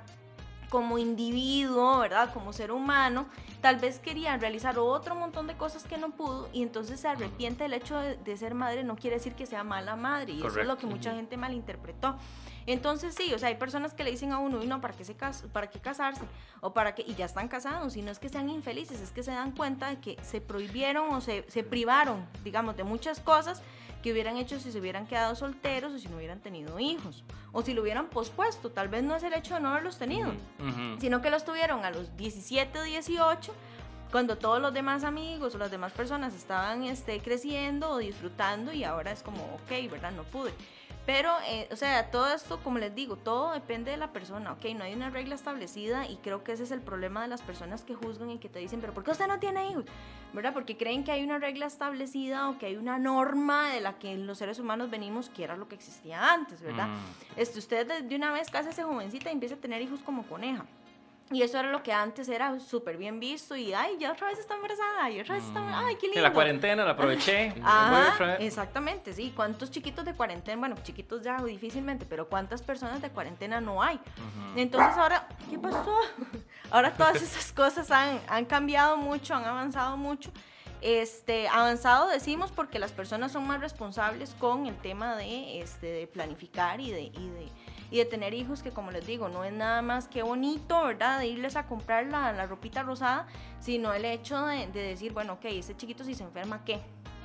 como 0.75 0.99
individuo, 0.99 2.01
¿verdad? 2.01 2.33
Como 2.35 2.53
ser 2.53 2.73
humano, 2.73 3.27
tal 3.61 3.77
vez 3.77 4.01
quería 4.01 4.37
realizar 4.37 4.77
otro 4.77 5.15
montón 5.15 5.47
de 5.47 5.57
cosas 5.57 5.85
que 5.85 5.99
no 5.99 6.11
pudo 6.11 6.49
y 6.53 6.65
entonces 6.65 6.99
se 6.99 7.07
arrepiente 7.07 7.63
del 7.63 7.75
hecho 7.75 7.97
de, 7.97 8.17
de 8.17 8.37
ser 8.37 8.57
madre, 8.57 8.83
no 8.83 8.97
quiere 8.97 9.19
decir 9.19 9.35
que 9.37 9.47
sea 9.47 9.63
mala 9.63 9.95
madre 9.95 10.33
y 10.33 10.39
eso 10.45 10.59
es 10.59 10.67
lo 10.67 10.77
que 10.77 10.87
mucha 10.87 11.15
gente 11.15 11.37
malinterpretó. 11.37 12.17
Entonces 12.67 13.15
sí, 13.15 13.33
o 13.33 13.39
sea, 13.39 13.51
hay 13.51 13.55
personas 13.55 13.95
que 13.95 14.03
le 14.03 14.11
dicen 14.11 14.33
a 14.33 14.39
uno, 14.39 14.59
"Uy, 14.59 14.67
no, 14.67 14.81
¿para 14.81 14.95
qué, 14.95 15.05
se 15.05 15.15
cas 15.15 15.45
¿para 15.53 15.71
qué 15.71 15.79
casarse? 15.79 16.23
O 16.61 16.73
para 16.73 16.97
qué, 16.97 17.05
y 17.07 17.15
ya 17.15 17.27
están 17.27 17.47
casados, 17.47 17.97
y 17.97 18.03
no 18.03 18.11
es 18.11 18.19
que 18.19 18.29
sean 18.29 18.51
infelices, 18.51 19.01
es 19.01 19.13
que 19.13 19.23
se 19.23 19.31
dan 19.31 19.53
cuenta 19.53 19.91
de 19.91 20.01
que 20.01 20.17
se 20.25 20.41
prohibieron 20.41 21.15
o 21.15 21.21
se, 21.21 21.45
se 21.49 21.63
privaron, 21.63 22.27
digamos, 22.43 22.77
de 22.77 22.83
muchas 22.83 23.21
cosas 23.21 23.63
que 24.05 24.12
hubieran 24.12 24.37
hecho 24.37 24.61
si 24.61 24.71
se 24.71 24.79
hubieran 24.79 25.07
quedado 25.07 25.35
solteros 25.35 25.95
o 25.95 25.99
si 25.99 26.09
no 26.09 26.19
hubieran 26.19 26.38
tenido 26.38 26.79
hijos, 26.79 27.25
o 27.53 27.62
si 27.62 27.73
lo 27.73 27.81
hubieran 27.81 28.11
pospuesto, 28.11 28.71
tal 28.71 28.88
vez 28.88 29.03
no 29.03 29.17
es 29.17 29.23
el 29.23 29.33
hecho 29.33 29.55
de 29.55 29.61
no 29.61 29.71
haberlos 29.71 29.97
tenido, 29.97 30.31
sino 31.01 31.23
que 31.23 31.31
los 31.31 31.47
tuvieron 31.47 31.87
a 31.87 31.90
los 31.90 32.14
17, 32.14 32.83
18, 32.83 33.55
cuando 34.12 34.37
todos 34.37 34.61
los 34.61 34.75
demás 34.75 35.05
amigos 35.05 35.55
o 35.55 35.59
las 35.59 35.71
demás 35.71 35.93
personas 35.93 36.35
estaban 36.35 36.85
este, 36.85 37.19
creciendo 37.21 37.93
o 37.93 37.97
disfrutando 37.97 38.75
y 38.75 38.85
ahora 38.85 39.11
es 39.11 39.23
como, 39.23 39.43
ok, 39.55 39.90
¿verdad? 39.90 40.12
No 40.12 40.25
pude. 40.25 40.53
Pero, 41.07 41.31
eh, 41.47 41.69
o 41.71 41.77
sea, 41.77 42.11
todo 42.11 42.33
esto, 42.33 42.61
como 42.64 42.79
les 42.79 42.95
digo, 42.95 43.17
todo 43.17 43.53
depende 43.53 43.90
de 43.90 43.99
la 43.99 44.12
persona, 44.14 44.53
¿ok? 44.53 44.64
No 44.75 44.85
hay 44.85 44.95
una 44.95 45.11
regla 45.11 45.35
establecida 45.35 46.09
y 46.09 46.17
creo 46.17 46.43
que 46.43 46.53
ese 46.53 46.62
es 46.62 46.71
el 46.71 46.81
problema 46.81 47.21
de 47.21 47.29
las 47.29 47.43
personas 47.43 47.83
que 47.85 47.95
juzgan 47.95 48.31
y 48.31 48.38
que 48.38 48.49
te 48.49 48.59
dicen, 48.59 48.81
pero 48.81 48.95
¿por 48.95 49.05
qué 49.05 49.11
usted 49.11 49.27
no 49.27 49.38
tiene 49.38 49.69
hijos? 49.69 49.85
¿Verdad? 50.33 50.55
Porque 50.55 50.79
creen 50.79 51.05
que 51.05 51.12
hay 51.12 51.23
una 51.23 51.38
regla 51.38 51.67
establecida 51.67 52.49
o 52.49 52.57
que 52.57 52.67
hay 52.67 52.77
una 52.77 52.99
norma 52.99 53.69
de 53.69 53.83
la 53.83 53.99
que 53.99 54.17
los 54.17 54.38
seres 54.38 54.59
humanos 54.59 54.88
venimos, 54.90 55.29
que 55.29 55.45
era 55.45 55.57
lo 55.59 55.69
que 55.69 55.75
existía 55.75 56.33
antes, 56.33 56.62
¿verdad? 56.62 56.88
Mm. 56.88 56.97
Este, 57.37 57.59
usted 57.59 57.87
de- 58.03 58.17
una 58.17 58.33
vez 58.33 58.49
cásese 58.51 58.83
jovencita 58.83 59.29
y 59.29 59.33
empieza 59.35 59.57
a 59.57 59.59
tener 59.59 59.83
hijos 59.83 60.01
como 60.01 60.23
coneja. 60.23 60.64
Y 61.31 61.43
eso 61.43 61.59
era 61.59 61.71
lo 61.71 61.83
que 61.83 61.93
antes 61.93 62.29
era 62.29 62.61
súper 62.61 62.99
bien 62.99 63.19
visto 63.19 63.57
y, 63.57 63.73
ay, 63.73 63.97
ya 63.99 64.13
otra 64.13 64.29
vez 64.29 64.39
está 64.39 64.55
embarazada, 64.55 65.11
y 65.11 65.21
otra 65.21 65.37
vez 65.37 65.45
está, 65.45 65.79
ay, 65.79 65.97
qué 65.97 66.07
En 66.07 66.13
lindo. 66.13 66.29
la 66.29 66.33
cuarentena 66.35 66.85
la 66.85 66.91
aproveché. 66.91 67.55
Ajá, 67.65 68.37
exactamente, 68.37 69.13
sí. 69.15 69.33
¿Cuántos 69.35 69.71
chiquitos 69.71 70.05
de 70.05 70.15
cuarentena? 70.15 70.59
Bueno, 70.59 70.77
chiquitos 70.83 71.23
ya 71.23 71.43
difícilmente, 71.43 72.05
pero 72.05 72.29
¿cuántas 72.29 72.61
personas 72.61 73.01
de 73.01 73.09
cuarentena 73.09 73.61
no 73.61 73.83
hay? 73.83 73.99
Entonces 74.55 74.97
ahora, 74.99 75.27
¿qué 75.51 75.59
pasó? 75.59 75.99
Ahora 76.71 76.93
todas 76.95 77.23
esas 77.23 77.53
cosas 77.53 77.91
han, 77.91 78.21
han 78.27 78.45
cambiado 78.47 78.97
mucho, 78.97 79.35
han 79.35 79.45
avanzado 79.45 79.97
mucho. 79.97 80.31
Este, 80.81 81.49
avanzado 81.49 82.09
decimos 82.09 82.53
porque 82.53 82.79
las 82.79 82.93
personas 82.93 83.33
son 83.33 83.47
más 83.47 83.59
responsables 83.59 84.35
con 84.39 84.67
el 84.67 84.77
tema 84.77 85.17
de, 85.17 85.61
este, 85.61 85.87
de 85.87 86.07
planificar 86.07 86.79
y 86.79 86.91
de, 86.91 87.05
y, 87.05 87.31
de, 87.31 87.49
y 87.95 87.99
de 87.99 88.07
tener 88.07 88.35
hijos, 88.35 88.61
que 88.65 88.73
como 88.73 88.91
les 88.91 89.07
digo, 89.07 89.29
no 89.29 89.45
es 89.45 89.53
nada 89.53 89.81
más 89.81 90.09
que 90.09 90.25
bonito, 90.25 90.83
¿verdad? 90.83 91.21
De 91.21 91.29
irles 91.29 91.55
a 91.55 91.67
comprar 91.67 92.07
la, 92.07 92.33
la 92.33 92.45
ropita 92.45 92.83
rosada, 92.83 93.29
sino 93.61 93.95
el 93.95 94.05
hecho 94.05 94.45
de, 94.47 94.67
de 94.67 94.83
decir, 94.83 95.13
bueno, 95.13 95.35
ok, 95.35 95.45
ese 95.45 95.77
chiquito 95.77 96.03
si 96.03 96.17
se 96.17 96.25
enferma, 96.25 96.65
¿qué? 96.65 96.81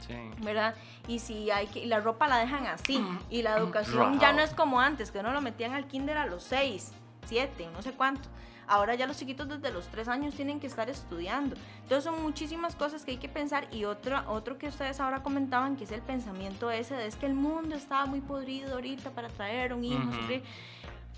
Sí. 0.05 0.13
¿verdad? 0.43 0.75
Y 1.07 1.17
si 1.17 1.49
hay 1.49 1.65
que, 1.65 1.79
y 1.79 1.87
la 1.87 2.01
ropa 2.01 2.27
la 2.27 2.37
dejan 2.37 2.67
así, 2.67 3.03
y 3.31 3.41
la 3.41 3.57
educación 3.57 3.97
Rajao. 3.97 4.19
ya 4.19 4.31
no 4.31 4.43
es 4.43 4.53
como 4.53 4.79
antes, 4.79 5.09
que 5.09 5.17
uno 5.17 5.33
lo 5.33 5.41
metían 5.41 5.73
al 5.73 5.87
kinder 5.87 6.17
a 6.17 6.27
los 6.27 6.43
seis, 6.43 6.91
7, 7.25 7.67
no 7.73 7.81
sé 7.81 7.93
cuánto. 7.93 8.29
Ahora 8.69 8.93
ya 8.95 9.07
los 9.07 9.17
chiquitos 9.17 9.49
desde 9.49 9.71
los 9.71 9.87
3 9.87 10.07
años 10.07 10.35
tienen 10.35 10.59
que 10.59 10.67
estar 10.67 10.89
estudiando. 10.89 11.55
Entonces 11.81 12.03
son 12.03 12.21
muchísimas 12.21 12.75
cosas 12.75 13.03
que 13.03 13.11
hay 13.11 13.17
que 13.17 13.27
pensar 13.27 13.67
y 13.73 13.85
otro, 13.85 14.23
otro 14.29 14.57
que 14.59 14.67
ustedes 14.67 14.99
ahora 14.99 15.23
comentaban 15.23 15.75
que 15.75 15.85
es 15.85 15.91
el 15.91 16.01
pensamiento 16.01 16.69
ese 16.69 16.93
de 16.93 17.07
es 17.07 17.15
que 17.15 17.25
el 17.25 17.33
mundo 17.33 17.75
estaba 17.75 18.05
muy 18.05 18.21
podrido 18.21 18.75
ahorita 18.75 19.09
para 19.09 19.27
traer 19.27 19.73
un 19.73 19.83
hijo. 19.83 20.11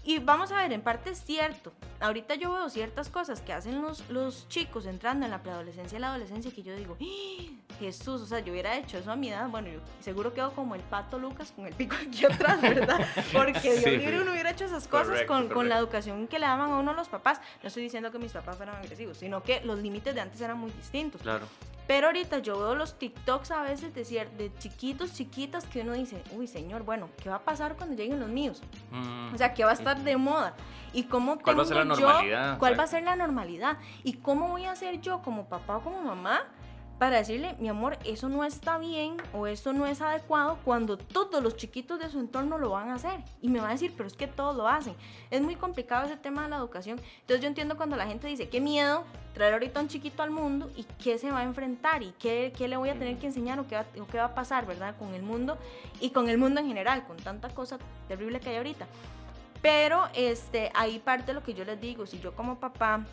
Y 0.03 0.17
vamos 0.17 0.51
a 0.51 0.57
ver, 0.57 0.73
en 0.73 0.81
parte 0.81 1.11
es 1.11 1.23
cierto. 1.23 1.71
Ahorita 1.99 2.33
yo 2.35 2.51
veo 2.51 2.69
ciertas 2.69 3.09
cosas 3.09 3.41
que 3.41 3.53
hacen 3.53 3.81
los, 3.83 4.09
los 4.09 4.47
chicos 4.47 4.87
entrando 4.87 5.25
en 5.25 5.31
la 5.31 5.43
preadolescencia 5.43 5.97
y 5.97 6.01
la 6.01 6.09
adolescencia 6.09 6.51
que 6.51 6.63
yo 6.63 6.75
digo, 6.75 6.97
¡Ah! 6.99 7.43
Jesús, 7.79 8.21
o 8.21 8.25
sea, 8.25 8.39
yo 8.39 8.51
hubiera 8.51 8.75
hecho 8.77 8.97
eso 8.97 9.11
a 9.11 9.15
mi 9.15 9.29
edad. 9.29 9.47
Bueno, 9.49 9.69
yo 9.69 9.79
seguro 10.01 10.33
quedo 10.33 10.53
como 10.53 10.73
el 10.75 10.81
pato 10.81 11.19
Lucas 11.19 11.51
con 11.55 11.65
el 11.67 11.73
pico 11.73 11.95
aquí 11.95 12.25
atrás, 12.25 12.59
¿verdad? 12.61 12.99
Porque 13.33 13.59
Dios 13.73 13.83
Sí. 13.83 13.97
libre 13.97 14.21
uno 14.21 14.31
hubiera 14.31 14.49
hecho 14.51 14.65
esas 14.65 14.87
cosas 14.87 15.07
Correcto, 15.07 15.33
con, 15.33 15.49
con 15.49 15.69
la 15.69 15.77
educación 15.77 16.27
que 16.27 16.39
le 16.39 16.45
daban 16.47 16.71
a 16.71 16.77
uno 16.77 16.93
los 16.93 17.07
papás. 17.07 17.39
No 17.61 17.67
estoy 17.67 17.83
diciendo 17.83 18.11
que 18.11 18.17
mis 18.19 18.31
papás 18.31 18.57
fueran 18.57 18.75
agresivos, 18.77 19.17
sino 19.17 19.43
que 19.43 19.61
los 19.61 19.79
límites 19.79 20.15
de 20.15 20.21
antes 20.21 20.41
eran 20.41 20.57
muy 20.57 20.71
distintos. 20.71 21.21
Claro. 21.21 21.45
Pero 21.87 22.07
ahorita 22.07 22.39
yo 22.39 22.57
veo 22.57 22.75
los 22.75 22.97
TikToks 22.97 23.51
a 23.51 23.63
veces 23.63 23.93
de, 23.93 24.03
de 24.03 24.51
chiquitos, 24.59 25.13
chiquitas, 25.13 25.65
que 25.65 25.81
uno 25.81 25.93
dice, 25.93 26.23
uy, 26.31 26.47
señor, 26.47 26.83
bueno, 26.83 27.09
¿qué 27.21 27.29
va 27.29 27.35
a 27.37 27.41
pasar 27.43 27.75
cuando 27.75 27.95
lleguen 27.95 28.19
los 28.19 28.29
míos? 28.29 28.61
Mm. 28.91 29.33
O 29.33 29.37
sea, 29.37 29.53
¿qué 29.53 29.65
va 29.65 29.71
a 29.71 29.73
estar 29.73 29.99
de 29.99 30.15
moda? 30.15 30.53
¿Y 30.93 31.03
cómo 31.03 31.37
¿Cuál 31.39 31.57
va 31.59 31.63
a 31.63 31.65
ser 31.65 31.77
la 31.77 31.83
tengo 31.83 31.95
yo- 31.95 32.07
normalidad? 32.07 32.57
¿Cuál 32.59 32.79
va 32.79 32.83
a 32.83 32.87
ser 32.87 33.03
la 33.03 33.15
normalidad? 33.15 33.77
¿Y 34.03 34.13
cómo 34.13 34.47
voy 34.49 34.65
a 34.65 34.71
hacer 34.71 35.01
yo 35.01 35.21
como 35.21 35.45
papá 35.49 35.77
o 35.77 35.81
como 35.81 36.01
mamá 36.01 36.41
para 37.01 37.17
decirle, 37.17 37.55
mi 37.57 37.67
amor, 37.67 37.97
eso 38.05 38.29
no 38.29 38.43
está 38.43 38.77
bien 38.77 39.17
o 39.33 39.47
eso 39.47 39.73
no 39.73 39.87
es 39.87 40.01
adecuado 40.01 40.59
cuando 40.63 40.97
todos 40.97 41.41
los 41.41 41.55
chiquitos 41.55 41.97
de 41.97 42.07
su 42.11 42.19
entorno 42.19 42.59
lo 42.59 42.69
van 42.69 42.89
a 42.89 42.93
hacer? 42.93 43.23
Y 43.41 43.49
me 43.49 43.59
va 43.59 43.69
a 43.69 43.71
decir, 43.71 43.91
pero 43.97 44.05
es 44.05 44.13
que 44.13 44.27
todos 44.27 44.55
lo 44.55 44.67
hacen. 44.67 44.93
Es 45.31 45.41
muy 45.41 45.55
complicado 45.55 46.05
ese 46.05 46.15
tema 46.15 46.43
de 46.43 46.49
la 46.49 46.57
educación. 46.57 47.01
Entonces 47.21 47.41
yo 47.41 47.47
entiendo 47.47 47.75
cuando 47.75 47.95
la 47.95 48.05
gente 48.05 48.27
dice, 48.27 48.49
qué 48.49 48.61
miedo 48.61 49.03
traer 49.33 49.53
ahorita 49.53 49.79
un 49.79 49.87
chiquito 49.87 50.21
al 50.21 50.29
mundo 50.29 50.69
y 50.75 50.83
qué 51.03 51.17
se 51.17 51.31
va 51.31 51.39
a 51.39 51.43
enfrentar 51.43 52.03
y 52.03 52.13
qué, 52.19 52.53
qué 52.55 52.67
le 52.67 52.77
voy 52.77 52.89
a 52.89 52.93
tener 52.93 53.17
que 53.17 53.25
enseñar 53.25 53.59
o 53.59 53.65
qué, 53.65 53.77
va, 53.77 53.85
o 53.99 54.05
qué 54.05 54.19
va 54.19 54.25
a 54.25 54.35
pasar, 54.35 54.67
¿verdad? 54.67 54.95
Con 54.99 55.15
el 55.15 55.23
mundo 55.23 55.57
y 56.01 56.11
con 56.11 56.29
el 56.29 56.37
mundo 56.37 56.59
en 56.59 56.67
general, 56.67 57.07
con 57.07 57.17
tanta 57.17 57.49
cosa 57.49 57.79
terrible 58.07 58.39
que 58.39 58.51
hay 58.51 58.57
ahorita. 58.57 58.85
Pero 59.63 60.03
este, 60.13 60.71
ahí 60.75 60.99
parte 60.99 61.25
de 61.25 61.33
lo 61.33 61.41
que 61.41 61.55
yo 61.55 61.65
les 61.65 61.81
digo, 61.81 62.05
si 62.05 62.19
yo 62.19 62.35
como 62.35 62.59
papá 62.59 63.07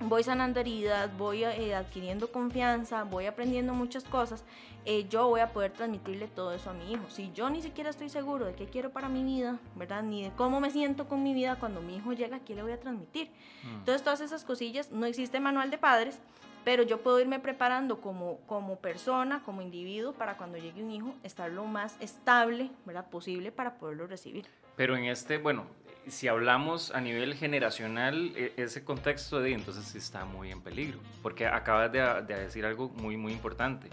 voy 0.00 0.22
sanando 0.22 0.60
heridas, 0.60 1.16
voy 1.16 1.44
eh, 1.44 1.74
adquiriendo 1.74 2.30
confianza, 2.30 3.04
voy 3.04 3.26
aprendiendo 3.26 3.72
muchas 3.72 4.04
cosas, 4.04 4.44
eh, 4.84 5.06
yo 5.08 5.28
voy 5.28 5.40
a 5.40 5.52
poder 5.52 5.72
transmitirle 5.72 6.28
todo 6.28 6.52
eso 6.52 6.70
a 6.70 6.74
mi 6.74 6.92
hijo. 6.92 7.04
Si 7.08 7.32
yo 7.32 7.50
ni 7.50 7.62
siquiera 7.62 7.90
estoy 7.90 8.08
seguro 8.08 8.46
de 8.46 8.54
qué 8.54 8.66
quiero 8.66 8.90
para 8.90 9.08
mi 9.08 9.24
vida, 9.24 9.58
¿verdad? 9.74 10.02
Ni 10.02 10.24
de 10.24 10.30
cómo 10.36 10.60
me 10.60 10.70
siento 10.70 11.08
con 11.08 11.22
mi 11.22 11.34
vida, 11.34 11.56
cuando 11.56 11.80
mi 11.80 11.96
hijo 11.96 12.12
llega, 12.12 12.40
¿qué 12.40 12.54
le 12.54 12.62
voy 12.62 12.72
a 12.72 12.80
transmitir? 12.80 13.30
Mm. 13.64 13.78
Entonces 13.78 14.02
todas 14.02 14.20
esas 14.20 14.44
cosillas, 14.44 14.92
no 14.92 15.06
existe 15.06 15.40
manual 15.40 15.70
de 15.70 15.78
padres, 15.78 16.20
pero 16.64 16.82
yo 16.82 17.00
puedo 17.00 17.20
irme 17.20 17.38
preparando 17.38 18.00
como, 18.00 18.38
como 18.46 18.76
persona, 18.76 19.42
como 19.44 19.62
individuo, 19.62 20.12
para 20.12 20.36
cuando 20.36 20.58
llegue 20.58 20.82
un 20.82 20.90
hijo, 20.90 21.14
estar 21.22 21.50
lo 21.50 21.64
más 21.64 21.96
estable, 22.00 22.70
¿verdad? 22.84 23.08
Posible 23.08 23.52
para 23.52 23.78
poderlo 23.78 24.06
recibir. 24.06 24.46
Pero 24.76 24.96
en 24.96 25.04
este, 25.04 25.38
bueno, 25.38 25.64
si 26.08 26.28
hablamos 26.28 26.90
a 26.92 27.00
nivel 27.00 27.34
generacional, 27.34 28.32
e- 28.36 28.52
ese 28.56 28.84
contexto 28.84 29.40
de 29.40 29.52
entonces 29.52 29.84
sí 29.84 29.98
está 29.98 30.24
muy 30.24 30.50
en 30.50 30.60
peligro, 30.60 30.98
porque 31.22 31.46
acabas 31.46 31.90
de, 31.92 32.00
de 32.26 32.34
decir 32.42 32.64
algo 32.64 32.88
muy, 32.90 33.16
muy 33.16 33.32
importante. 33.32 33.88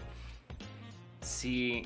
Si, 1.21 1.84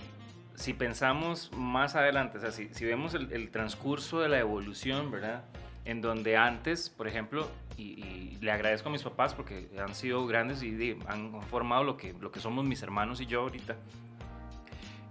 si 0.55 0.73
pensamos 0.73 1.51
más 1.55 1.95
adelante, 1.95 2.37
o 2.37 2.41
sea, 2.41 2.51
si, 2.51 2.69
si 2.73 2.85
vemos 2.85 3.13
el, 3.13 3.31
el 3.31 3.49
transcurso 3.51 4.19
de 4.19 4.29
la 4.29 4.39
evolución, 4.39 5.11
¿verdad? 5.11 5.43
En 5.85 6.01
donde 6.01 6.35
antes, 6.35 6.89
por 6.89 7.07
ejemplo, 7.07 7.47
y, 7.77 8.03
y 8.03 8.37
le 8.41 8.51
agradezco 8.51 8.89
a 8.89 8.91
mis 8.91 9.03
papás 9.03 9.33
porque 9.33 9.69
han 9.79 9.93
sido 9.95 10.25
grandes 10.27 10.63
y 10.63 10.97
han 11.07 11.41
formado 11.43 11.83
lo 11.83 11.95
que, 11.95 12.13
lo 12.19 12.31
que 12.31 12.39
somos 12.39 12.65
mis 12.65 12.81
hermanos 12.81 13.21
y 13.21 13.25
yo 13.27 13.41
ahorita. 13.41 13.75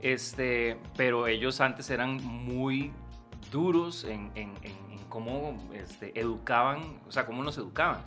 Este, 0.00 0.76
pero 0.96 1.26
ellos 1.26 1.60
antes 1.60 1.88
eran 1.90 2.16
muy 2.22 2.92
duros 3.50 4.04
en- 4.04 4.30
en- 4.34 4.52
en 4.62 4.85
cómo 5.16 5.58
este, 5.72 6.12
educaban, 6.20 7.00
o 7.08 7.10
sea, 7.10 7.24
cómo 7.24 7.42
nos 7.42 7.56
educaban. 7.56 8.02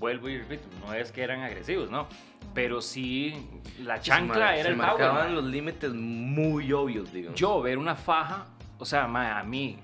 Vuelvo 0.00 0.28
y 0.28 0.38
repito, 0.38 0.64
no 0.84 0.92
es 0.92 1.12
que 1.12 1.22
eran 1.22 1.40
agresivos, 1.40 1.88
¿no? 1.88 2.08
Pero 2.52 2.82
sí, 2.82 3.32
la 3.78 4.00
chancla 4.00 4.54
Se 4.54 4.58
era 4.60 4.68
el 4.70 4.74
power, 4.74 4.88
marcaban 4.88 5.34
los 5.36 5.44
límites 5.44 5.92
muy 5.94 6.72
obvios, 6.72 7.12
digamos. 7.12 7.38
Yo 7.38 7.62
ver 7.62 7.78
una 7.78 7.94
faja, 7.94 8.46
o 8.76 8.84
sea, 8.84 9.06
mae, 9.06 9.30
a 9.30 9.44
mí, 9.44 9.78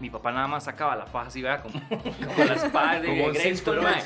mi 0.00 0.10
papá 0.10 0.32
nada 0.32 0.48
más 0.48 0.64
sacaba 0.64 0.96
la 0.96 1.06
faja 1.06 1.28
así, 1.28 1.42
vea, 1.42 1.62
como, 1.62 1.80
como 1.88 2.44
la 2.44 2.54
espada 2.54 2.98
de 3.00 3.06
Como 3.22 3.32
cinturón. 3.34 3.84
mae. 3.84 4.02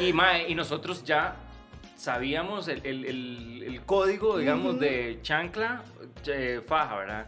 Y, 0.00 0.12
mae, 0.12 0.48
y 0.50 0.56
nosotros 0.56 1.04
ya 1.04 1.36
sabíamos 1.94 2.66
el, 2.66 2.84
el- 2.84 3.04
el- 3.04 3.62
el 3.62 3.82
código, 3.82 4.36
digamos, 4.38 4.72
Ujú. 4.72 4.80
de 4.80 5.20
chancla, 5.22 5.82
eh, 6.26 6.60
faja, 6.66 6.96
¿verdad? 6.96 7.26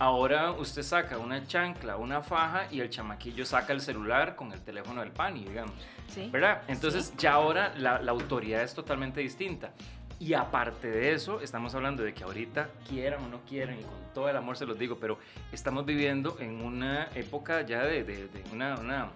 Ahora 0.00 0.52
usted 0.52 0.82
saca 0.82 1.18
una 1.18 1.44
chancla, 1.46 1.96
una 1.96 2.22
faja 2.22 2.68
y 2.70 2.80
el 2.80 2.88
chamaquillo 2.88 3.44
saca 3.44 3.72
el 3.72 3.80
celular 3.80 4.36
con 4.36 4.52
el 4.52 4.60
teléfono 4.60 5.00
del 5.00 5.10
pani, 5.10 5.44
digamos. 5.44 5.74
¿sí? 6.08 6.28
¿Verdad? 6.32 6.62
Entonces 6.68 7.12
ya 7.16 7.32
ahora 7.32 7.74
la, 7.76 8.00
la 8.00 8.12
autoridad 8.12 8.62
es 8.62 8.74
totalmente 8.74 9.20
distinta. 9.20 9.72
Y 10.20 10.34
aparte 10.34 10.88
de 10.88 11.12
eso, 11.12 11.40
estamos 11.40 11.74
hablando 11.74 12.02
de 12.02 12.12
que 12.14 12.24
ahorita 12.24 12.68
quieran 12.88 13.24
o 13.24 13.28
no 13.28 13.40
quieran, 13.48 13.78
y 13.78 13.82
con 13.82 13.94
todo 14.14 14.28
el 14.28 14.36
amor 14.36 14.56
se 14.56 14.66
los 14.66 14.76
digo, 14.78 14.96
pero 15.00 15.18
estamos 15.52 15.84
viviendo 15.86 16.36
en 16.40 16.60
una 16.62 17.08
época 17.14 17.62
ya 17.62 17.82
de, 17.84 18.02
de- 18.04 18.26
de 18.28 18.44
una, 18.52 18.74
una 18.76 19.08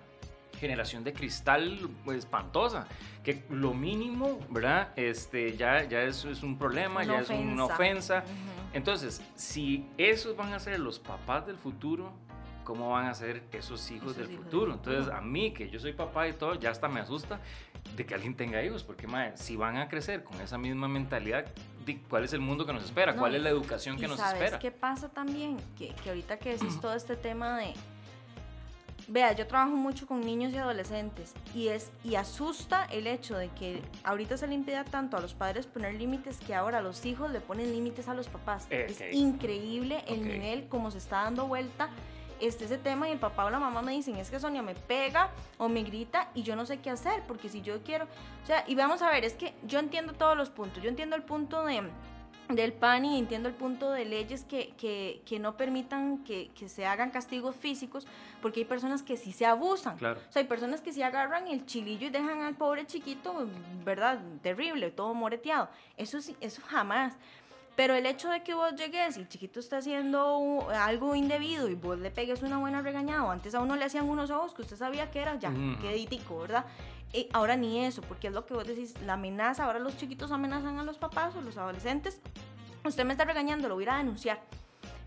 generación 0.62 1.02
de 1.02 1.12
cristal 1.12 1.90
pues, 2.04 2.18
espantosa, 2.18 2.86
que 3.24 3.42
lo 3.50 3.74
mínimo, 3.74 4.38
¿verdad? 4.48 4.90
Este, 4.96 5.56
ya, 5.56 5.82
ya 5.82 6.02
es, 6.02 6.24
es 6.24 6.42
un 6.44 6.56
problema, 6.56 7.02
Una 7.02 7.14
ya 7.14 7.20
es 7.20 7.30
una 7.30 7.64
ofensa. 7.64 8.18
Ujú. 8.18 8.76
Entonces, 8.76 9.20
si 9.34 9.84
esos 9.98 10.36
van 10.36 10.52
a 10.52 10.60
ser 10.60 10.78
los 10.78 11.00
papás 11.00 11.46
del 11.46 11.56
futuro, 11.56 12.12
¿cómo 12.62 12.90
van 12.90 13.06
a 13.06 13.14
ser 13.14 13.42
esos 13.52 13.90
hijos 13.90 14.12
Esos 14.12 14.16
del 14.16 14.30
hijos 14.30 14.44
del 14.44 14.44
futuro? 14.44 14.72
futuro. 14.76 14.92
Entonces, 14.92 15.12
a 15.12 15.20
mí, 15.20 15.52
que 15.52 15.68
yo 15.68 15.80
soy 15.80 15.94
papá 15.94 16.28
y 16.28 16.32
todo, 16.32 16.54
ya 16.54 16.70
hasta 16.70 16.86
me 16.88 17.00
asusta 17.00 17.40
de 17.96 18.06
que 18.06 18.14
alguien 18.14 18.36
tenga 18.36 18.62
hijos, 18.62 18.84
porque 18.84 19.08
mae, 19.08 19.36
si 19.36 19.56
van 19.56 19.76
a 19.76 19.88
crecer 19.88 20.22
con 20.22 20.40
esa 20.40 20.56
misma 20.58 20.86
mentalidad, 20.86 21.46
¿cuál 22.08 22.22
es 22.22 22.32
el 22.32 22.40
mundo 22.40 22.64
que 22.64 22.72
nos 22.72 22.84
espera? 22.84 23.12
No, 23.12 23.18
¿Cuál 23.18 23.34
es 23.34 23.42
la 23.42 23.50
educación 23.50 23.96
que 23.96 24.04
¿Y 24.04 24.08
nos 24.08 24.20
espera? 24.20 24.60
qué 24.60 24.70
pasa 24.70 25.08
también? 25.08 25.56
Que, 25.76 25.88
que 26.02 26.10
ahorita 26.10 26.38
que 26.38 26.50
decís 26.50 26.80
todo 26.80 26.94
este 26.94 27.16
tema 27.16 27.58
de... 27.58 27.74
Vea, 29.08 29.32
yo 29.32 29.46
trabajo 29.46 29.72
mucho 29.72 30.06
con 30.06 30.20
niños 30.20 30.52
y 30.52 30.56
adolescentes 30.56 31.34
y 31.54 31.68
es 31.68 31.90
y 32.04 32.14
asusta 32.14 32.84
el 32.86 33.06
hecho 33.06 33.36
de 33.36 33.48
que 33.48 33.82
ahorita 34.04 34.36
se 34.36 34.46
le 34.46 34.54
impida 34.54 34.84
tanto 34.84 35.16
a 35.16 35.20
los 35.20 35.34
padres 35.34 35.66
poner 35.66 35.94
límites 35.94 36.38
que 36.38 36.54
ahora 36.54 36.80
los 36.80 37.04
hijos 37.04 37.30
le 37.30 37.40
ponen 37.40 37.72
límites 37.72 38.08
a 38.08 38.14
los 38.14 38.28
papás. 38.28 38.66
Es 38.70 39.02
increíble 39.12 40.04
el 40.06 40.26
nivel 40.26 40.68
como 40.68 40.90
se 40.90 40.98
está 40.98 41.24
dando 41.24 41.46
vuelta 41.46 41.90
este 42.42 42.64
ese 42.64 42.76
tema 42.76 43.08
y 43.08 43.12
el 43.12 43.18
papá 43.18 43.44
o 43.44 43.50
la 43.50 43.60
mamá 43.60 43.82
me 43.82 43.92
dicen, 43.92 44.16
es 44.16 44.28
que 44.28 44.40
Sonia 44.40 44.62
me 44.62 44.74
pega 44.74 45.30
o 45.58 45.68
me 45.68 45.84
grita 45.84 46.28
y 46.34 46.42
yo 46.42 46.56
no 46.56 46.66
sé 46.66 46.80
qué 46.80 46.90
hacer, 46.90 47.22
porque 47.28 47.48
si 47.48 47.62
yo 47.62 47.80
quiero, 47.84 48.06
o 48.42 48.46
sea, 48.46 48.64
y 48.66 48.74
vamos 48.74 49.00
a 49.00 49.10
ver, 49.10 49.24
es 49.24 49.34
que 49.34 49.54
yo 49.64 49.78
entiendo 49.78 50.12
todos 50.12 50.36
los 50.36 50.50
puntos, 50.50 50.82
yo 50.82 50.88
entiendo 50.88 51.14
el 51.14 51.22
punto 51.22 51.64
de 51.64 51.82
del 52.54 52.72
PAN 52.72 53.04
y 53.04 53.18
entiendo 53.18 53.48
el 53.48 53.54
punto 53.54 53.90
de 53.90 54.04
leyes 54.04 54.44
que, 54.44 54.74
que, 54.76 55.22
que 55.26 55.38
no 55.38 55.56
permitan 55.56 56.24
que, 56.24 56.50
que 56.58 56.68
se 56.68 56.86
hagan 56.86 57.10
castigos 57.10 57.56
físicos, 57.56 58.06
porque 58.40 58.60
hay 58.60 58.66
personas 58.66 59.02
que 59.02 59.16
sí 59.16 59.32
se 59.32 59.46
abusan. 59.46 59.96
Claro. 59.96 60.20
O 60.28 60.32
sea, 60.32 60.42
hay 60.42 60.48
personas 60.48 60.80
que 60.80 60.92
sí 60.92 61.02
agarran 61.02 61.46
el 61.48 61.66
chilillo 61.66 62.06
y 62.06 62.10
dejan 62.10 62.42
al 62.42 62.54
pobre 62.54 62.86
chiquito, 62.86 63.48
¿verdad? 63.84 64.20
Terrible, 64.42 64.90
todo 64.90 65.14
moreteado. 65.14 65.68
Eso 65.96 66.20
sí, 66.20 66.36
eso 66.40 66.62
jamás. 66.66 67.14
Pero 67.74 67.94
el 67.94 68.04
hecho 68.04 68.28
de 68.28 68.42
que 68.42 68.52
vos 68.52 68.74
llegues 68.74 69.16
y 69.16 69.20
el 69.20 69.28
chiquito 69.28 69.58
está 69.58 69.78
haciendo 69.78 70.68
algo 70.78 71.14
indebido 71.14 71.70
y 71.70 71.74
vos 71.74 71.98
le 71.98 72.10
pegues 72.10 72.42
una 72.42 72.58
buena 72.58 72.82
regañada, 72.82 73.24
o 73.24 73.30
antes 73.30 73.54
a 73.54 73.60
uno 73.60 73.76
le 73.76 73.84
hacían 73.86 74.08
unos 74.10 74.30
ojos 74.30 74.52
que 74.52 74.60
usted 74.60 74.76
sabía 74.76 75.10
que 75.10 75.20
era 75.20 75.36
ya, 75.38 75.48
Ujú. 75.48 75.80
queditico, 75.80 76.38
¿verdad? 76.40 76.66
Eh, 77.12 77.28
ahora 77.32 77.56
ni 77.56 77.84
eso, 77.84 78.00
porque 78.02 78.28
es 78.28 78.32
lo 78.32 78.46
que 78.46 78.54
vos 78.54 78.66
decís, 78.66 78.94
la 79.04 79.14
amenaza, 79.14 79.64
ahora 79.64 79.78
los 79.78 79.96
chiquitos 79.96 80.32
amenazan 80.32 80.78
a 80.78 80.84
los 80.84 80.98
papás 80.98 81.36
o 81.36 81.40
los 81.42 81.56
adolescentes. 81.58 82.20
Usted 82.84 83.04
me 83.04 83.12
está 83.12 83.24
regañando, 83.24 83.68
lo 83.68 83.74
voy 83.74 83.86
a 83.88 83.96
denunciar. 83.96 84.40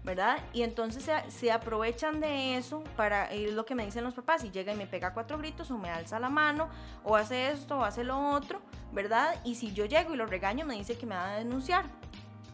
¿verdad? 0.05 0.37
Y 0.53 0.61
entonces 0.61 1.03
se, 1.03 1.31
se 1.31 1.51
aprovechan 1.51 2.19
de 2.19 2.57
eso 2.57 2.83
para, 2.95 3.31
es 3.31 3.51
lo 3.53 3.65
que 3.65 3.73
me 3.73 3.83
dicen 3.83 4.03
los 4.03 4.13
papás, 4.13 4.43
y 4.43 4.51
llega 4.51 4.71
y 4.71 4.75
me 4.77 4.85
pega 4.85 5.15
cuatro 5.15 5.39
gritos 5.39 5.71
o 5.71 5.79
me 5.79 5.89
alza 5.89 6.19
la 6.19 6.29
mano 6.29 6.69
o 7.03 7.15
hace 7.15 7.49
esto 7.49 7.79
o 7.79 7.83
hace 7.83 8.03
lo 8.03 8.29
otro, 8.29 8.61
¿verdad? 8.93 9.35
Y 9.43 9.55
si 9.55 9.73
yo 9.73 9.85
llego 9.85 10.13
y 10.13 10.17
lo 10.17 10.27
regaño 10.27 10.63
me 10.63 10.75
dice 10.75 10.95
que 10.95 11.07
me 11.07 11.15
va 11.15 11.31
a 11.31 11.37
denunciar. 11.37 11.85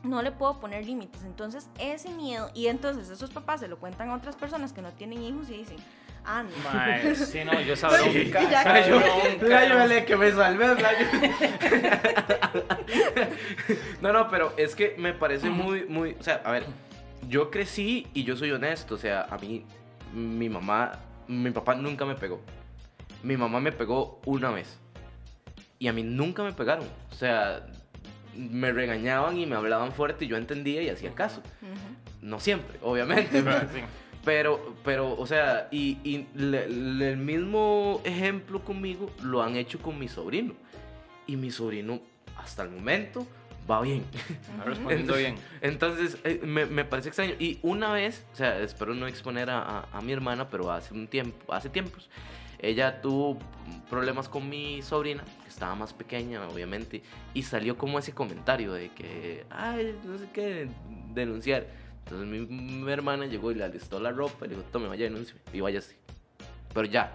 No 0.03 0.23
le 0.23 0.31
puedo 0.31 0.59
poner 0.59 0.85
límites. 0.85 1.23
Entonces 1.23 1.69
ese 1.77 2.09
miedo, 2.09 2.49
y 2.55 2.67
entonces 2.67 3.09
esos 3.09 3.29
papás 3.31 3.59
se 3.59 3.67
lo 3.67 3.79
cuentan 3.79 4.09
a 4.09 4.15
otras 4.15 4.37
personas 4.37 4.71
que 4.71 4.81
no 4.81 4.93
tienen 4.93 5.21
hijos 5.21 5.49
y 5.49 5.57
dicen, 5.57 5.77
ah, 6.25 6.43
no. 6.43 6.49
Mae, 6.69 7.15
sí, 7.15 7.39
no, 7.43 7.59
yo 7.61 7.73
un 7.73 7.79
que 10.05 10.17
me 10.17 10.31
playo. 10.75 11.05
No, 14.01 14.11
no, 14.11 14.29
pero 14.29 14.53
es 14.57 14.75
que 14.75 14.95
me 14.97 15.13
parece 15.13 15.49
muy, 15.49 15.85
muy, 15.85 16.17
o 16.19 16.23
sea, 16.23 16.41
a 16.43 16.51
ver, 16.51 16.65
yo 17.27 17.51
crecí 17.51 18.07
y 18.13 18.23
yo 18.23 18.35
soy 18.35 18.51
honesto, 18.51 18.95
o 18.95 18.97
sea, 18.97 19.27
a 19.29 19.37
mí, 19.37 19.65
mi 20.13 20.49
mamá, 20.49 20.99
mi 21.27 21.51
papá 21.51 21.75
nunca 21.75 22.05
me 22.05 22.15
pegó. 22.15 22.41
Mi 23.23 23.37
mamá 23.37 23.59
me 23.59 23.71
pegó 23.71 24.19
una 24.25 24.49
vez. 24.49 24.79
Y 25.79 25.87
a 25.87 25.93
mí 25.93 26.03
nunca 26.03 26.43
me 26.43 26.53
pegaron. 26.53 26.85
O 27.11 27.15
sea, 27.15 27.65
me 28.35 28.71
regañaban 28.71 29.37
y 29.37 29.45
me 29.45 29.55
hablaban 29.55 29.91
fuerte 29.91 30.25
y 30.25 30.27
yo 30.27 30.37
entendía 30.37 30.81
y 30.81 30.89
hacía 30.89 31.13
caso. 31.13 31.41
No 32.21 32.39
siempre, 32.39 32.79
obviamente. 32.81 33.29
Pero, 33.43 33.59
sí. 33.61 33.81
Pero, 34.23 34.75
pero, 34.83 35.17
o 35.17 35.25
sea, 35.25 35.67
y, 35.71 35.97
y 36.03 36.27
le- 36.35 36.69
le- 36.69 37.11
el 37.11 37.17
mismo 37.17 38.01
ejemplo 38.03 38.63
conmigo 38.63 39.09
lo 39.23 39.41
han 39.41 39.55
hecho 39.55 39.79
con 39.79 39.97
mi 39.97 40.07
sobrino. 40.07 40.53
Y 41.27 41.37
mi 41.37 41.49
sobrino, 41.49 41.99
hasta 42.37 42.61
el 42.63 42.69
momento, 42.69 43.25
va 43.69 43.81
bien. 43.81 44.03
Está 44.41 44.63
respondiendo 44.65 45.15
bien. 45.15 45.35
Entonces, 45.61 46.17
eh, 46.23 46.39
me, 46.43 46.65
me 46.67 46.85
parece 46.85 47.09
extraño. 47.09 47.33
Y 47.39 47.57
una 47.63 47.91
vez, 47.93 48.23
o 48.33 48.35
sea, 48.35 48.59
espero 48.59 48.93
no 48.93 49.07
exponer 49.07 49.49
a, 49.49 49.61
a- 49.61 49.87
a 49.91 50.01
mi 50.01 50.11
hermana, 50.11 50.49
pero 50.49 50.71
hace 50.71 50.93
un 50.93 51.07
tiempo, 51.07 51.51
hace 51.53 51.69
tiempos, 51.69 52.09
ella 52.59 53.01
tuvo 53.01 53.39
problemas 53.89 54.29
con 54.29 54.47
mi 54.47 54.83
sobrina, 54.83 55.23
que 55.41 55.49
estaba 55.49 55.73
más 55.73 55.93
pequeña, 55.93 56.47
obviamente, 56.47 57.01
y 57.33 57.41
salió 57.41 57.75
como 57.75 57.97
ese 57.97 58.13
comentario 58.13 58.71
de 58.73 58.89
que, 58.89 59.45
ay, 59.49 59.95
no 60.05 60.17
sé 60.19 60.27
qué, 60.31 60.67
denunciar. 61.11 61.65
Entonces 62.03 62.27
mi, 62.27 62.39
mi 62.45 62.91
hermana 62.91 63.25
llegó 63.25 63.51
y 63.51 63.55
le 63.55 63.63
alistó 63.63 63.99
la 63.99 64.11
ropa 64.11 64.45
y 64.45 64.49
le 64.49 64.55
dijo, 64.55 64.67
tome, 64.71 64.87
vaya, 64.87 65.05
denuncie, 65.05 65.35
y 65.53 65.61
váyase. 65.61 65.95
Pero 66.73 66.85
ya. 66.85 67.11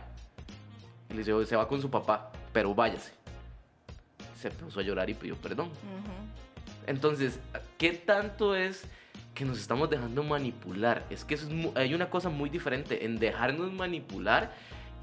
Y 1.10 1.14
le 1.14 1.22
dijo, 1.22 1.44
se 1.44 1.56
va 1.56 1.68
con 1.68 1.80
su 1.80 1.90
papá, 1.90 2.32
pero 2.52 2.74
váyase. 2.74 3.12
Se 4.40 4.50
puso 4.50 4.80
a 4.80 4.82
llorar 4.82 5.08
y 5.10 5.14
pidió 5.14 5.36
perdón. 5.36 5.68
Ujú. 5.68 6.86
Entonces, 6.86 7.38
¿qué 7.78 7.92
tanto 7.92 8.54
es 8.54 8.84
que 9.34 9.44
nos 9.44 9.58
estamos 9.58 9.90
dejando 9.90 10.22
manipular? 10.22 11.04
Es 11.10 11.24
que 11.24 11.34
eso 11.34 11.48
es 11.48 11.76
hay 11.76 11.94
una 11.94 12.08
cosa 12.08 12.28
muy 12.28 12.48
diferente 12.48 13.04
en 13.04 13.18
dejarnos 13.18 13.72
manipular 13.72 14.52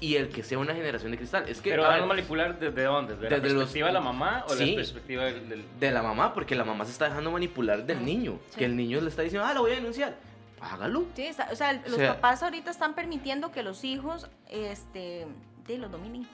y 0.00 0.16
el 0.16 0.28
que 0.28 0.42
sea 0.42 0.58
una 0.58 0.74
generación 0.74 1.12
de 1.12 1.16
cristal. 1.18 1.48
Es 1.48 1.60
que 1.60 1.70
Pero 1.70 1.84
van 1.84 2.02
a 2.02 2.06
manipular 2.06 2.58
desde 2.58 2.82
dónde? 2.82 3.14
¿Desde 3.16 3.30
la 3.30 3.36
los- 3.38 3.52
perspectiva 3.54 3.86
de 3.88 3.92
la 3.94 4.00
mamá 4.00 4.44
o 4.48 4.52
de 4.54 4.64
Sí. 4.64 4.70
la 4.70 4.76
perspectiva 4.76 5.24
del, 5.24 5.48
del- 5.48 5.64
de 5.80 5.90
la 5.90 6.02
mamá, 6.02 6.34
porque 6.34 6.54
la 6.54 6.64
mamá 6.64 6.84
se 6.84 6.90
está 6.92 7.06
dejando 7.08 7.30
manipular 7.30 7.84
del 7.86 8.04
niño. 8.04 8.38
Sí. 8.50 8.58
Que 8.58 8.64
el 8.66 8.76
niño 8.76 9.00
le 9.00 9.08
está 9.08 9.22
diciendo, 9.22 9.46
ah, 9.48 9.54
lo 9.54 9.62
voy 9.62 9.72
a 9.72 9.74
denunciar. 9.76 10.14
Hágalo. 10.60 11.04
Sí, 11.14 11.26
está- 11.26 11.48
o 11.52 11.56
sea, 11.56 11.70
el- 11.70 11.82
los 11.86 11.94
sea- 11.96 12.14
papás 12.14 12.42
ahorita 12.42 12.70
están 12.70 12.94
permitiendo 12.94 13.50
que 13.52 13.62
los 13.62 13.84
hijos, 13.84 14.28
este, 14.50 15.26
sí, 15.66 15.76
los 15.76 15.90
dominen. 15.90 16.26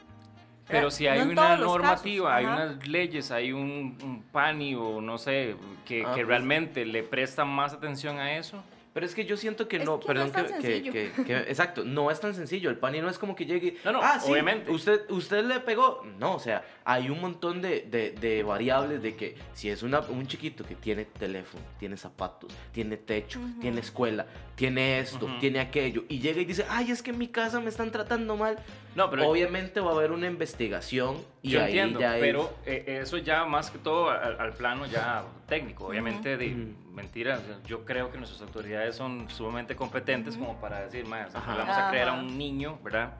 Pero 0.68 0.90
si 0.92 1.08
hay 1.08 1.18
No 1.24 1.32
una 1.32 1.56
normativa, 1.56 2.36
hay 2.36 2.44
unas 2.44 2.86
leyes, 2.86 3.32
hay 3.32 3.50
un, 3.52 3.98
un 4.04 4.22
PANI 4.30 4.76
o 4.76 5.00
no 5.00 5.18
sé, 5.18 5.56
que, 5.84 6.04
Ah, 6.04 6.10
que 6.14 6.20
pues. 6.20 6.26
realmente 6.28 6.86
le 6.86 7.02
prestan 7.02 7.48
más 7.48 7.72
atención 7.72 8.18
a 8.20 8.36
eso. 8.36 8.62
Pero 8.92 9.06
es 9.06 9.14
que 9.14 9.24
yo 9.24 9.36
siento 9.36 9.68
que 9.68 9.76
Es 9.76 9.84
no, 9.84 10.00
que 10.00 10.04
no 10.04 10.06
perdón, 10.08 10.26
es 10.26 10.32
tan 10.32 10.46
que, 10.46 10.52
que- 10.54 10.62
sencillo. 10.62 10.92
que- 10.92 11.12
que- 11.24 11.36
exacto, 11.48 11.84
no 11.84 12.10
es 12.10 12.18
tan 12.20 12.34
sencillo. 12.34 12.70
El 12.70 12.76
pani 12.76 13.00
no 13.00 13.08
es 13.08 13.18
como 13.18 13.36
que 13.36 13.46
llegue. 13.46 13.76
No, 13.84 13.92
no, 13.92 14.00
ah, 14.02 14.18
sí, 14.18 14.30
obviamente. 14.32 14.70
Usted, 14.70 15.08
usted 15.10 15.44
le 15.44 15.60
pegó. 15.60 16.02
No, 16.18 16.34
o 16.34 16.38
sea, 16.40 16.64
hay 16.84 17.08
un 17.08 17.20
montón 17.20 17.62
de, 17.62 17.82
de- 17.82 18.10
de 18.12 18.42
variables 18.42 19.00
de 19.02 19.14
que 19.14 19.36
si 19.54 19.68
es 19.70 19.82
una, 19.84 20.00
un 20.00 20.26
chiquito 20.26 20.64
que 20.64 20.74
tiene 20.74 21.04
teléfono, 21.04 21.62
tiene 21.78 21.96
zapatos, 21.96 22.52
tiene 22.72 22.96
techo, 22.96 23.40
tiene 23.60 23.80
escuela, 23.80 24.26
tiene 24.56 24.98
esto, 24.98 25.28
tiene 25.38 25.60
aquello, 25.60 26.04
y 26.08 26.18
llega 26.18 26.40
y 26.40 26.44
dice, 26.44 26.66
ay, 26.68 26.90
es 26.90 27.00
que 27.02 27.10
en 27.10 27.18
mi 27.18 27.28
casa 27.28 27.60
me 27.60 27.68
están 27.68 27.90
tratando 27.92 28.36
mal. 28.36 28.56
No, 28.94 29.08
pero 29.08 29.28
Obviamente 29.30 29.78
va 29.80 29.92
a 29.92 29.94
haber 29.94 30.10
una 30.10 30.26
investigación 30.26 31.16
y 31.42 31.50
yo 31.50 31.60
ahí 31.60 31.66
entiendo, 31.66 32.00
ya 32.00 32.16
es- 32.16 32.20
pero 32.20 32.52
eh, 32.66 32.98
eso 33.02 33.18
ya 33.18 33.44
más 33.44 33.70
que 33.70 33.78
todo 33.78 34.10
al, 34.10 34.40
al 34.40 34.52
plano 34.52 34.84
ya 34.86 35.22
técnico. 35.46 35.86
Obviamente, 35.86 36.36
de 36.36 36.48
Ujú. 36.54 36.92
mentira, 36.92 37.38
o 37.38 37.40
sea, 37.40 37.58
yo 37.66 37.84
creo 37.84 38.10
que 38.10 38.18
nuestras 38.18 38.42
autoridades 38.42 38.96
son 38.96 39.30
sumamente 39.30 39.76
competentes 39.76 40.34
Ujú. 40.36 40.46
como 40.46 40.60
para 40.60 40.80
decir, 40.80 41.06
más, 41.06 41.32
vamos 41.32 41.76
a 41.78 41.88
creer 41.88 42.08
a 42.08 42.14
un 42.14 42.36
niño, 42.36 42.78
¿verdad? 42.82 43.12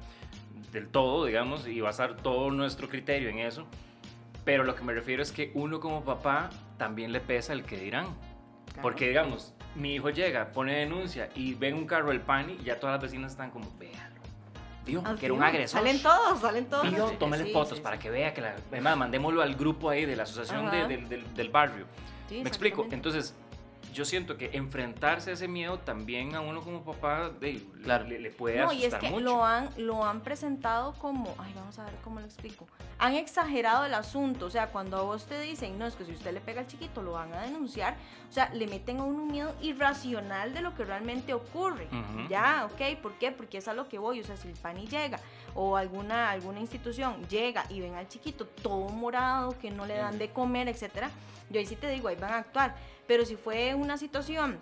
Del 0.72 0.88
todo, 0.88 1.24
digamos, 1.26 1.66
y 1.68 1.80
basar 1.80 2.16
todo 2.16 2.50
nuestro 2.50 2.88
criterio 2.88 3.28
en 3.28 3.38
eso. 3.38 3.66
Pero 4.44 4.64
lo 4.64 4.74
que 4.74 4.82
me 4.82 4.92
refiero 4.92 5.22
es 5.22 5.30
que 5.30 5.52
uno 5.54 5.78
como 5.78 6.02
papá 6.04 6.50
también 6.78 7.12
le 7.12 7.20
pesa 7.20 7.52
el 7.52 7.62
que 7.64 7.76
dirán. 7.76 8.06
Claro. 8.66 8.82
Porque, 8.82 9.06
digamos, 9.08 9.54
mi 9.76 9.94
hijo 9.94 10.10
llega, 10.10 10.50
pone 10.52 10.74
denuncia 10.78 11.28
y 11.36 11.54
ven 11.54 11.74
un 11.74 11.86
carro 11.86 12.08
del 12.08 12.20
pani 12.20 12.56
y 12.60 12.64
ya 12.64 12.80
todas 12.80 12.94
las 12.94 13.02
vecinas 13.02 13.32
están 13.32 13.50
como, 13.50 13.70
véalo. 13.78 14.09
Dijo 14.86 15.02
Ah, 15.04 15.14
que 15.18 15.26
era 15.26 15.34
un 15.34 15.42
agresor. 15.42 15.78
Salen 15.80 16.02
todos, 16.02 16.40
salen 16.40 16.66
todos. 16.66 16.90
Dijo, 16.90 17.08
Sí, 17.10 17.16
tómale 17.18 17.44
sí, 17.44 17.52
fotos 17.52 17.76
sí, 17.78 17.82
para 17.82 17.96
sí. 17.96 18.02
que 18.02 18.10
vea 18.10 18.32
que 18.34 18.40
la... 18.40 18.56
Además, 18.72 18.96
mandémoslo 18.96 19.42
al 19.42 19.54
grupo 19.54 19.90
ahí 19.90 20.06
de 20.06 20.16
la 20.16 20.22
asociación 20.24 20.70
de- 20.70 20.86
del, 20.88 21.08
del- 21.08 21.34
del 21.34 21.48
barrio. 21.50 21.84
Sí, 22.28 22.40
Me 22.42 22.48
explico. 22.48 22.86
Entonces, 22.90 23.34
yo 23.92 24.04
siento 24.04 24.36
que 24.36 24.50
enfrentarse 24.54 25.30
a 25.30 25.32
ese 25.34 25.48
miedo 25.48 25.78
también 25.78 26.34
a 26.34 26.40
uno 26.40 26.60
como 26.62 26.82
papá 26.84 27.30
de- 27.30 27.62
Claro. 27.82 28.04
le, 28.06 28.18
le 28.18 28.30
puede 28.30 28.58
No, 28.58 28.72
y 28.72 28.78
es 28.84 28.92
asustar 28.94 29.00
que 29.00 29.10
mucho. 29.10 29.24
lo 29.24 29.44
han, 29.44 29.68
lo 29.78 30.04
han 30.04 30.20
presentado 30.20 30.92
como, 30.94 31.34
ay, 31.38 31.52
vamos 31.54 31.78
a 31.78 31.84
ver 31.84 31.94
cómo 32.04 32.20
lo 32.20 32.26
explico. 32.26 32.66
Han 32.98 33.14
exagerado 33.14 33.86
el 33.86 33.94
asunto, 33.94 34.46
o 34.46 34.50
sea, 34.50 34.66
cuando 34.68 34.98
a 34.98 35.02
vos 35.02 35.24
te 35.24 35.40
dicen, 35.40 35.78
no, 35.78 35.86
es 35.86 35.94
que 35.96 36.04
si 36.04 36.12
usted 36.12 36.32
le 36.34 36.40
pega 36.40 36.60
al 36.60 36.66
chiquito 36.66 37.02
lo 37.02 37.12
van 37.12 37.32
a 37.32 37.40
denunciar, 37.42 37.96
o 38.28 38.32
sea, 38.32 38.50
le 38.52 38.66
meten 38.66 38.98
a 39.00 39.04
uno 39.04 39.22
un 39.22 39.32
miedo 39.32 39.54
irracional 39.62 40.52
de 40.52 40.60
lo 40.60 40.74
que 40.74 40.84
realmente 40.84 41.32
ocurre. 41.32 41.88
Ya, 42.28 42.68
ok, 42.70 42.98
¿por 43.00 43.12
qué? 43.14 43.32
Porque 43.32 43.58
es 43.58 43.68
a 43.68 43.74
lo 43.74 43.88
que 43.88 43.98
voy, 43.98 44.20
o 44.20 44.24
sea, 44.24 44.36
si 44.36 44.48
el 44.48 44.54
PANI 44.54 44.86
llega 44.86 45.18
o 45.54 45.76
alguna, 45.76 46.30
alguna 46.30 46.60
institución 46.60 47.26
llega 47.28 47.64
y 47.68 47.80
ven 47.80 47.94
al 47.94 48.08
chiquito 48.08 48.46
todo 48.46 48.88
morado, 48.88 49.58
que 49.58 49.70
no 49.70 49.86
le 49.86 49.96
dan 49.96 50.18
de 50.18 50.30
comer, 50.30 50.68
etcétera, 50.68 51.10
yo 51.50 51.58
ahí 51.58 51.66
sí 51.66 51.76
te 51.76 51.88
digo, 51.88 52.08
ahí 52.08 52.16
van 52.16 52.32
a 52.32 52.38
actuar. 52.38 52.76
Pero 53.06 53.24
si 53.24 53.36
fue 53.36 53.74
una 53.74 53.96
situación 53.98 54.58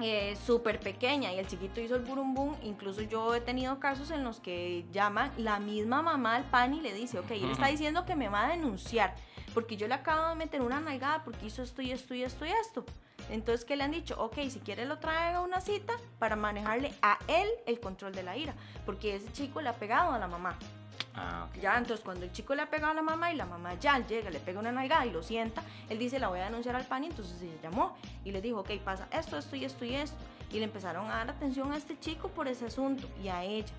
eh, 0.00 0.36
súper 0.46 0.80
pequeña 0.80 1.32
y 1.32 1.38
el 1.38 1.46
chiquito 1.46 1.80
hizo 1.80 1.96
el 1.96 2.02
burumbum, 2.02 2.56
incluso 2.62 3.02
yo 3.02 3.34
he 3.34 3.40
tenido 3.40 3.78
casos 3.78 4.10
en 4.10 4.24
los 4.24 4.40
que 4.40 4.84
llaman 4.92 5.30
la 5.36 5.60
misma 5.60 6.02
mamá 6.02 6.36
al 6.36 6.44
PANI 6.44 6.78
y 6.78 6.80
le 6.80 6.94
dice, 6.94 7.18
ok, 7.18 7.30
él 7.32 7.50
está 7.50 7.68
diciendo 7.68 8.04
que 8.04 8.16
me 8.16 8.28
va 8.28 8.46
a 8.46 8.48
denunciar 8.48 9.14
porque 9.52 9.76
yo 9.76 9.86
le 9.86 9.94
acabo 9.94 10.30
de 10.30 10.34
meter 10.34 10.62
una 10.62 10.80
nalgada 10.80 11.22
porque 11.24 11.46
hizo 11.46 11.62
esto 11.62 11.82
y 11.82 11.92
esto 11.92 12.14
y 12.14 12.22
esto 12.22 12.46
y 12.46 12.50
esto. 12.50 12.84
Entonces, 13.30 13.64
¿qué 13.64 13.76
le 13.76 13.84
han 13.84 13.90
dicho? 13.90 14.16
Ok, 14.18 14.36
si 14.48 14.60
quiere 14.60 14.84
lo 14.84 14.98
traen 14.98 15.36
a 15.36 15.40
una 15.40 15.60
cita 15.60 15.94
para 16.18 16.36
manejarle 16.36 16.92
a 17.02 17.18
él 17.28 17.48
el 17.66 17.80
control 17.80 18.14
de 18.14 18.22
la 18.22 18.36
ira, 18.36 18.54
porque 18.84 19.16
ese 19.16 19.32
chico 19.32 19.60
le 19.60 19.68
ha 19.68 19.74
pegado 19.74 20.12
a 20.12 20.18
la 20.18 20.28
mamá. 20.28 20.56
Ah. 21.14 21.46
Ya, 21.60 21.76
entonces 21.76 22.02
cuando 22.04 22.24
el 22.24 22.32
chico 22.32 22.54
le 22.54 22.62
ha 22.62 22.70
pegado 22.70 22.92
a 22.92 22.94
la 22.94 23.02
mamá 23.02 23.32
y 23.32 23.36
la 23.36 23.44
mamá 23.44 23.74
ya 23.78 23.98
llega, 24.06 24.30
le 24.30 24.40
pega 24.40 24.60
una 24.60 24.72
nalgada 24.72 25.04
y 25.04 25.10
lo 25.10 25.22
sienta, 25.22 25.62
él 25.88 25.98
dice, 25.98 26.18
la 26.18 26.28
voy 26.28 26.40
a 26.40 26.44
denunciar 26.44 26.74
al 26.74 26.86
PANI, 26.86 27.08
entonces 27.08 27.38
se 27.38 27.58
llamó 27.62 27.96
y 28.24 28.32
le 28.32 28.40
dijo, 28.40 28.60
ok, 28.60 28.70
pasa 28.84 29.08
esto, 29.10 29.36
esto 29.36 29.56
y 29.56 29.64
esto 29.64 29.84
y 29.84 29.94
esto. 29.94 30.16
Y 30.50 30.58
le 30.58 30.64
empezaron 30.64 31.10
a 31.10 31.16
dar 31.16 31.30
atención 31.30 31.72
a 31.72 31.76
este 31.76 31.98
chico 31.98 32.28
por 32.28 32.48
ese 32.48 32.66
asunto 32.66 33.08
y 33.22 33.28
a 33.28 33.44
ella. 33.44 33.72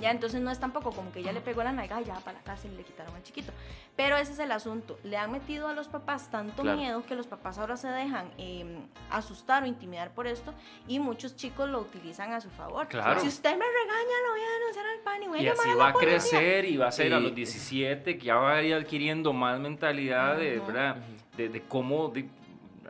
Ya, 0.00 0.10
entonces 0.10 0.40
no 0.40 0.50
es 0.50 0.60
tampoco 0.60 0.92
como 0.92 1.10
que 1.12 1.20
ella 1.20 1.32
le 1.32 1.40
pegó 1.40 1.62
la 1.62 1.72
nalgada 1.72 2.02
y 2.02 2.04
ya 2.04 2.14
para 2.16 2.38
la 2.38 2.44
cárcel 2.44 2.72
y 2.74 2.76
le 2.76 2.82
quitaron 2.84 3.14
al 3.14 3.22
chiquito. 3.22 3.52
Pero 3.96 4.16
ese 4.16 4.32
es 4.32 4.38
el 4.38 4.52
asunto. 4.52 4.98
Le 5.02 5.16
han 5.16 5.32
metido 5.32 5.66
a 5.66 5.72
los 5.72 5.88
papás 5.88 6.30
tanto 6.30 6.62
Claro. 6.62 6.76
miedo 6.78 7.04
que 7.06 7.14
los 7.14 7.26
papás 7.26 7.58
ahora 7.58 7.76
se 7.76 7.88
dejan 7.88 8.30
eh, 8.38 8.78
asustar 9.10 9.62
o 9.62 9.66
intimidar 9.66 10.10
por 10.12 10.26
esto 10.26 10.52
y 10.86 10.98
muchos 10.98 11.36
chicos 11.36 11.68
lo 11.68 11.80
utilizan 11.80 12.32
a 12.32 12.40
su 12.40 12.50
favor. 12.50 12.86
Claro. 12.88 13.18
Si 13.20 13.28
usted 13.28 13.50
me 13.52 13.64
regaña, 13.64 14.16
lo 14.26 14.32
voy 14.32 14.40
a 14.40 14.58
denunciar 14.58 14.86
al 14.86 15.00
PANI. 15.04 15.26
Voy 15.28 15.38
a 15.38 15.42
Y 15.42 15.44
llamar 15.46 15.60
así 15.60 15.68
a 15.70 15.74
la 15.74 15.78
va 15.84 15.88
a 15.88 15.92
policía". 15.94 16.38
crecer 16.38 16.64
y 16.66 16.76
va 16.76 16.86
a 16.88 16.92
ser 16.92 17.14
a 17.14 17.18
Y- 17.18 17.22
los 17.22 17.34
17 17.34 18.18
que 18.18 18.24
ya 18.26 18.34
va 18.36 18.52
a 18.56 18.62
ir 18.62 18.74
adquiriendo 18.74 19.32
más 19.32 19.58
mentalidad 19.58 20.36
de, 20.36 20.58
Ujú. 20.58 20.66
¿verdad? 20.66 20.96
de, 21.36 21.48
de 21.48 21.62
cómo 21.62 22.08
de 22.08 22.28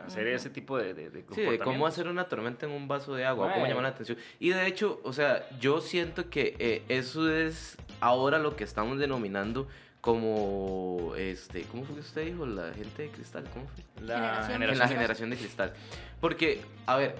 hacer 0.05 0.27
ese 0.27 0.49
tipo 0.49 0.77
de, 0.77 0.93
de, 0.93 1.09
de 1.09 1.25
Sí, 1.33 1.41
de 1.41 1.59
cómo 1.59 1.87
hacer 1.87 2.07
una 2.07 2.25
tormenta 2.25 2.65
en 2.65 2.71
un 2.71 2.87
vaso 2.87 3.15
de 3.15 3.25
agua, 3.25 3.53
cómo 3.53 3.65
llamar 3.65 3.83
la 3.83 3.89
atención. 3.89 4.17
Y 4.39 4.49
de 4.49 4.67
hecho, 4.67 4.99
o 5.03 5.13
sea, 5.13 5.47
yo 5.59 5.81
siento 5.81 6.29
que 6.29 6.55
eh, 6.59 6.83
eso 6.89 7.31
es 7.33 7.77
ahora 7.99 8.39
lo 8.39 8.55
que 8.55 8.63
estamos 8.63 8.99
denominando 8.99 9.67
como, 10.01 11.13
este, 11.17 11.63
¿cómo 11.63 11.83
fue 11.83 11.95
que 11.95 12.01
usted 12.01 12.25
dijo? 12.25 12.45
La 12.45 12.73
gente 12.73 13.03
de 13.03 13.09
cristal, 13.09 13.43
¿cómo 13.53 13.67
fue? 13.67 13.83
La 14.05 14.43
Generación. 14.47 14.63
En 14.63 14.79
la 14.79 14.87
generación 14.87 15.29
de 15.29 15.37
cristal. 15.37 15.73
Porque, 16.21 16.61
a 16.85 16.95
ver, 16.95 17.15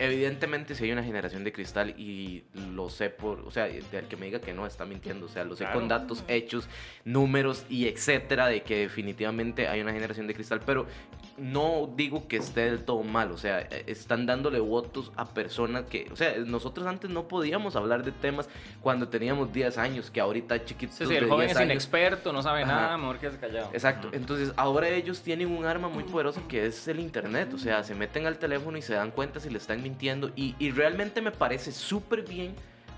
evidentemente 0.00 0.74
si 0.74 0.84
hay 0.84 0.92
una 0.92 1.04
generación 1.04 1.44
de 1.44 1.52
cristal 1.52 1.90
y 1.98 2.42
lo 2.74 2.88
sé 2.90 3.10
por, 3.10 3.40
o 3.40 3.50
sea, 3.50 3.64
del 3.66 4.06
que 4.08 4.16
me 4.16 4.26
diga 4.26 4.40
que 4.40 4.52
no 4.54 4.66
está 4.66 4.84
mintiendo, 4.84 5.26
o 5.26 5.28
sea, 5.28 5.44
lo 5.44 5.54
sé 5.56 5.64
Claro. 5.64 5.78
con 5.78 5.88
datos, 5.88 6.24
hechos, 6.26 6.68
números 7.04 7.64
y 7.68 7.86
etcétera, 7.86 8.46
de 8.48 8.62
que 8.62 8.78
definitivamente 8.78 9.68
hay 9.68 9.80
una 9.80 9.92
generación 9.92 10.26
de 10.26 10.34
cristal, 10.34 10.60
pero 10.64 10.86
no 11.38 11.88
digo 11.96 12.28
que 12.28 12.36
esté 12.36 12.62
del 12.62 12.84
todo 12.84 13.02
mal, 13.02 13.30
o 13.30 13.38
sea, 13.38 13.60
eh, 13.60 13.84
están 13.86 14.26
dándole 14.26 14.58
votos 14.60 15.10
a 15.16 15.26
personas 15.26 15.84
que, 15.84 16.08
o 16.12 16.16
sea, 16.16 16.34
nosotros 16.38 16.86
antes 16.86 17.08
no 17.10 17.28
podíamos 17.28 17.76
hablar 17.76 18.02
de 18.04 18.12
temas 18.12 18.48
cuando 18.82 19.08
teníamos 19.08 19.52
10 19.52 19.78
años, 19.78 20.10
que 20.10 20.20
ahorita 20.20 20.64
chiquitos 20.64 20.96
Sí, 20.96 21.04
sí, 21.06 21.12
de 21.12 21.18
el 21.18 21.28
joven 21.28 21.46
10 21.46 21.50
es 21.52 21.56
años. 21.58 21.70
inexperto, 21.72 22.32
no 22.32 22.42
sabe 22.42 22.62
Ajá. 22.62 22.72
nada, 22.72 22.98
mejor 22.98 23.18
que 23.18 23.30
se 23.30 23.38
callado. 23.38 23.70
Exacto, 23.72 24.08
entonces 24.12 24.52
ahora 24.56 24.88
ellos 24.88 25.22
tienen 25.22 25.48
un 25.50 25.64
arma 25.64 25.88
muy 25.88 26.04
poderosa 26.04 26.42
que 26.48 26.66
es 26.66 26.86
el 26.88 27.00
internet, 27.00 27.52
o 27.54 27.58
sea, 27.58 27.82
se 27.84 27.94
meten 27.94 28.26
al 28.26 28.38
teléfono 28.38 28.76
y 28.76 28.82
se 28.82 28.94
dan 28.94 29.10
cuenta 29.10 29.40
si 29.40 29.48
le 29.50 29.58
están 29.58 29.82
mintiendo 29.82 29.89
y, 30.36 30.54
y 30.58 30.70
realmente 30.70 31.20
me 31.20 31.30
parece 31.30 31.72
súper 31.72 32.22
bien 32.22 32.54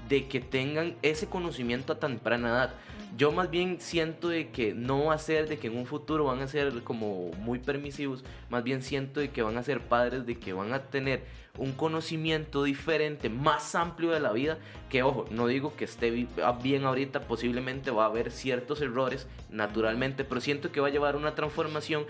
de 0.09 0.27
que 0.29 0.41
tengan 0.41 0.97
ese 1.03 1.27
conocimiento 1.27 1.93
a 1.93 1.99
tan 1.99 2.13
temprana 2.13 2.49
edad. 2.49 2.75
Yo 3.17 3.31
más 3.31 3.51
bien 3.51 3.79
siento 3.81 4.29
de 4.29 4.51
que 4.51 4.75
no 4.75 5.07
va 5.07 5.15
a 5.15 5.19
ser 5.19 5.49
de 5.49 5.59
que 5.59 5.67
en 5.67 5.77
un 5.77 5.87
futuro 5.87 6.25
van 6.25 6.41
a 6.41 6.49
ser 6.49 6.83
como 6.83 7.31
muy 7.39 7.59
permisivos, 7.59 8.25
más 8.49 8.65
bien 8.65 8.83
siento 8.83 9.21
de 9.21 9.31
que 9.31 9.43
van 9.43 9.59
a 9.59 9.63
ser 9.63 9.81
padres, 9.81 10.25
de 10.25 10.39
que 10.39 10.55
van 10.55 10.73
a 10.73 10.85
tener 10.85 11.23
un 11.59 11.73
conocimiento 11.73 12.65
diferente, 12.65 13.29
más 13.29 13.75
amplio 13.75 14.11
de 14.11 14.21
la 14.21 14.33
vida, 14.33 14.59
que 14.89 15.03
ojo, 15.03 15.27
no 15.31 15.47
digo 15.47 15.77
que 15.77 15.85
esté 15.85 16.27
bien 16.63 16.85
ahorita, 16.85 17.21
posiblemente 17.21 17.91
va 17.91 18.05
a 18.05 18.09
haber 18.09 18.31
ciertos 18.31 18.81
errores, 18.81 19.27
naturalmente, 19.51 20.25
pero 20.25 20.41
siento 20.41 20.73
que 20.73 20.81
va 20.81 20.89
a 20.89 20.91
llevar 20.91 21.15
una 21.15 21.35
transformación 21.35 22.07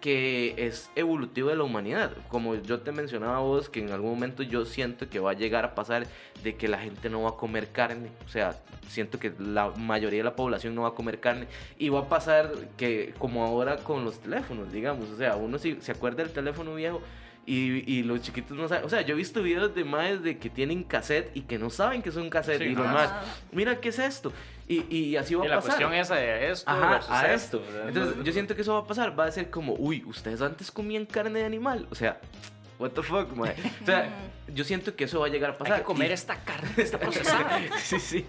que 0.00 0.54
es 0.56 0.90
evolutivo 0.96 1.50
de 1.50 1.56
la 1.56 1.64
humanidad. 1.64 2.12
Como 2.28 2.54
yo 2.54 2.80
te 2.80 2.92
mencionaba 2.92 3.36
a 3.36 3.40
vos, 3.40 3.68
que 3.68 3.80
en 3.80 3.90
algún 3.90 4.10
momento 4.10 4.42
yo 4.42 4.64
siento 4.64 5.08
que 5.08 5.18
va 5.18 5.32
a 5.32 5.34
llegar 5.34 5.64
a 5.64 5.74
pasar 5.74 6.06
de 6.42 6.56
que 6.56 6.68
la 6.68 6.78
gente 6.78 7.10
no 7.10 7.22
va 7.22 7.30
a 7.30 7.36
comer 7.36 7.68
carne. 7.68 8.10
O 8.24 8.28
sea, 8.28 8.58
siento 8.88 9.18
que 9.18 9.32
la 9.38 9.70
mayoría 9.70 10.20
de 10.20 10.24
la 10.24 10.36
población 10.36 10.74
no 10.74 10.82
va 10.82 10.88
a 10.88 10.94
comer 10.94 11.20
carne. 11.20 11.46
Y 11.78 11.90
va 11.90 12.00
a 12.00 12.08
pasar 12.08 12.52
que 12.76 13.14
como 13.18 13.44
ahora 13.44 13.76
con 13.76 14.04
los 14.04 14.20
teléfonos, 14.20 14.72
digamos. 14.72 15.10
O 15.10 15.16
sea, 15.16 15.36
uno 15.36 15.58
si 15.58 15.76
se 15.80 15.92
acuerda 15.92 16.22
del 16.22 16.32
teléfono 16.32 16.74
viejo. 16.74 17.02
Y, 17.46 17.90
y, 17.90 18.02
los 18.04 18.20
chiquitos 18.20 18.56
no 18.56 18.68
saben. 18.68 18.84
O 18.84 18.88
sea, 18.88 19.00
yo 19.00 19.14
he 19.14 19.16
visto 19.16 19.42
videos 19.42 19.74
de 19.74 19.82
madres 19.82 20.22
de 20.22 20.38
que 20.38 20.50
tienen 20.50 20.84
cassette 20.84 21.34
y 21.34 21.40
que 21.40 21.58
no 21.58 21.70
saben 21.70 22.00
que 22.00 22.12
son 22.12 22.30
cassette. 22.30 22.60
y 22.62 22.74
los 22.74 22.86
más, 22.86 23.10
mira, 23.50 23.80
¿qué 23.80 23.88
es 23.88 23.98
esto? 23.98 24.30
Y, 24.70 24.86
y 24.96 25.16
así 25.16 25.34
va 25.34 25.40
a 25.40 25.48
pasar. 25.48 25.56
la 25.56 25.62
cuestión 25.62 25.94
esa 25.94 26.14
de 26.14 26.52
esto 26.52 26.70
Ajá, 26.70 27.00
a 27.08 27.34
esto. 27.34 27.60
Entonces, 27.88 28.22
yo 28.22 28.32
siento 28.32 28.54
que 28.54 28.62
eso 28.62 28.74
va 28.74 28.78
a 28.78 28.86
pasar. 28.86 29.18
Va 29.18 29.24
a 29.24 29.32
ser 29.32 29.50
como, 29.50 29.74
uy, 29.74 30.04
ustedes 30.06 30.40
antes 30.40 30.70
comían 30.70 31.06
carne 31.06 31.40
de 31.40 31.44
animal. 31.44 31.88
O 31.90 31.96
sea, 31.96 32.20
what 32.78 32.90
the 32.90 33.02
fuck, 33.02 33.32
man? 33.32 33.52
O 33.82 33.86
sea, 33.86 34.08
yo 34.46 34.62
siento 34.62 34.94
que 34.94 35.04
eso 35.04 35.18
va 35.18 35.26
a 35.26 35.28
llegar 35.28 35.50
a 35.50 35.58
pasar. 35.58 35.74
Hay 35.74 35.80
que 35.80 35.86
comer 35.86 36.12
esta 36.12 36.36
carne, 36.44 36.70
esta 36.76 37.00
procesada. 37.00 37.60
sí, 37.78 37.98
sí. 37.98 38.26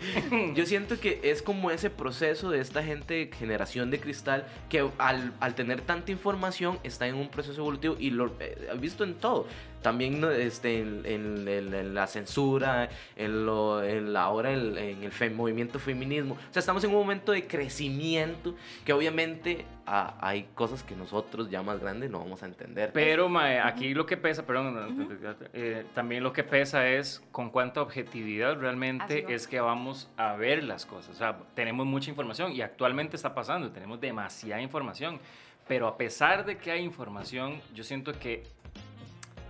Yo 0.56 0.66
siento 0.66 1.00
que 1.00 1.20
es 1.24 1.44
como 1.44 1.70
ese 1.70 1.92
proceso 1.92 2.50
de 2.50 2.60
esta 2.60 2.82
gente, 2.82 3.30
generación 3.38 3.92
de 3.92 4.00
cristal, 4.00 4.48
que 4.68 4.90
al, 4.98 5.34
al 5.40 5.54
tener 5.54 5.82
tanta 5.82 6.12
información 6.12 6.80
está 6.82 7.06
en 7.06 7.16
un 7.16 7.30
proceso 7.30 7.62
evolutivo 7.62 7.98
y 8.00 8.10
lo 8.10 8.34
he 8.40 8.46
eh, 8.46 8.70
visto 8.80 9.04
en 9.04 9.14
todo 9.14 9.46
también 9.82 10.24
este, 10.24 10.80
en, 10.80 11.04
en, 11.06 11.94
la 11.94 12.08
censura, 12.08 12.90
en, 13.16 13.46
lo, 13.46 13.84
en 13.84 14.14
la 14.14 14.30
hora, 14.30 14.52
en, 14.52 14.78
el 14.78 15.32
movimiento 15.34 15.80
feminismo. 15.80 16.36
O 16.36 16.54
sea, 16.54 16.60
estamos 16.60 16.84
en 16.84 16.92
un 16.92 16.98
momento 16.98 17.32
de 17.32 17.48
crecimiento 17.48 18.56
que 18.86 18.94
obviamente 18.94 19.66
ah, 19.86 20.16
hay 20.22 20.48
cosas 20.56 20.84
que 20.84 20.96
nosotros 20.96 21.50
ya 21.50 21.62
más 21.62 21.80
grandes 21.80 22.10
no 22.10 22.20
vamos 22.20 22.44
a 22.44 22.46
entender. 22.46 22.92
Pero 22.94 23.30
mae, 23.30 23.60
aquí 23.60 23.94
lo 23.94 24.06
que 24.06 24.18
pesa, 24.18 24.46
perdón, 24.46 25.18
eh, 25.54 25.86
también 25.94 26.24
lo 26.24 26.34
que 26.34 26.44
pesa 26.44 26.88
es 26.88 27.24
con 27.32 27.50
cuánta 27.50 27.82
objetividad 27.82 28.60
realmente 28.60 29.26
es 29.30 29.48
que 29.48 29.60
vamos 29.60 30.10
a 30.18 30.36
ver 30.36 30.64
las 30.64 30.86
cosas. 30.86 31.16
O 31.16 31.18
sea, 31.18 31.38
tenemos 31.56 31.86
mucha 31.86 32.10
información 32.10 32.52
y 32.52 32.62
actualmente 32.62 33.16
está 33.16 33.34
pasando, 33.34 33.72
tenemos 33.72 34.00
demasiada 34.00 34.62
información. 34.62 35.20
Pero 35.68 35.88
a 35.88 35.98
pesar 35.98 36.46
de 36.46 36.58
que 36.58 36.72
hay 36.72 36.84
información, 36.84 37.62
yo 37.74 37.84
siento 37.84 38.12
que 38.14 38.44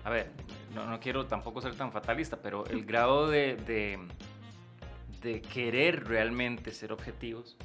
a 0.03 0.09
ver, 0.09 0.31
no, 0.73 0.85
no, 0.85 0.99
quiero 0.99 1.27
tampoco 1.27 1.61
ser 1.61 1.75
tan 1.75 1.91
fatalista, 1.91 2.37
pero 2.41 2.65
el 2.67 2.85
grado 2.85 3.29
de, 3.29 3.55
de, 3.55 3.99
de 5.21 5.41
querer 5.41 6.07
realmente 6.07 6.71
ser 6.71 6.91
objetivos. 6.91 7.57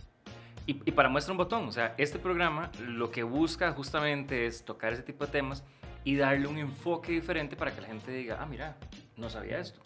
Y, 0.66 0.82
y, 0.84 0.93
para 0.93 1.09
muestra 1.09 1.32
un 1.32 1.39
botón, 1.39 1.68
o 1.68 1.72
sea, 1.72 1.95
este 1.97 2.18
programa 2.18 2.70
lo 2.80 3.11
que 3.11 3.22
busca 3.22 3.72
justamente 3.72 4.47
es 4.47 4.64
tocar 4.64 4.93
ese 4.93 5.03
tipo 5.03 5.24
de 5.24 5.30
temas 5.32 5.64
y 6.05 6.16
darle 6.16 6.49
un 6.49 6.59
enfoque 6.59 7.12
diferente 7.12 7.57
para 7.57 7.74
que 7.74 7.80
la 7.80 7.87
gente 7.87 8.11
diga, 8.11 8.39
ah, 8.41 8.47
mira, 8.47 8.76
no 9.16 9.30
sabía 9.30 9.59
esto. 9.59 9.80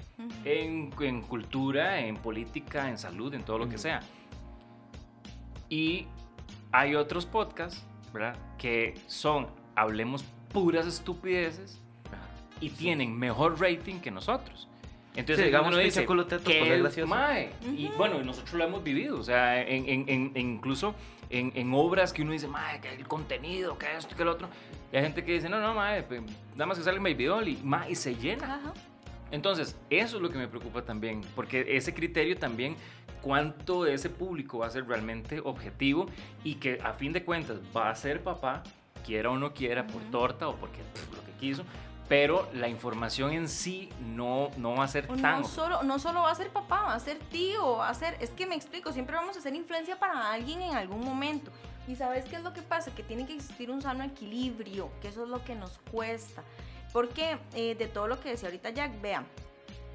en, 0.45 0.91
en, 1.01 1.23
cultura, 1.23 2.01
en 2.01 2.17
política, 2.17 2.89
en 2.89 2.99
salud, 2.99 3.33
en 3.35 3.43
todo 3.43 3.59
lo 3.59 3.69
que 3.69 3.79
sea. 3.79 4.01
Y 5.69 6.09
hay 6.73 6.95
otros 6.95 7.27
podcasts, 7.27 7.87
¿verdad? 8.13 8.37
Que 8.59 8.95
son, 9.07 9.49
hablemos 9.77 10.25
puras 10.53 10.87
estupideces 10.87 11.81
y 12.61 12.71
tienen 12.71 13.19
mejor 13.19 13.61
rating 13.61 14.01
que 14.01 14.11
nosotros. 14.11 14.69
Entonces, 15.17 15.47
digamos, 15.47 15.73
uno 15.73 15.79
dice, 15.79 16.07
que 16.45 16.75
es 16.75 16.81
gracioso. 16.81 17.09
Mae. 17.09 17.51
Y 17.77 17.89
bueno, 17.97 18.23
nosotros 18.23 18.55
lo 18.55 18.65
hemos 18.65 18.85
vivido, 18.85 19.19
o 19.19 19.23
sea, 19.23 19.61
en, 19.61 19.89
en, 19.89 20.09
en, 20.09 20.33
incluso 20.37 20.95
en, 21.31 21.73
obras 21.75 22.13
que 22.13 22.23
uno 22.23 22.33
dice, 22.33 22.47
mae, 22.47 22.81
que 22.81 22.95
el 22.95 23.07
contenido, 23.09 23.77
que 23.77 23.87
esto, 23.97 24.15
que 24.15 24.23
el 24.23 24.29
otro. 24.29 24.49
Y 24.93 24.97
hay 24.97 25.03
gente 25.03 25.25
que 25.25 25.33
dice, 25.33 25.49
no, 25.49 25.61
no, 25.61 25.75
mae, 25.75 26.03
pues, 26.05 26.23
nada 26.53 26.67
más 26.67 26.79
que 26.79 26.85
sale 26.85 26.99
Baby 26.99 27.25
Doll 27.25 27.49
y, 27.49 27.57
mae, 27.63 27.91
y 27.91 27.95
se 27.95 28.15
llena. 28.15 28.73
Entonces, 29.33 29.77
eso 29.91 30.17
es 30.17 30.23
lo 30.23 30.31
que 30.31 30.39
me 30.39 30.49
preocupa 30.49 30.83
también, 30.83 31.23
porque 31.35 31.65
ese 31.77 31.95
criterio 31.95 32.37
también, 32.37 32.77
cuánto 33.21 33.85
de 33.85 33.95
ese 33.95 34.11
público 34.11 34.59
va 34.59 34.67
a 34.67 34.71
ser 34.71 34.87
realmente 34.87 35.41
objetivo 35.41 36.07
y 36.43 36.55
que 36.55 36.81
a 36.83 36.95
fin 36.95 37.13
de 37.13 37.25
cuentas 37.25 37.59
va 37.77 37.91
a 37.91 37.95
ser 37.95 38.23
papá, 38.23 38.63
quiera 39.05 39.31
o 39.31 39.39
no 39.39 39.55
quiera, 39.55 39.87
por 39.87 40.03
torta 40.11 40.49
o 40.49 40.57
porque 40.57 40.79
lo 41.15 41.25
que 41.25 41.33
quiso, 41.39 41.65
pero 42.11 42.49
la 42.53 42.67
información 42.67 43.31
en 43.31 43.49
sí 43.49 43.89
no, 44.01 44.51
no 44.57 44.75
va 44.75 44.83
a 44.83 44.89
ser 44.89 45.07
tan... 45.07 45.43
No 45.43 45.47
solo, 45.47 45.85
no 45.85 46.01
solo 46.01 46.23
va 46.23 46.33
a 46.33 46.35
ser 46.35 46.51
papá, 46.51 46.83
va 46.83 46.95
a 46.95 46.99
ser 46.99 47.21
tío, 47.21 47.77
va 47.77 47.89
a 47.89 47.95
ser... 47.95 48.17
Es 48.19 48.31
que 48.31 48.47
me 48.47 48.57
explico, 48.57 48.93
siempre 48.93 49.15
vamos 49.15 49.37
a 49.37 49.39
hacer 49.39 49.55
influencia 49.55 49.97
para 49.97 50.33
alguien 50.33 50.61
en 50.61 50.75
algún 50.75 51.05
momento. 51.05 51.53
Y 51.87 51.95
sabes 51.95 52.25
qué 52.25 52.35
es 52.35 52.43
lo 52.43 52.53
que 52.53 52.63
pasa? 52.63 52.93
Que 52.93 53.05
tiene 53.05 53.27
que 53.27 53.35
existir 53.37 53.71
un 53.71 53.81
sano 53.81 54.03
equilibrio, 54.03 54.91
que 55.01 55.07
eso 55.07 55.23
es 55.23 55.29
lo 55.29 55.45
que 55.45 55.55
nos 55.55 55.79
cuesta. 55.93 56.43
Porque 56.93 57.39
eh, 57.55 57.77
de 57.77 57.87
todo 57.87 58.09
lo 58.09 58.19
que 58.19 58.31
decía 58.31 58.49
ahorita 58.49 58.71
Jack, 58.71 59.01
vean, 59.01 59.25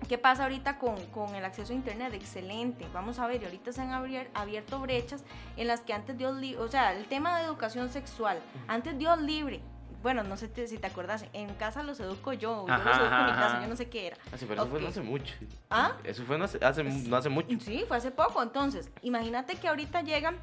¿Qué 0.07 0.17
pasa 0.17 0.43
ahorita 0.43 0.77
con, 0.77 1.03
con, 1.07 1.35
el 1.35 1.43
acceso 1.43 1.73
a 1.73 1.75
Internet? 1.75 2.13
Excelente. 2.13 2.85
Vamos 2.93 3.17
a 3.17 3.27
ver, 3.27 3.43
ahorita 3.43 3.73
se 3.73 3.81
han 3.81 3.91
abierto 3.91 4.79
brechas 4.79 5.23
en 5.57 5.67
las 5.67 5.81
que 5.81 5.93
antes 5.93 6.17
Dios 6.17 6.35
libre, 6.35 6.61
o 6.61 6.67
sea, 6.67 6.93
el 6.93 7.07
tema 7.07 7.39
de 7.39 7.45
educación 7.45 7.89
sexual, 7.89 8.39
antes 8.67 8.97
Dios 8.99 9.19
libre, 9.19 9.61
bueno, 10.05 10.21
no 10.21 10.37
sé 10.37 10.67
si 10.67 10.77
te 10.77 10.85
acuerdas, 10.85 11.25
en 11.33 11.51
casa 11.55 11.81
los 11.81 11.99
educo 11.99 12.31
yo, 12.31 12.67
yo 12.67 12.77
los 12.77 12.95
educo 12.95 13.15
en 13.15 13.25
mi 13.25 13.31
casa, 13.31 13.59
yo 13.59 13.67
no 13.67 13.75
sé 13.75 13.89
qué 13.89 14.05
era. 14.05 14.17
Ah, 14.31 14.37
pero 14.39 14.53
eso 14.53 14.67
fue 14.67 14.79
no 14.79 14.87
hace 14.87 15.01
mucho. 15.01 15.33
¿Ah? 15.71 15.93
Eso 16.03 16.23
fue 16.25 16.37
no 16.37 16.45
hace, 16.45 16.63
hace, 16.63 16.83
no 16.83 17.17
hace 17.17 17.29
mucho. 17.29 17.59
Sí, 17.59 17.85
fue 17.87 17.97
hace 17.97 18.11
poco. 18.11 18.43
Entonces, 18.43 18.91
imagínate 19.01 19.55
que 19.55 19.67
ahorita 19.67 20.03
llegan 20.03 20.37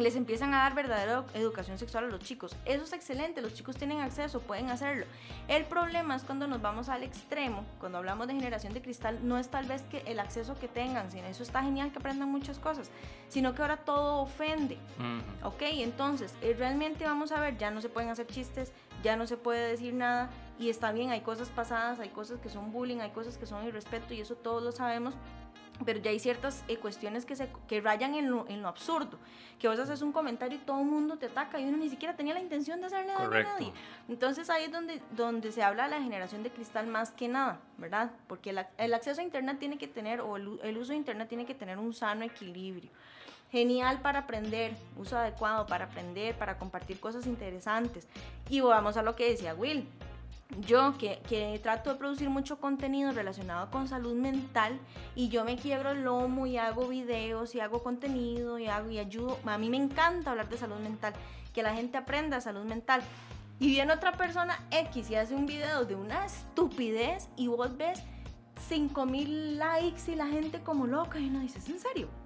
les 0.00 0.16
empiezan 0.16 0.54
a 0.54 0.58
dar 0.58 0.74
verdadera 0.74 1.24
educación 1.34 1.78
sexual 1.78 2.04
a 2.04 2.06
los 2.08 2.20
chicos. 2.20 2.56
Eso 2.64 2.84
es 2.84 2.92
excelente, 2.92 3.42
los 3.42 3.54
chicos 3.54 3.76
tienen 3.76 4.00
acceso, 4.00 4.40
pueden 4.40 4.70
hacerlo. 4.70 5.04
El 5.48 5.64
problema 5.64 6.16
es 6.16 6.24
cuando 6.24 6.46
nos 6.46 6.62
vamos 6.62 6.88
al 6.88 7.02
extremo, 7.02 7.64
cuando 7.78 7.98
hablamos 7.98 8.26
de 8.26 8.34
generación 8.34 8.72
de 8.72 8.80
cristal, 8.80 9.18
no 9.22 9.36
es 9.36 9.48
tal 9.48 9.66
vez 9.66 9.82
que 9.82 9.98
el 10.06 10.18
acceso 10.18 10.58
que 10.58 10.68
tengan, 10.68 11.10
sino 11.10 11.26
eso 11.26 11.42
está 11.42 11.62
genial 11.62 11.92
que 11.92 11.98
aprendan 11.98 12.30
muchas 12.30 12.58
cosas, 12.58 12.90
sino 13.28 13.54
que 13.54 13.62
ahora 13.62 13.78
todo 13.78 14.22
ofende. 14.22 14.78
Ok, 15.42 15.62
entonces 15.62 16.34
eh, 16.40 16.54
realmente 16.58 17.04
vamos 17.04 17.32
a 17.32 17.40
ver, 17.40 17.58
ya 17.58 17.70
no 17.70 17.80
se 17.82 17.88
pueden 17.88 18.08
hacer 18.08 18.26
chistes, 18.26 18.72
ya 19.02 19.16
no 19.16 19.26
se 19.26 19.36
puede 19.36 19.68
decir 19.68 19.94
nada 19.94 20.30
y 20.58 20.70
está 20.70 20.92
bien, 20.92 21.10
hay 21.10 21.20
cosas 21.20 21.48
pasadas, 21.48 21.98
hay 22.00 22.10
cosas 22.10 22.38
que 22.40 22.48
son 22.48 22.72
bullying, 22.72 22.98
hay 22.98 23.10
cosas 23.10 23.36
que 23.38 23.46
son 23.46 23.66
irrespeto 23.66 24.14
y 24.14 24.20
eso 24.20 24.36
todos 24.36 24.62
lo 24.62 24.72
sabemos, 24.72 25.14
pero 25.84 25.98
ya 25.98 26.10
hay 26.10 26.18
ciertas 26.18 26.62
eh, 26.68 26.76
cuestiones 26.76 27.24
que, 27.24 27.34
se, 27.34 27.48
que 27.66 27.80
rayan 27.80 28.14
en 28.14 28.30
lo, 28.30 28.46
en 28.48 28.62
lo, 28.62 28.68
absurdo, 28.68 29.18
que 29.58 29.68
vos 29.68 29.78
haces 29.78 30.02
un 30.02 30.12
comentario 30.12 30.58
y 30.58 30.60
todo 30.60 30.80
el 30.80 30.86
mundo 30.86 31.16
te 31.16 31.26
ataca 31.26 31.58
y 31.58 31.64
uno 31.64 31.78
ni 31.78 31.88
siquiera 31.88 32.14
tenía 32.14 32.34
la 32.34 32.40
intención 32.40 32.80
de 32.80 32.86
hacerle 32.86 33.12
daño 33.12 33.32
a 33.32 33.42
nadie. 33.42 33.72
Entonces 34.08 34.50
ahí 34.50 34.64
es 34.64 34.72
donde, 34.72 35.02
donde 35.16 35.50
se 35.50 35.62
habla 35.62 35.84
de 35.84 35.90
la 35.90 36.02
generación 36.02 36.42
de 36.42 36.50
cristal 36.50 36.86
más 36.86 37.10
que 37.10 37.28
nada, 37.28 37.60
¿verdad? 37.78 38.12
Porque 38.28 38.50
el, 38.50 38.94
acceso 38.94 39.20
a 39.20 39.24
Internet 39.24 39.58
tiene 39.58 39.78
que 39.78 39.88
tener, 39.88 40.20
o 40.20 40.36
el, 40.36 40.60
el 40.62 40.76
uso 40.76 40.92
de 40.92 40.98
Internet 40.98 41.28
tiene 41.28 41.46
que 41.46 41.54
tener 41.54 41.78
un 41.78 41.92
sano 41.92 42.24
equilibrio 42.24 42.90
genial 43.52 44.00
para 44.00 44.20
aprender, 44.20 44.74
uso 44.96 45.18
adecuado 45.18 45.66
para 45.66 45.84
aprender, 45.84 46.34
para 46.36 46.56
compartir 46.56 46.98
cosas 46.98 47.26
interesantes. 47.26 48.08
Y 48.48 48.60
vamos 48.60 48.96
a 48.96 49.02
lo 49.02 49.14
que 49.14 49.28
decía 49.28 49.54
Will. 49.54 49.86
Yo 50.66 50.96
que, 50.98 51.20
que, 51.28 51.58
trato 51.62 51.92
de 51.92 51.98
producir 51.98 52.28
mucho 52.28 52.58
contenido 52.58 53.12
relacionado 53.12 53.70
con 53.70 53.88
salud 53.88 54.14
mental 54.14 54.78
y 55.14 55.28
yo 55.28 55.44
me 55.44 55.56
quiebro 55.56 55.92
el 55.92 56.02
lomo 56.02 56.46
y 56.46 56.58
hago 56.58 56.88
videos 56.88 57.54
y 57.54 57.60
hago 57.60 57.82
contenido 57.82 58.58
y 58.58 58.66
hago 58.66 58.90
y 58.90 58.98
ayudo. 58.98 59.38
A 59.44 59.58
mí 59.58 59.68
me 59.68 59.78
encanta 59.78 60.30
hablar 60.30 60.48
de 60.48 60.56
salud 60.56 60.78
mental, 60.78 61.12
que 61.54 61.62
la 61.62 61.74
gente 61.74 61.98
aprenda 61.98 62.40
salud 62.40 62.64
mental. 62.64 63.02
Y 63.60 63.68
viene 63.68 63.92
otra 63.92 64.12
persona 64.12 64.58
X 64.70 65.10
y 65.10 65.14
hace 65.14 65.34
un 65.34 65.46
video 65.46 65.84
de 65.84 65.94
una 65.94 66.24
estupidez 66.24 67.28
y 67.36 67.48
vos 67.48 67.76
ves 67.76 68.02
5000 68.68 69.58
likes 69.58 70.10
y 70.10 70.16
la 70.16 70.26
gente 70.26 70.60
como 70.62 70.86
loca 70.86 71.18
y 71.18 71.28
no 71.30 71.40
dices, 71.40 71.68
¿en 71.68 71.78
serio? 71.78 72.21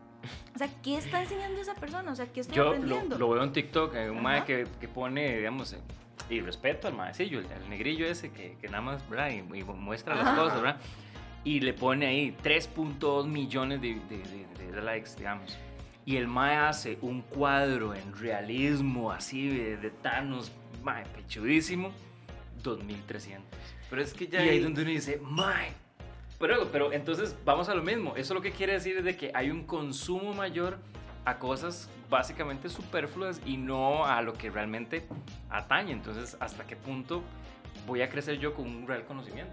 O 0.54 0.58
sea, 0.58 0.68
¿qué 0.82 0.98
está 0.98 1.22
enseñando 1.22 1.60
esa 1.60 1.74
persona? 1.74 2.12
O 2.12 2.16
sea, 2.16 2.26
¿qué 2.26 2.40
estoy 2.40 2.56
Yo 2.56 2.68
aprendiendo? 2.68 3.18
Lo, 3.18 3.30
veo 3.30 3.42
en 3.42 3.52
TikTok, 3.52 3.94
un 4.10 4.22
mae 4.22 4.44
que, 4.44 4.66
que, 4.80 4.88
pone, 4.88 5.36
digamos, 5.36 5.72
eh, 5.72 5.78
y 6.28 6.40
respeto 6.40 6.88
al 6.88 6.94
maecillo, 6.94 7.38
el, 7.38 7.46
el, 7.46 7.70
negrillo 7.70 8.06
ese 8.06 8.30
que, 8.30 8.56
que 8.60 8.68
nada 8.68 8.82
más, 8.82 9.08
¿verdad? 9.08 9.30
Y, 9.30 9.42
muestra 9.42 10.14
las 10.14 10.36
cosas, 10.36 10.60
¿verdad? 10.60 10.80
Y 11.44 11.60
le 11.60 11.72
pone 11.72 12.06
ahí 12.06 12.36
3.2 12.42 13.26
millones 13.26 13.80
de, 13.80 14.00
de, 14.08 14.72
de, 14.72 14.82
likes, 14.82 15.10
digamos. 15.16 15.56
Y 16.04 16.16
el 16.16 16.28
mae 16.28 16.56
hace 16.56 16.98
un 17.02 17.22
cuadro 17.22 17.94
en 17.94 18.16
realismo, 18.16 19.12
así, 19.12 19.48
de, 19.48 19.90
Thanos, 20.02 20.52
mae, 20.82 21.04
pechudísimo, 21.06 21.92
2300. 22.62 23.44
Pero 23.88 24.02
es 24.02 24.14
que 24.14 24.26
ya. 24.26 24.44
Y 24.44 24.48
ahí 24.48 24.60
donde 24.60 24.82
uno 24.82 24.90
dice, 24.90 25.20
mae, 25.22 25.72
pero, 26.38 26.68
pero 26.70 26.92
entonces 26.92 27.36
vamos 27.44 27.68
a 27.68 27.74
lo 27.74 27.82
mismo. 27.82 28.14
Eso 28.16 28.34
lo 28.34 28.42
que 28.42 28.52
quiere 28.52 28.74
decir 28.74 28.96
es 28.98 29.04
de 29.04 29.16
que 29.16 29.30
hay 29.34 29.50
un 29.50 29.64
consumo 29.64 30.34
mayor 30.34 30.78
a 31.24 31.38
cosas 31.38 31.88
básicamente 32.08 32.68
superfluas 32.68 33.40
y 33.44 33.56
no 33.56 34.06
a 34.06 34.22
lo 34.22 34.32
que 34.32 34.50
realmente 34.50 35.06
atañe. 35.50 35.92
Entonces, 35.92 36.36
¿hasta 36.40 36.66
qué 36.66 36.76
punto 36.76 37.22
voy 37.86 38.02
a 38.02 38.08
crecer 38.08 38.38
yo 38.38 38.54
con 38.54 38.66
un 38.66 38.86
real 38.86 39.04
conocimiento? 39.04 39.52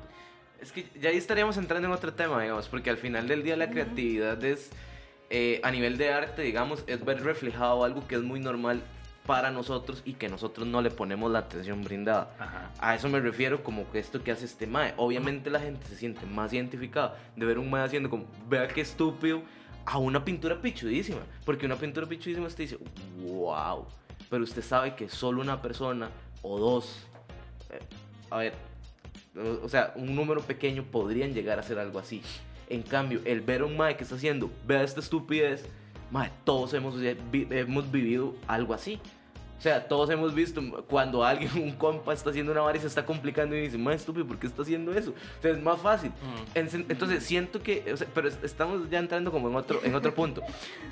Es 0.61 0.71
que 0.71 0.87
ya 0.99 1.09
ahí 1.09 1.17
estaríamos 1.17 1.57
entrando 1.57 1.87
en 1.87 1.93
otro 1.93 2.13
tema, 2.13 2.41
digamos, 2.41 2.69
porque 2.69 2.89
al 2.89 2.97
final 2.97 3.27
del 3.27 3.43
día 3.43 3.57
la 3.57 3.69
creatividad 3.69 4.41
es, 4.43 4.71
eh, 5.29 5.59
a 5.63 5.71
nivel 5.71 5.97
de 5.97 6.13
arte, 6.13 6.41
digamos, 6.41 6.83
es 6.87 7.03
ver 7.03 7.21
reflejado 7.23 7.83
algo 7.83 8.07
que 8.07 8.15
es 8.15 8.21
muy 8.21 8.39
normal 8.39 8.81
para 9.25 9.51
nosotros 9.51 10.01
y 10.05 10.13
que 10.13 10.27
nosotros 10.27 10.67
no 10.67 10.81
le 10.81 10.91
ponemos 10.91 11.31
la 11.31 11.39
atención 11.39 11.83
brindada. 11.83 12.35
Ajá. 12.39 12.71
A 12.79 12.95
eso 12.95 13.09
me 13.09 13.19
refiero 13.19 13.63
como 13.63 13.89
que 13.91 13.99
esto 13.99 14.23
que 14.23 14.31
hace 14.31 14.45
este 14.45 14.67
mae. 14.67 14.93
Obviamente 14.97 15.49
la 15.49 15.59
gente 15.59 15.85
se 15.87 15.95
siente 15.95 16.25
más 16.25 16.51
identificada 16.53 17.17
de 17.35 17.45
ver 17.45 17.57
un 17.57 17.69
mae 17.69 17.83
haciendo 17.83 18.09
como, 18.09 18.25
vea 18.49 18.67
qué 18.67 18.81
estúpido, 18.81 19.41
a 19.85 19.97
una 19.97 20.23
pintura 20.23 20.61
pichudísima. 20.61 21.21
Porque 21.45 21.65
una 21.65 21.75
pintura 21.75 22.07
pichudísima 22.07 22.47
usted 22.47 22.65
dice, 22.65 22.77
wow. 23.21 23.85
Pero 24.29 24.43
usted 24.43 24.61
sabe 24.61 24.95
que 24.95 25.09
solo 25.09 25.41
una 25.41 25.61
persona 25.61 26.09
o 26.41 26.59
dos, 26.59 27.05
eh, 27.69 27.79
a 28.29 28.37
ver, 28.37 28.53
o, 29.37 29.65
o 29.65 29.69
sea, 29.69 29.93
un 29.95 30.15
número 30.15 30.41
pequeño 30.41 30.83
podrían 30.83 31.33
llegar 31.33 31.57
a 31.57 31.61
hacer 31.61 31.79
algo 31.79 31.99
así. 31.99 32.21
En 32.69 32.81
cambio, 32.81 33.21
el 33.25 33.41
ver 33.41 33.61
a 33.61 33.65
un 33.65 33.77
mae 33.77 33.95
que 33.95 34.03
está 34.03 34.15
haciendo, 34.15 34.49
vea 34.65 34.83
esta 34.83 34.99
estupidez, 34.99 35.65
mae, 36.13 36.31
todos 36.45 36.73
hemos, 36.75 36.95
hemos 37.33 37.91
vivido 37.91 38.35
algo 38.47 38.73
así. 38.73 38.99
O 39.57 39.61
sea, 39.63 39.87
todos 39.87 40.09
hemos 40.09 40.35
visto 40.35 40.61
cuando 40.89 41.23
alguien, 41.23 41.49
un 41.63 41.71
compa, 41.71 42.11
está 42.13 42.29
haciendo 42.31 42.51
una 42.51 42.59
vara 42.61 42.77
y 42.77 42.81
se 42.81 42.87
está 42.87 43.05
complicando 43.05 43.55
y 43.55 43.61
dice, 43.61 43.77
más 43.77 43.95
estúpido, 43.95 44.27
¿por 44.27 44.37
qué 44.37 44.45
está 44.47 44.61
haciendo 44.61 44.91
eso? 44.93 45.11
O 45.11 45.41
sea, 45.41 45.51
es 45.51 45.61
más 45.61 45.79
fácil. 45.79 46.09
Mm. 46.11 46.57
En- 46.57 46.85
Entonces, 46.89 47.23
siento 47.23 47.63
que, 47.63 47.91
o 47.93 47.95
sea, 47.95 48.05
pero 48.13 48.27
es- 48.27 48.37
estamos 48.43 48.89
ya 48.89 48.99
entrando 48.99 49.31
como 49.31 49.47
en 49.49 49.55
otro, 49.55 49.79
en 49.85 49.95
otro 49.95 50.13
punto. 50.15 50.41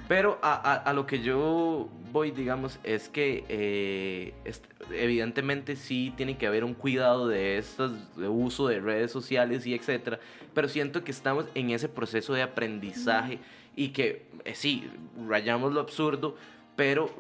Pero 0.08 0.40
a, 0.42 0.54
a- 0.54 0.76
a 0.78 0.94
lo 0.94 1.06
que 1.06 1.22
yo 1.22 1.90
voy, 2.14 2.32
digamos, 2.32 2.80
es 2.84 3.10
que 3.10 3.44
eh, 3.50 4.34
est- 4.46 4.64
evidentemente 4.94 5.76
sí 5.76 6.14
tiene 6.16 6.38
que 6.38 6.48
haber 6.48 6.64
un 6.64 6.74
cuidado 6.74 7.28
de 7.28 7.58
estos, 7.58 8.16
de 8.16 8.30
uso 8.30 8.68
de 8.70 8.80
redes 8.80 9.12
sociales 9.12 9.66
y 9.68 9.74
etcétera. 9.74 10.18
Pero 10.54 10.70
siento 10.70 11.04
que 11.04 11.12
estamos 11.12 11.46
en 11.56 11.72
ese 11.72 11.90
proceso 11.90 12.34
de 12.34 12.42
aprendizaje 12.42 13.40
y 13.76 13.90
que 13.90 14.26
eh, 14.46 14.56
sí, 14.56 14.90
rayamos 15.28 15.74
lo 15.74 15.80
absurdo, 15.80 16.36
pero 16.76 17.14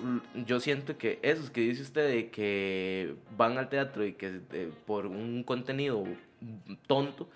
yo 0.45 0.59
siento 0.59 0.97
que 0.97 1.19
esos 1.21 1.49
que 1.49 1.61
dice 1.61 1.83
usted 1.83 2.07
de 2.09 2.29
que 2.29 3.15
van 3.37 3.57
al 3.57 3.69
teatro 3.69 4.05
y 4.05 4.13
que 4.13 4.41
eh, 4.53 4.71
por 4.85 5.05
un 5.05 5.43
contenido 5.43 6.03
tonto, 6.87 7.29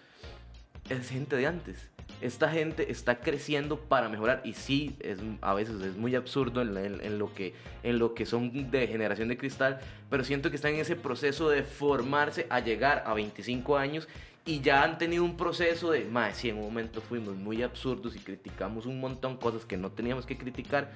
es 0.89 1.09
gente 1.09 1.35
de 1.35 1.47
antes. 1.47 1.89
Esta 2.21 2.49
gente 2.49 2.91
está 2.91 3.19
creciendo 3.19 3.79
para 3.79 4.07
mejorar 4.07 4.41
y 4.45 4.53
sí, 4.53 4.95
es, 4.99 5.19
a 5.41 5.53
veces 5.53 5.81
es 5.81 5.97
muy 5.97 6.15
absurdo 6.15 6.61
en 6.61 7.19
lo 7.19 7.33
que, 7.33 7.53
en 7.83 7.99
lo 7.99 8.13
que 8.13 8.25
son 8.25 8.71
de 8.71 8.87
generación 8.87 9.27
de 9.27 9.37
cristal, 9.37 9.79
pero 10.09 10.23
siento 10.23 10.49
que 10.49 10.55
están 10.55 10.75
en 10.75 10.79
ese 10.79 10.95
proceso 10.95 11.49
de 11.49 11.63
formarse 11.63 12.47
a 12.49 12.59
llegar 12.59 13.03
a 13.05 13.13
25 13.13 13.77
años 13.77 14.07
y 14.45 14.61
ya 14.61 14.83
han 14.83 14.97
tenido 14.97 15.23
un 15.23 15.35
proceso 15.37 15.91
de, 15.91 16.05
más 16.05 16.37
si 16.37 16.49
en 16.49 16.57
un 16.57 16.63
momento 16.65 17.01
fuimos 17.01 17.35
muy 17.35 17.63
absurdos 17.63 18.15
y 18.15 18.19
criticamos 18.19 18.85
un 18.85 18.99
montón 18.99 19.37
cosas 19.37 19.65
que 19.65 19.75
no 19.75 19.91
teníamos 19.91 20.25
que 20.25 20.37
criticar 20.37 20.91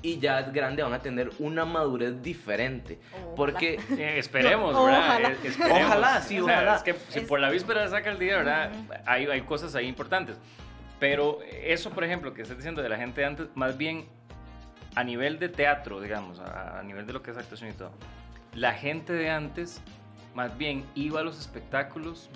y 0.00 0.18
ya 0.18 0.40
es 0.40 0.52
grande 0.52 0.82
van 0.82 0.92
a 0.92 1.00
tener 1.00 1.30
una 1.38 1.64
madurez 1.64 2.20
diferente. 2.22 2.98
Porque 3.36 3.78
Eh, 3.98 4.18
esperemos, 4.18 4.72
No, 4.74 4.84
¿verdad? 4.84 5.00
ojalá. 5.08 5.28
Esperemos. 5.44 5.82
Ojalá, 5.86 6.20
sí, 6.22 6.40
O 6.40 6.44
sea, 6.44 6.54
ojalá. 6.56 6.76
Es 6.76 6.82
que 6.82 6.94
si 7.08 7.18
Es- 7.20 7.26
por 7.26 7.40
la 7.40 7.50
víspera 7.50 7.88
saca 7.88 8.10
el 8.10 8.18
día, 8.18 8.36
¿verdad? 8.36 8.70
Hay, 9.06 9.26
hay 9.26 9.40
cosas 9.42 9.74
ahí 9.74 9.86
importantes. 9.86 10.36
Pero 11.00 11.38
eso, 11.42 11.90
por 11.90 12.04
ejemplo, 12.04 12.34
que 12.34 12.42
estás 12.42 12.56
diciendo 12.56 12.82
de 12.82 12.88
la 12.90 12.96
gente 12.98 13.20
de 13.22 13.26
antes, 13.26 13.48
más 13.54 13.76
bien 13.78 14.06
a 14.94 15.04
nivel 15.04 15.38
de 15.38 15.48
teatro, 15.48 16.00
digamos, 16.00 16.38
a, 16.38 16.78
a 16.80 16.82
nivel 16.82 17.06
de 17.06 17.12
lo 17.14 17.22
que 17.22 17.30
es 17.30 17.36
actuación 17.38 17.70
y 17.70 17.72
todo, 17.72 17.90
la 18.54 18.72
gente 18.74 19.12
de 19.12 19.28
antes 19.30 19.82
más 20.34 20.56
bien 20.58 20.84
iba 20.94 21.20
a 21.20 21.22
los 21.22 21.38
espectáculos 21.40 22.28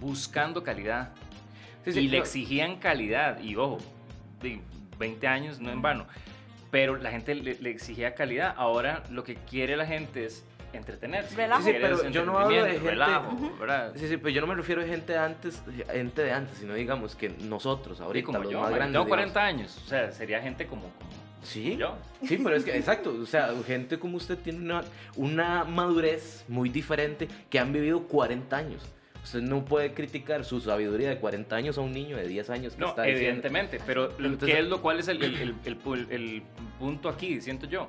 buscando 0.00 0.62
calidad 0.62 1.10
Sí, 1.84 1.92
sí, 1.92 2.00
y 2.00 2.08
le 2.08 2.16
no, 2.18 2.22
exigían 2.22 2.76
calidad. 2.76 3.40
Y 3.40 3.56
ojo, 3.56 3.78
de 4.40 4.60
20 4.98 5.26
años 5.26 5.60
no 5.60 5.70
en 5.70 5.82
vano. 5.82 6.06
Pero 6.70 6.96
la 6.96 7.10
gente 7.10 7.34
le, 7.34 7.54
le 7.60 7.70
exigía 7.70 8.14
calidad. 8.14 8.54
Ahora 8.56 9.02
lo 9.10 9.22
que 9.22 9.34
quiere 9.36 9.76
la 9.76 9.86
gente 9.86 10.24
es 10.24 10.44
entretenerse. 10.72 11.36
Relajo. 11.36 11.62
Sí, 11.62 11.70
sí, 11.72 11.76
pero 11.80 12.08
yo 12.08 12.24
no 12.24 12.38
hablo 12.38 12.64
de 12.64 12.72
gente- 12.72 12.90
relajo, 12.90 13.36
¿verdad? 13.60 13.92
Sí, 13.96 14.08
sí, 14.08 14.16
pero 14.16 14.30
yo 14.30 14.40
no 14.40 14.46
me 14.48 14.54
refiero 14.54 14.80
a 14.82 14.86
gente 14.86 15.12
de 15.12 15.18
antes, 15.18 15.62
gente 15.92 16.22
de 16.22 16.32
antes, 16.32 16.58
sino 16.58 16.72
digamos 16.74 17.14
que 17.14 17.28
nosotros 17.28 17.98
Sí, 17.98 18.02
ahorita, 18.02 18.26
como 18.26 18.38
los 18.40 18.50
yo, 18.50 18.60
más 18.60 18.70
grandes. 18.70 18.92
tengo 18.94 19.04
digamos. 19.04 19.32
40 19.32 19.44
años. 19.44 19.82
O 19.84 19.88
sea, 19.88 20.10
sería 20.10 20.40
gente 20.40 20.66
como, 20.66 20.82
como 20.84 21.10
Sí, 21.42 21.76
yo. 21.76 21.96
sí, 22.26 22.38
pero 22.42 22.56
es 22.56 22.64
que, 22.64 22.74
exacto, 22.78 23.14
o 23.22 23.26
sea, 23.26 23.50
gente 23.66 23.98
como 23.98 24.16
usted 24.16 24.38
tiene 24.38 24.58
una, 24.60 24.82
una 25.16 25.64
madurez 25.64 26.44
muy 26.48 26.70
diferente 26.70 27.28
que 27.50 27.58
han 27.58 27.72
vivido 27.72 28.04
40 28.08 28.56
años. 28.56 28.82
Usted 29.24 29.40
no 29.40 29.64
puede 29.64 29.92
criticar 29.94 30.44
su 30.44 30.60
sabiduría 30.60 31.08
de 31.08 31.18
40 31.18 31.56
años 31.56 31.78
a 31.78 31.80
un 31.80 31.92
niño 31.92 32.16
de 32.16 32.28
10 32.28 32.50
años 32.50 32.74
que 32.74 32.80
No, 32.80 32.88
está 32.90 33.02
diciendo... 33.02 33.26
evidentemente, 33.28 33.80
pero 33.86 34.12
lo- 34.18 34.26
Entonces- 34.28 34.54
¿qué 34.54 34.60
es 34.62 34.68
lo 34.68 34.80
cuál 34.82 35.00
es 35.00 35.08
el, 35.08 35.22
el- 35.22 35.34
el- 35.40 35.54
el 35.64 35.82
pu- 35.82 36.06
el 36.10 36.42
punto 36.78 37.08
aquí, 37.08 37.40
siento 37.40 37.66
yo? 37.66 37.88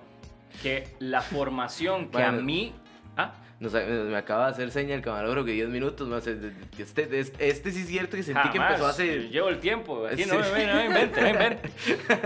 Que 0.64 0.88
la 1.00 1.22
formación 1.22 2.10
que 2.10 2.24
a 2.24 2.32
mí... 2.32 2.74
Ah, 3.18 3.34
No 3.58 3.70
sé, 3.70 3.86
me 3.86 4.18
acaba 4.18 4.47
de 4.47 4.51
hacer 4.51 4.70
seña 4.72 4.95
el 4.95 5.01
camarógrafo 5.01 5.45
que 5.45 5.53
10 5.53 5.70
minutos, 5.70 6.26
de- 6.26 6.36
de- 6.36 6.53
este, 6.78 7.20
este, 7.20 7.47
este 7.49 7.72
sí 7.72 7.82
es 7.82 7.88
cierto 7.88 8.18
que 8.18 8.24
sentí 8.24 8.41
que 8.49 8.58
jamás, 8.58 8.72
empezó 8.72 8.88
hace... 8.88 9.30
Llevo 9.30 9.47
el 9.47 9.60
tiempo. 9.60 10.06
Aquí 10.06 10.24
Sí. 10.24 10.30
no, 10.30 10.39
me, 10.39 10.68
no 10.68 10.74
me 10.76 10.86
invente, 10.88 11.22
no 11.22 11.26
me 11.28 11.32
invente. 11.32 11.70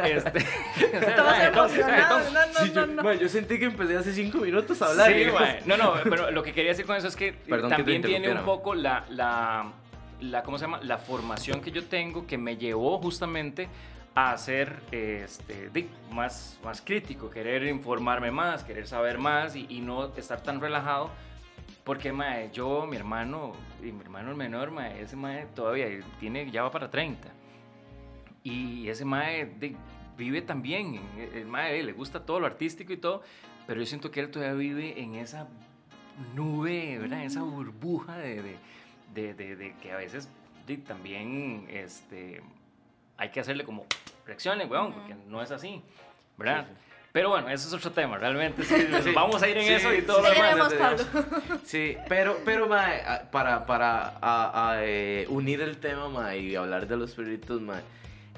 Este, 0.05 0.39
Estamos. 0.97 1.34
No, 1.53 2.32
no, 2.32 2.59
Sí, 2.65 2.71
yo, 2.73 2.86
no, 2.88 3.13
yo 3.13 3.30
sentí 3.30 3.59
que 3.59 3.65
empecé 3.65 3.95
hace 3.97 4.11
5 4.13 4.38
minutos 4.39 4.82
a 4.82 4.88
hablar. 4.88 5.11
Sí. 5.13 5.25
No, 5.65 5.77
no, 5.77 5.93
pero 6.03 6.32
lo 6.32 6.41
que 6.41 6.51
quería 6.51 6.71
decir 6.71 6.86
con 6.88 6.95
eso 6.95 7.07
es 7.07 7.15
que 7.15 7.32
Perdón 7.34 7.69
que 7.69 7.75
te 7.75 7.82
también 7.84 8.01
tiene 8.01 8.32
un 8.32 8.43
poco 8.43 8.73
la, 8.73 9.05
la, 9.09 9.71
la, 10.21 10.41
¿cómo 10.43 10.57
se 10.57 10.65
llama? 10.65 10.80
La 10.84 10.97
formación 10.97 11.61
que 11.61 11.69
yo 11.71 11.84
tengo 11.86 12.25
que 12.25 12.38
me 12.39 12.57
llevó 12.57 12.97
justamente 12.97 13.67
a 14.22 14.38
ser 14.38 14.82
este, 14.91 15.70
más, 16.11 16.59
más 16.63 16.82
crítico, 16.82 17.30
querer 17.30 17.63
informarme 17.63 18.32
más, 18.32 18.63
querer 18.63 18.88
saber 18.88 19.17
más 19.17 19.55
y, 19.55 19.65
y 19.70 19.82
no 19.82 20.13
estar 20.15 20.41
tan 20.43 20.59
relajado. 20.59 21.09
Porque 21.84 22.11
mae, 22.11 22.51
yo, 22.51 22.86
mi 22.86 22.97
hermano, 22.97 23.53
y 23.82 23.91
mi 23.91 24.01
hermano 24.01 24.30
el 24.32 24.36
menor, 24.36 24.72
mae, 24.72 25.01
ese 25.01 25.15
mae 25.15 25.45
todavía 25.55 25.88
tiene, 26.20 26.49
ya 26.51 26.63
va 26.63 26.72
para 26.72 26.89
30. 26.89 27.28
Y 28.43 28.88
ese 28.89 29.05
mae 29.05 29.45
di, 29.45 29.76
vive 30.17 30.41
también, 30.41 30.99
el 31.34 31.45
mae 31.45 31.82
le 31.84 31.93
gusta 31.93 32.26
todo 32.26 32.39
lo 32.39 32.45
artístico 32.45 32.93
y 32.93 32.97
todo, 32.97 33.24
pero 33.67 33.80
yo 33.80 33.86
siento 33.86 34.11
que 34.11 34.20
él 34.20 34.30
todavía 34.32 34.53
vive 34.55 35.01
en 35.01 35.15
esa 35.15 35.47
nube, 36.36 36.97
¿verdad? 36.99 37.24
Esa 37.24 37.41
burbuja 37.43 38.17
de, 38.17 38.41
de, 38.43 38.57
de- 39.13 39.34
de- 39.34 39.55
de 39.55 39.74
que 39.82 39.91
a 39.91 39.97
veces 39.97 40.30
también 40.86 41.65
este, 41.70 42.41
hay 43.17 43.30
que 43.30 43.39
hacerle 43.39 43.63
como 43.63 43.86
reacciones, 44.30 44.69
weón, 44.69 44.93
porque 44.93 45.15
no 45.27 45.41
es 45.41 45.51
así, 45.51 45.82
¿verdad? 46.38 46.65
Sí, 46.67 46.73
sí. 46.73 46.86
Pero 47.11 47.30
bueno, 47.30 47.49
eso 47.49 47.67
es 47.67 47.73
otro 47.73 47.91
tema, 47.91 48.17
realmente 48.17 48.63
sí, 48.63 48.75
Sí, 49.03 49.11
vamos 49.15 49.41
a 49.41 49.47
ir 49.49 49.57
en 49.57 49.65
sí, 49.65 49.73
eso 49.73 49.93
y 49.93 50.03
todo 50.03 50.21
lo 50.21 50.30
demás. 50.30 51.07
Sí, 51.65 51.97
pero, 52.07 52.38
pero 52.45 52.67
mae, 52.67 53.01
para, 53.32 53.65
para 53.65 54.13
a- 54.21 54.69
a, 54.71 54.84
eh, 54.84 55.25
unir 55.30 55.61
el 55.61 55.77
tema 55.77 56.07
mae, 56.09 56.39
y 56.39 56.55
hablar 56.55 56.88
de 56.88 56.95
los 56.97 57.13
perritos, 57.15 57.59
mae, 57.61 57.82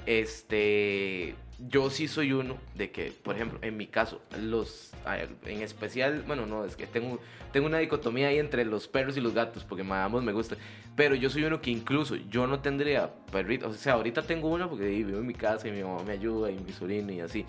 este, 0.06 1.34
yo 1.68 1.90
sí 1.90 2.08
soy 2.08 2.32
uno 2.32 2.56
de 2.74 2.90
que, 2.90 3.12
por 3.12 3.34
ejemplo, 3.36 3.58
en 3.62 3.76
mi 3.76 3.86
caso, 3.86 4.20
los, 4.40 4.92
a- 5.04 5.18
en 5.18 5.62
especial, 5.62 6.22
bueno, 6.26 6.46
no, 6.46 6.64
es 6.64 6.76
que 6.76 6.86
tengo, 6.86 7.18
tengo 7.52 7.66
una 7.66 7.78
dicotomía 7.78 8.28
ahí 8.28 8.38
entre 8.38 8.64
los 8.64 8.88
perros 8.88 9.16
y 9.16 9.20
los 9.20 9.34
gatos, 9.34 9.64
porque 9.64 9.84
ambos 9.90 10.22
me 10.22 10.32
gustan, 10.32 10.58
pero 10.96 11.14
yo 11.14 11.30
soy 11.30 11.44
uno 11.44 11.60
que 11.60 11.70
incluso 11.70 12.16
yo 12.16 12.46
no 12.46 12.60
tendría 12.60 13.10
perritos, 13.30 13.74
o 13.76 13.78
sea, 13.78 13.94
ahorita 13.94 14.22
tengo 14.22 14.48
uno 14.48 14.68
porque 14.68 14.86
vivo 14.86 15.18
en 15.18 15.26
mi 15.26 15.34
casa 15.34 15.68
y 15.68 15.72
mi 15.72 15.82
mamá 15.82 16.02
me 16.04 16.12
ayuda 16.12 16.50
y 16.50 16.58
mi 16.58 16.72
sobrino 16.72 17.12
y 17.12 17.20
así. 17.20 17.44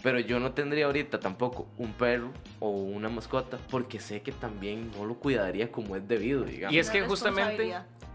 Pero 0.00 0.20
yo 0.20 0.38
no 0.38 0.52
tendría 0.52 0.86
ahorita 0.86 1.18
tampoco 1.18 1.66
un 1.76 1.92
perro 1.92 2.30
o 2.60 2.70
una 2.70 3.08
mascota 3.08 3.58
porque 3.68 3.98
sé 3.98 4.22
que 4.22 4.30
también 4.30 4.92
no 4.96 5.04
lo 5.04 5.14
cuidaría 5.16 5.72
como 5.72 5.96
es 5.96 6.06
debido, 6.06 6.44
digamos. 6.44 6.72
Y 6.72 6.78
es 6.78 6.88
que 6.88 6.98
justamente 7.08 7.62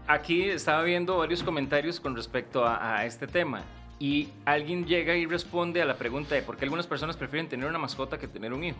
aquí 0.06 0.44
estaba 0.44 0.82
viendo 0.82 1.18
varios 1.18 1.42
comentarios 1.42 2.00
con 2.00 2.16
respecto 2.16 2.64
a, 2.64 2.96
a 3.00 3.04
este 3.04 3.26
tema. 3.26 3.62
Y 3.98 4.28
alguien 4.44 4.86
llega 4.86 5.14
y 5.16 5.24
responde 5.26 5.80
a 5.80 5.84
la 5.84 5.94
pregunta 5.96 6.34
de 6.34 6.42
por 6.42 6.56
qué 6.56 6.64
algunas 6.64 6.86
personas 6.86 7.16
prefieren 7.16 7.48
tener 7.48 7.68
una 7.68 7.78
mascota 7.78 8.18
que 8.18 8.26
tener 8.28 8.52
un 8.52 8.64
hijo. 8.64 8.78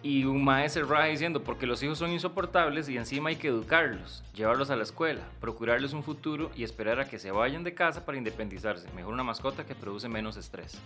Y 0.00 0.24
un 0.24 0.44
maestro 0.44 0.86
raja 0.86 1.06
diciendo, 1.06 1.42
porque 1.42 1.66
los 1.66 1.82
hijos 1.82 1.98
son 1.98 2.12
insoportables 2.12 2.88
y 2.88 2.96
encima 2.96 3.30
hay 3.30 3.36
que 3.36 3.48
educarlos, 3.48 4.22
llevarlos 4.32 4.70
a 4.70 4.76
la 4.76 4.84
escuela, 4.84 5.22
procurarles 5.40 5.92
un 5.92 6.04
futuro 6.04 6.52
y 6.54 6.62
esperar 6.62 7.00
a 7.00 7.08
que 7.08 7.18
se 7.18 7.32
vayan 7.32 7.64
de 7.64 7.74
casa 7.74 8.06
para 8.06 8.16
independizarse. 8.16 8.88
Mejor 8.92 9.12
una 9.12 9.24
mascota 9.24 9.66
que 9.66 9.74
produce 9.74 10.08
menos 10.08 10.36
estrés. 10.36 10.78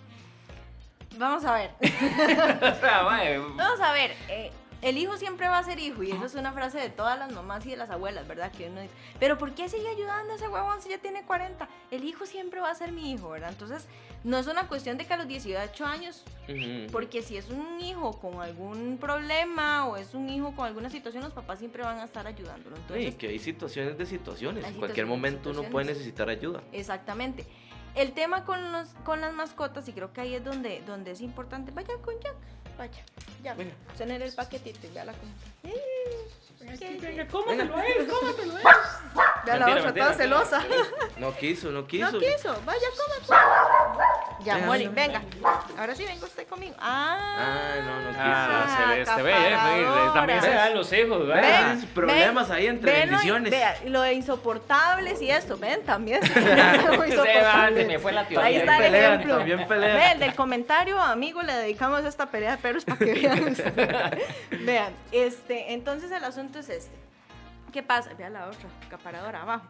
Vamos 1.19 1.45
a 1.45 1.53
ver. 1.55 1.71
O 1.83 2.81
sea, 2.81 3.03
mae, 3.05 3.39
Vamos 3.39 3.81
a 3.81 3.93
ver. 3.93 4.13
eh, 4.31 4.51
el 4.83 4.99
hijo 4.99 5.17
siempre 5.17 5.49
va 5.49 5.59
a 5.59 5.63
ser 5.63 5.79
hijo, 5.79 6.03
y 6.03 6.11
esa 6.11 6.27
es 6.27 6.35
una 6.35 6.53
frase 6.53 6.79
de 6.79 6.91
todas 6.91 7.17
las 7.17 7.33
mamás 7.33 7.65
y 7.67 7.71
de 7.71 7.77
las 7.77 7.89
abuelas, 7.89 8.27
¿verdad? 8.27 8.51
Que 8.51 8.69
uno 8.69 8.81
dice, 8.81 8.93
pero 9.21 9.39
¿por 9.39 9.55
qué 9.55 9.69
sigue 9.69 9.89
ayudando 9.89 10.33
a 10.33 10.37
ese 10.37 10.49
huevón 10.49 10.83
si 10.83 10.91
ya 10.91 10.99
tiene 10.99 11.23
40? 11.23 11.69
El 11.93 12.05
hijo 12.05 12.27
siempre 12.27 12.61
va 12.61 12.71
a 12.71 12.75
ser 12.75 12.91
mi 12.91 13.13
hijo, 13.13 13.31
¿verdad? 13.31 13.51
Entonces, 13.51 13.87
no 14.25 14.39
es 14.39 14.49
una 14.49 14.67
cuestión 14.67 14.99
de 14.99 15.07
que 15.07 15.15
a 15.15 15.17
los 15.17 15.29
18 15.29 15.87
años, 15.87 16.25
porque 16.91 17.23
si 17.23 17.37
es 17.37 17.49
un 17.49 17.81
hijo 17.81 18.19
con 18.21 18.41
algún 18.41 18.99
problema 18.99 19.87
o 19.87 19.97
es 19.97 20.15
un 20.15 20.29
hijo 20.29 20.53
con 20.55 20.67
alguna 20.67 20.91
situación, 20.91 21.23
los 21.23 21.33
papás 21.33 21.61
siempre 21.61 21.83
van 21.83 22.01
a 22.01 22.05
estar 22.05 22.27
ayudándolo. 22.27 22.77
Sí, 22.93 23.13
que 23.13 23.29
hay 23.29 23.39
situaciones 23.39 23.97
de 23.97 24.05
situaciones. 24.05 24.65
En 24.65 24.75
cualquier 24.75 25.07
momento 25.07 25.51
uno 25.51 25.63
puede 25.65 25.87
necesitar 25.87 26.29
ayuda. 26.29 26.61
Exactamente. 26.73 27.47
El 27.95 28.13
tema 28.13 28.45
con, 28.45 28.73
los, 28.73 28.89
con 29.05 29.21
las 29.21 29.35
mascotas, 29.35 29.87
y 29.87 29.93
creo 29.93 30.13
que 30.13 30.23
ahí 30.23 30.35
es 30.35 30.43
donde, 30.43 30.83
donde 30.87 31.11
es 31.11 31.21
importante, 31.21 31.73
vaya 31.73 31.95
con 32.03 32.15
Jack, 32.21 32.37
vaya, 32.79 33.05
ya, 33.43 33.55
Venga. 33.55 33.75
tener 33.97 34.23
el 34.23 34.33
paquetito 34.33 34.87
y 34.87 34.93
ya 34.93 35.05
la 35.05 35.13
compra. 35.13 35.73
Venga, 36.67 37.27
cómatelo 37.27 37.77
a 37.77 37.87
él, 37.87 38.07
cómatelo 38.09 38.55
a 38.57 38.61
él. 38.61 38.67
Ya 39.45 39.57
la 39.57 39.67
otra, 39.73 39.93
toda 39.93 40.15
celosa. 40.15 40.63
No 41.19 41.37
quiso, 41.37 41.71
no 41.71 41.87
quiso. 41.87 42.13
No 42.13 42.19
quiso, 42.21 42.57
vaya, 42.65 42.87
coma, 42.97 43.27
coma. 43.27 44.05
Ya, 44.45 44.55
Venga, 44.55 44.67
Molly, 44.67 44.89
venga. 44.89 45.23
Ahora 45.79 45.95
sí 45.95 46.05
venga 46.05 46.25
usted 46.25 46.47
conmigo. 46.47 46.75
Ah, 46.79 47.19
Ah, 47.39 47.75
no, 47.85 48.01
no 48.03 48.09
quiso. 48.11 48.21
Ah, 48.25 48.77
celeste, 48.89 49.23
ve, 49.23 49.31
eh, 49.31 49.35
ve, 49.35 49.45
acaparadora. 49.47 50.13
también 50.15 50.41
se 50.43 50.51
dan 50.51 50.75
los 50.75 50.93
hijos, 50.93 51.27
¿verdad? 51.27 51.77
Ven. 51.77 51.87
problemas 51.89 52.51
ahí 52.51 52.67
entre 52.69 52.93
bendiciones. 52.93 53.51
vea, 53.51 53.77
lo 53.87 54.01
de 54.03 54.13
insoportables 54.15 55.21
y 55.23 55.31
esto, 55.31 55.59
ven, 55.59 55.83
también. 55.85 56.23
se- 56.27 56.33
Se 56.33 57.85
me 57.87 57.99
fue 57.99 58.13
la 58.13 58.27
teoría. 58.27 58.47
Ahí 58.47 58.57
está 58.57 58.87
el 58.87 58.95
ejemplo. 58.95 59.37
también 59.39 59.67
pelean. 59.69 60.19
Del 60.21 60.35
comentario, 60.35 61.01
amigo, 61.01 61.43
le 61.43 61.53
dedicamos 61.55 62.05
esta 62.05 62.27
pelea 62.31 62.53
de 62.53 62.59
perros 62.59 62.85
para 62.85 62.99
que 62.99 63.15
vean. 63.15 63.57
vean, 64.65 64.93
este, 65.11 65.73
entonces 65.73 66.11
el 66.13 66.25
asunto 66.25 66.52
es 66.61 66.69
este. 66.69 66.97
¿Qué 67.73 67.83
pasa? 67.83 68.13
Vea 68.15 68.31
la 68.31 68.47
otra, 68.49 68.69
acaparadora, 68.87 69.43
abajo. 69.43 69.67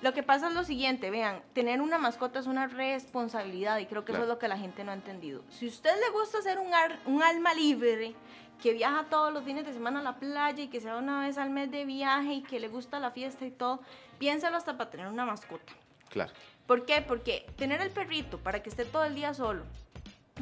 Lo 0.00 0.12
que 0.12 0.22
pasa 0.24 0.48
es 0.48 0.54
lo 0.54 0.64
siguiente, 0.64 1.10
vean, 1.10 1.42
tener 1.52 1.80
una 1.80 1.96
mascota 1.98 2.40
es 2.40 2.46
una 2.46 2.66
responsabilidad 2.66 3.78
y 3.78 3.86
creo 3.86 4.04
que 4.04 4.12
eso 4.12 4.18
Claro. 4.20 4.24
es 4.24 4.28
lo 4.34 4.38
que 4.38 4.48
la 4.48 4.58
gente 4.58 4.82
no 4.84 4.90
ha 4.90 4.94
entendido. 4.94 5.42
Si 5.50 5.68
usted 5.68 5.94
le 6.00 6.10
gusta 6.10 6.42
ser 6.42 6.58
un, 6.58 6.74
ar- 6.74 6.98
un 7.06 7.22
alma 7.22 7.54
libre, 7.54 8.14
que 8.60 8.72
viaja 8.72 9.04
todos 9.10 9.32
los 9.32 9.44
fines 9.44 9.64
de 9.66 9.72
semana 9.72 10.00
a 10.00 10.02
la 10.02 10.16
playa 10.16 10.62
y 10.62 10.68
que 10.68 10.80
se 10.80 10.88
va 10.88 10.98
una 10.98 11.20
vez 11.26 11.36
al 11.38 11.50
mes 11.50 11.70
de 11.70 11.84
viaje 11.84 12.32
y 12.34 12.42
que 12.42 12.58
le 12.60 12.68
gusta 12.68 12.98
la 13.00 13.10
fiesta 13.12 13.44
y 13.44 13.50
todo, 13.50 13.80
piénsalo 14.18 14.56
hasta 14.56 14.76
para 14.76 14.90
tener 14.90 15.06
una 15.08 15.24
mascota. 15.24 15.72
Claro. 16.08 16.32
¿Por 16.66 16.84
qué? 16.86 17.02
Porque 17.02 17.46
tener 17.56 17.80
el 17.80 17.90
perrito 17.90 18.38
para 18.38 18.62
que 18.62 18.70
esté 18.70 18.84
todo 18.84 19.04
el 19.04 19.14
día 19.16 19.34
solo, 19.34 19.64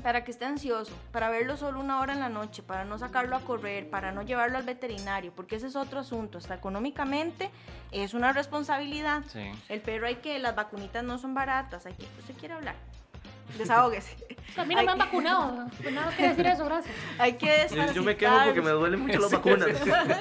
para 0.03 0.24
que 0.24 0.30
esté 0.30 0.45
ansioso, 0.45 0.93
para 1.12 1.28
verlo 1.30 1.57
solo 1.57 1.80
una 1.80 2.01
hora 2.01 2.12
en 2.12 2.20
la 2.20 2.28
noche, 2.28 2.62
para 2.62 2.84
no 2.84 2.97
sacarlo 2.99 3.36
a 3.36 3.41
correr, 3.41 3.91
para 3.91 4.12
no 4.12 4.22
llevarlo 4.22 4.57
al 4.57 4.64
veterinario, 4.64 5.32
porque 5.34 5.57
ese 5.57 5.66
es 5.66 5.76
otro 5.76 6.01
asunto, 6.01 6.38
hasta 6.38 6.55
económicamente 6.55 7.51
es 7.91 8.14
una 8.14 8.32
responsabilidad. 8.32 9.22
Sí. 9.28 9.51
El 9.68 9.80
perro 9.80 10.07
hay 10.07 10.16
que, 10.16 10.38
las 10.38 10.55
vacunitas 10.55 11.03
no 11.05 11.18
son 11.18 11.34
baratas, 11.34 11.86
hay 11.86 11.95
que, 11.95 12.05
usted 12.20 12.34
quiere 12.38 12.55
hablar, 12.55 12.76
desahógese. 13.59 14.16
A 14.57 14.64
mí 14.64 14.74
no 14.74 14.82
me 14.84 14.91
han 14.93 15.01
Hay- 15.01 15.07
vacunado. 15.07 15.66
Pues 15.82 15.93
nada 15.95 16.11
decir 16.12 16.47
eso, 16.47 16.64
gracias. 16.64 16.95
hay 17.18 17.32
que 17.34 17.66
Yo, 17.74 17.93
yo 17.93 18.03
me 18.05 18.16
quejo 18.16 18.34
porque 18.45 18.62
me 18.62 18.70
duelen 18.70 19.01
mucho 19.01 19.18
las 19.18 19.32
vacunas. 19.32 19.68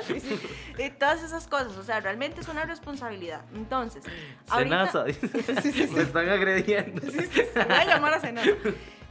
Sí, 0.07 0.19
sí. 0.19 0.39
Y 0.79 0.89
todas 0.91 1.21
esas 1.23 1.47
cosas, 1.47 1.77
o 1.77 1.83
sea, 1.83 1.99
realmente 1.99 2.41
es 2.41 2.47
una 2.47 2.65
responsabilidad. 2.65 3.41
Entonces, 3.53 4.03
ahorita- 4.49 4.87
Senasa, 4.91 5.03
dice. 5.05 5.87
Me 5.93 6.01
están 6.01 6.27
agrediendo. 6.27 7.01
Voy 7.03 7.75
a 7.75 7.85
llamar 7.85 8.13
a 8.15 8.19
cenar. 8.19 8.45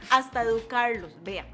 Hasta 0.09 0.43
educarlos, 0.43 1.11
vean. 1.23 1.45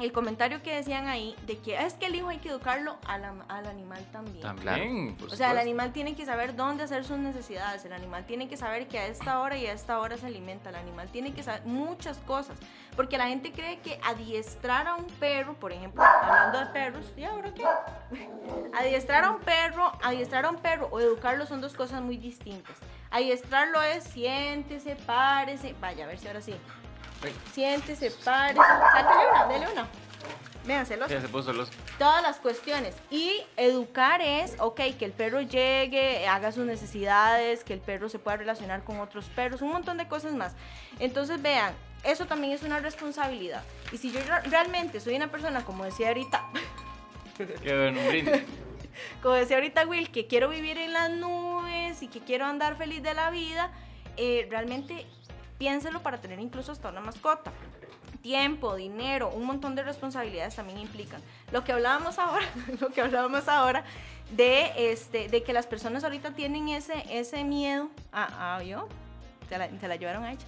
El 0.00 0.10
comentario 0.10 0.60
que 0.60 0.74
decían 0.74 1.06
ahí 1.06 1.36
de 1.46 1.58
que 1.58 1.76
es 1.76 1.94
que 1.94 2.06
el 2.06 2.16
hijo 2.16 2.28
hay 2.28 2.38
que 2.38 2.48
educarlo 2.48 2.96
al, 3.06 3.24
al 3.46 3.66
animal 3.66 4.04
también. 4.10 4.40
También, 4.40 5.16
por 5.16 5.32
O 5.32 5.36
sea, 5.36 5.52
el 5.52 5.58
animal 5.58 5.92
tiene 5.92 6.16
que 6.16 6.26
saber 6.26 6.56
dónde 6.56 6.82
hacer 6.82 7.04
sus 7.04 7.18
necesidades, 7.18 7.84
el 7.84 7.92
animal 7.92 8.26
tiene 8.26 8.48
que 8.48 8.56
saber 8.56 8.88
que 8.88 8.98
a 8.98 9.06
esta 9.06 9.38
hora 9.38 9.56
y 9.56 9.66
a 9.66 9.72
esta 9.72 10.00
hora 10.00 10.16
se 10.16 10.26
alimenta, 10.26 10.70
el 10.70 10.76
animal 10.76 11.08
tiene 11.12 11.32
que 11.32 11.44
saber 11.44 11.64
muchas 11.64 12.18
cosas, 12.18 12.58
porque 12.96 13.18
la 13.18 13.28
gente 13.28 13.52
cree 13.52 13.78
que 13.78 14.00
adiestrar 14.02 14.88
a 14.88 14.96
un 14.96 15.06
perro, 15.06 15.54
por 15.54 15.70
ejemplo, 15.70 16.02
hablando 16.02 16.58
de 16.58 16.66
perros, 16.66 17.12
¿y 17.16 17.22
ahora 17.22 17.54
qué? 17.54 17.62
Adiestrar 18.76 19.22
a 19.22 19.30
un 19.30 19.40
perro, 19.40 19.92
adiestrar 20.02 20.44
a 20.44 20.50
un 20.50 20.56
perro 20.56 20.88
o 20.90 20.98
educarlo 20.98 21.46
son 21.46 21.60
dos 21.60 21.74
cosas 21.74 22.02
muy 22.02 22.16
distintas. 22.16 22.76
Adiestrarlo 23.12 23.80
es 23.80 24.02
siéntese, 24.02 24.96
párese, 24.96 25.76
vaya, 25.80 26.04
a 26.04 26.08
ver 26.08 26.18
si 26.18 26.26
ahora 26.26 26.40
sí. 26.40 26.56
Siéntese, 27.52 28.10
párese, 28.24 28.60
sáquele 28.60 29.30
una, 29.32 29.46
dele 29.46 29.72
una. 29.72 29.86
Vean, 30.66 30.86
celoso 30.86 31.12
Ya 31.12 31.20
se 31.20 31.28
puso 31.28 31.52
los. 31.52 31.68
todas 31.98 32.22
las 32.22 32.36
cuestiones. 32.38 32.94
Y 33.10 33.42
educar 33.58 34.22
es, 34.22 34.56
ok, 34.58 34.80
que 34.98 35.04
el 35.04 35.12
perro 35.12 35.42
llegue, 35.42 36.26
haga 36.26 36.52
sus 36.52 36.64
necesidades, 36.64 37.64
que 37.64 37.74
el 37.74 37.80
perro 37.80 38.08
se 38.08 38.18
pueda 38.18 38.38
relacionar 38.38 38.82
con 38.82 38.98
otros 39.00 39.26
perros, 39.26 39.60
un 39.60 39.72
montón 39.72 39.98
de 39.98 40.08
cosas 40.08 40.32
más. 40.32 40.54
Entonces, 41.00 41.42
vean, 41.42 41.74
eso 42.02 42.24
también 42.26 42.54
es 42.54 42.62
una 42.62 42.80
responsabilidad. 42.80 43.62
Y 43.92 43.98
si 43.98 44.10
yo 44.10 44.20
re- 44.20 44.48
realmente 44.48 45.00
soy 45.00 45.16
una 45.16 45.28
persona, 45.30 45.62
como 45.66 45.84
decía 45.84 46.08
ahorita, 46.08 46.42
Qué 47.36 47.76
bueno, 47.76 48.00
un 48.00 48.08
brindis. 48.08 48.42
como 49.22 49.34
decía 49.34 49.56
ahorita 49.56 49.86
Will, 49.86 50.10
que 50.10 50.26
quiero 50.26 50.48
vivir 50.48 50.78
en 50.78 50.92
las 50.94 51.10
nubes 51.10 52.00
y 52.02 52.08
que 52.08 52.20
quiero 52.20 52.46
andar 52.46 52.76
feliz 52.78 53.02
de 53.02 53.12
la 53.12 53.28
vida, 53.30 53.70
eh, 54.16 54.46
realmente 54.50 55.04
piénselo 55.58 56.02
para 56.02 56.18
tener 56.18 56.38
incluso 56.40 56.72
hasta 56.72 56.88
una 56.88 57.00
mascota. 57.00 57.52
Tiempo, 58.22 58.74
dinero, 58.74 59.30
un 59.30 59.44
montón 59.44 59.74
de 59.74 59.82
responsabilidades 59.82 60.56
también 60.56 60.78
implican. 60.78 61.20
Lo 61.52 61.62
que 61.62 61.72
hablábamos 61.72 62.18
ahora, 62.18 62.46
lo 62.80 62.88
que 62.90 63.00
hablábamos 63.00 63.48
ahora 63.48 63.84
de, 64.30 64.92
este, 64.92 65.28
de 65.28 65.42
que 65.42 65.52
las 65.52 65.66
personas 65.66 66.04
ahorita 66.04 66.32
tienen 66.32 66.68
ese, 66.68 67.04
ese 67.10 67.44
miedo. 67.44 67.90
Ah, 68.12 68.56
ah, 68.56 68.62
yo, 68.62 68.88
la 69.50 69.96
llevaron 69.96 70.24
a 70.24 70.32
ella. 70.32 70.46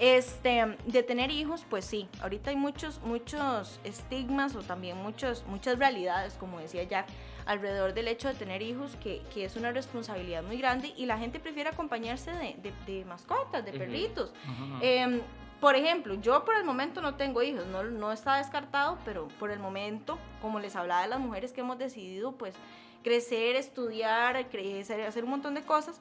Este, 0.00 0.76
de 0.86 1.02
tener 1.04 1.30
hijos, 1.30 1.64
pues 1.70 1.84
sí, 1.84 2.08
ahorita 2.20 2.50
hay 2.50 2.56
muchos, 2.56 3.00
muchos 3.02 3.78
estigmas 3.84 4.56
o 4.56 4.62
también 4.62 4.98
muchos, 4.98 5.44
muchas 5.46 5.78
realidades, 5.78 6.34
como 6.34 6.58
decía 6.58 6.82
Jack, 6.82 7.06
alrededor 7.46 7.92
del 7.94 8.08
hecho 8.08 8.28
de 8.28 8.34
tener 8.34 8.62
hijos, 8.62 8.96
que, 9.02 9.22
que 9.32 9.44
es 9.44 9.56
una 9.56 9.70
responsabilidad 9.72 10.42
muy 10.42 10.56
grande 10.58 10.92
y 10.96 11.06
la 11.06 11.18
gente 11.18 11.38
prefiere 11.40 11.68
acompañarse 11.70 12.30
de, 12.32 12.54
de- 12.62 12.72
de 12.92 13.04
mascotas, 13.04 13.64
de 13.64 13.72
perritos. 13.72 14.32
Em, 14.80 15.20
por 15.60 15.76
ejemplo, 15.76 16.14
yo 16.14 16.44
por 16.44 16.56
el 16.56 16.64
momento 16.64 17.00
no 17.00 17.14
tengo 17.14 17.42
hijos, 17.42 17.66
no, 17.66 17.82
no 17.84 18.12
está 18.12 18.36
descartado, 18.36 18.98
pero 19.04 19.28
por 19.38 19.50
el 19.50 19.58
momento, 19.58 20.18
como 20.42 20.58
les 20.60 20.76
hablaba 20.76 21.02
de 21.02 21.08
las 21.08 21.20
mujeres 21.20 21.52
que 21.52 21.60
hemos 21.60 21.78
decidido, 21.78 22.32
pues, 22.32 22.54
crecer, 23.02 23.56
estudiar, 23.56 24.48
crecer, 24.48 25.02
hacer 25.02 25.24
un 25.24 25.30
montón 25.30 25.54
de 25.54 25.62
cosas. 25.62 26.00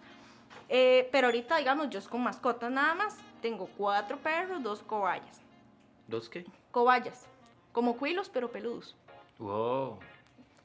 eh, 0.69 1.09
pero 1.11 1.27
ahorita, 1.27 1.57
digamos, 1.57 1.89
yo 1.89 1.99
es 1.99 2.07
con 2.07 2.21
mascotas 2.23 2.71
nada 2.71 2.93
más. 2.95 3.17
Tengo 3.41 3.67
cuatro 3.77 4.17
perros, 4.17 4.63
dos 4.63 4.81
cobayas. 4.81 5.41
¿Dos 6.07 6.29
qué? 6.29 6.45
Cobayas, 6.71 7.25
como 7.73 7.97
cuilos, 7.97 8.29
pero 8.29 8.49
peludos, 8.51 8.95
Wow. 9.39 9.99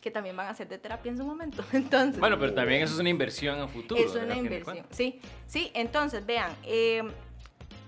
Que 0.00 0.10
también 0.10 0.36
van 0.36 0.46
a 0.48 0.54
ser 0.54 0.68
de 0.68 0.78
terapia 0.78 1.10
en 1.10 1.18
su 1.18 1.24
momento. 1.24 1.64
Entonces, 1.72 2.20
Bueno, 2.20 2.38
pero 2.38 2.54
también 2.54 2.82
eso 2.82 2.94
es 2.94 3.00
una 3.00 3.08
inversión 3.10 3.60
a 3.60 3.68
futuro. 3.68 4.00
es 4.00 4.14
una 4.14 4.36
inversión. 4.36 4.86
Sí, 4.90 5.20
sí, 5.46 5.70
entonces 5.74 6.24
vean, 6.24 6.52
eh, 6.64 7.02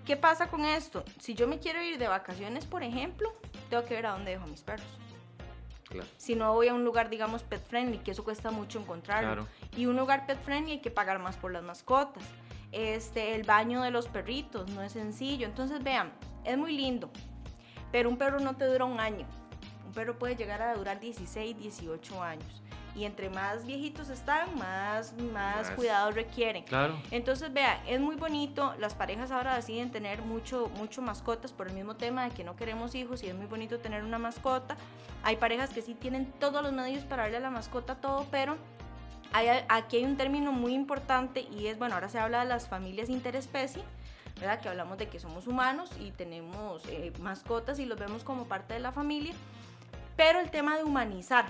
¿qué 0.05 0.17
pasa 0.17 0.49
con 0.49 0.65
esto? 0.65 1.05
Si 1.21 1.35
yo 1.35 1.47
me 1.47 1.59
quiero 1.59 1.83
ir 1.83 1.99
de 1.99 2.09
vacaciones, 2.09 2.65
por 2.67 2.83
ejemplo, 2.83 3.33
tengo 3.69 3.85
que 3.85 3.95
ver 3.95 4.07
a 4.07 4.13
dónde 4.13 4.33
dejo 4.33 4.45
a 4.45 4.49
mis 4.49 4.63
perros. 4.63 4.87
Claro. 5.89 6.07
Si 6.17 6.37
no 6.37 6.53
voy 6.55 6.69
a 6.69 6.75
un 6.75 6.85
lugar, 6.85 7.11
digamos, 7.11 7.43
pet 7.43 7.63
friendly, 7.67 7.99
que 7.99 8.13
eso 8.13 8.23
cuesta 8.23 8.51
mucho 8.53 8.79
encontrarlo. 8.79 9.45
Claro. 9.45 9.49
Y 9.77 9.87
un 9.87 9.97
lugar 9.97 10.25
pet 10.27 10.41
friendly 10.41 10.73
hay 10.73 10.81
que 10.81 10.91
pagar 10.91 11.19
más 11.19 11.37
por 11.37 11.51
las 11.53 11.63
mascotas. 11.65 12.23
Este, 12.71 13.35
el 13.35 13.43
baño 13.43 13.83
de 13.83 13.91
los 13.91 14.07
perritos 14.07 14.71
no 14.71 14.83
es 14.83 14.93
sencillo. 14.93 15.47
Entonces, 15.47 15.83
vean, 15.83 16.13
es 16.45 16.57
muy 16.57 16.77
lindo, 16.77 17.11
pero 17.91 18.09
un 18.09 18.17
perro 18.17 18.39
no 18.39 18.57
te 18.57 18.67
dura 18.67 18.85
un 18.85 19.01
año. 19.01 19.27
Un 19.91 19.95
perro 19.95 20.17
puede 20.17 20.37
llegar 20.37 20.63
a 20.63 20.73
durar 20.77 21.01
16, 21.01 21.59
18 21.59 22.23
años. 22.23 22.63
Y 22.95 23.07
entre 23.07 23.29
más 23.29 23.67
viejitos 23.67 24.09
están, 24.09 24.57
más, 24.57 25.13
más, 25.33 25.67
Más. 25.67 25.71
cuidado 25.73 26.13
requieren. 26.13 26.63
Claro. 26.63 26.97
Entonces, 27.11 27.53
vea, 27.53 27.83
es 27.89 27.99
muy 27.99 28.15
bonito. 28.15 28.73
Las 28.79 28.95
parejas 28.95 29.33
ahora 29.33 29.57
deciden 29.57 29.91
tener 29.91 30.23
mucho, 30.23 30.71
mucho 30.77 31.03
mascotas 31.03 31.51
por 31.51 31.67
el 31.67 31.75
mismo 31.75 31.97
tema 31.97 32.23
de 32.29 32.31
que 32.31 32.45
no 32.45 32.55
queremos 32.55 32.95
hijos 32.95 33.25
y 33.25 33.27
es 33.27 33.35
muy 33.35 33.47
bonito 33.47 33.81
tener 33.81 34.05
una 34.05 34.19
mascota. 34.21 34.77
Hay 35.25 35.39
parejas 35.39 35.71
que 35.71 35.83
sí 35.83 35.95
tienen 35.95 36.27
todos 36.39 36.63
los 36.63 36.73
medios 36.73 37.03
para 37.03 37.25
darle 37.25 37.39
a 37.39 37.41
la 37.41 37.51
mascota 37.51 37.97
todo, 37.97 38.29
pero 38.31 38.59
hay, 39.33 39.49
aquí 39.69 39.97
hay 39.97 40.05
un 40.05 40.17
término 40.17 40.53
muy 40.53 40.73
importante 40.73 41.49
y 41.51 41.67
es, 41.67 41.81
bueno, 41.81 41.97
ahora 41.97 42.09
se 42.09 42.21
habla 42.21 42.45
de 42.45 42.47
las 42.49 42.69
familias 42.69 43.09
interespecie, 43.09 43.83
¿verdad? 44.37 44.61
Que 44.61 44.69
hablamos 44.69 44.99
de 44.99 45.09
que 45.09 45.19
somos 45.19 45.49
humanos 45.49 45.91
y 45.99 46.13
tenemos 46.13 46.87
eh, 46.87 47.13
mascotas 47.21 47.81
y 47.81 47.87
los 47.87 47.99
vemos 47.99 48.23
como 48.23 48.45
parte 48.45 48.75
de 48.75 48.81
la 48.81 48.93
familia, 48.93 49.35
pero 50.21 50.39
el 50.39 50.51
tema 50.51 50.77
de 50.77 50.85
humanizar, 50.85 51.47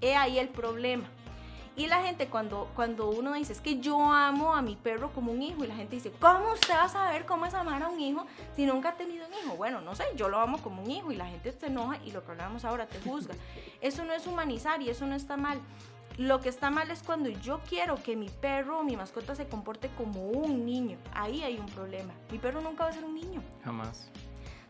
he 0.00 0.14
ahí 0.14 0.38
el 0.38 0.48
problema. 0.50 1.02
Y 1.74 1.88
la 1.88 2.00
gente 2.00 2.28
cuando, 2.28 2.70
cuando 2.76 3.10
uno 3.10 3.32
dice, 3.32 3.54
es 3.54 3.60
que 3.60 3.80
yo 3.80 4.12
amo 4.12 4.54
a 4.54 4.62
mi 4.62 4.76
perro 4.76 5.10
como 5.12 5.32
un 5.32 5.42
hijo, 5.42 5.64
y 5.64 5.66
la 5.66 5.74
gente 5.74 5.96
dice, 5.96 6.12
¿cómo 6.20 6.52
usted 6.52 6.74
va 6.74 6.84
a 6.84 6.88
saber 6.88 7.26
cómo 7.26 7.44
es 7.44 7.54
amar 7.54 7.82
a 7.82 7.88
un 7.88 7.98
hijo 7.98 8.24
si 8.54 8.66
nunca 8.66 8.90
ha 8.90 8.94
tenido 8.94 9.26
un 9.26 9.34
hijo? 9.34 9.56
Bueno, 9.56 9.80
no 9.80 9.96
sé, 9.96 10.04
yo 10.14 10.28
lo 10.28 10.38
amo 10.38 10.58
como 10.58 10.80
un 10.80 10.92
hijo 10.92 11.10
y 11.10 11.16
la 11.16 11.26
gente 11.26 11.50
se 11.50 11.66
enoja 11.66 11.98
y 12.04 12.12
lo 12.12 12.24
que 12.24 12.30
hablamos 12.30 12.64
ahora 12.64 12.86
te 12.86 13.00
juzga. 13.00 13.34
Eso 13.80 14.04
no 14.04 14.12
es 14.12 14.28
humanizar 14.28 14.80
y 14.80 14.88
eso 14.88 15.04
no 15.04 15.16
está 15.16 15.36
mal. 15.36 15.60
Lo 16.18 16.40
que 16.40 16.50
está 16.50 16.70
mal 16.70 16.88
es 16.88 17.02
cuando 17.02 17.30
yo 17.30 17.58
quiero 17.68 18.00
que 18.00 18.14
mi 18.14 18.28
perro 18.28 18.78
o 18.78 18.84
mi 18.84 18.96
mascota 18.96 19.34
se 19.34 19.48
comporte 19.48 19.90
como 19.98 20.28
un 20.28 20.64
niño. 20.64 20.98
Ahí 21.14 21.42
hay 21.42 21.58
un 21.58 21.66
problema. 21.66 22.12
Mi 22.30 22.38
perro 22.38 22.60
nunca 22.60 22.84
va 22.84 22.90
a 22.90 22.92
ser 22.92 23.02
un 23.02 23.16
niño. 23.16 23.42
Jamás. 23.64 24.08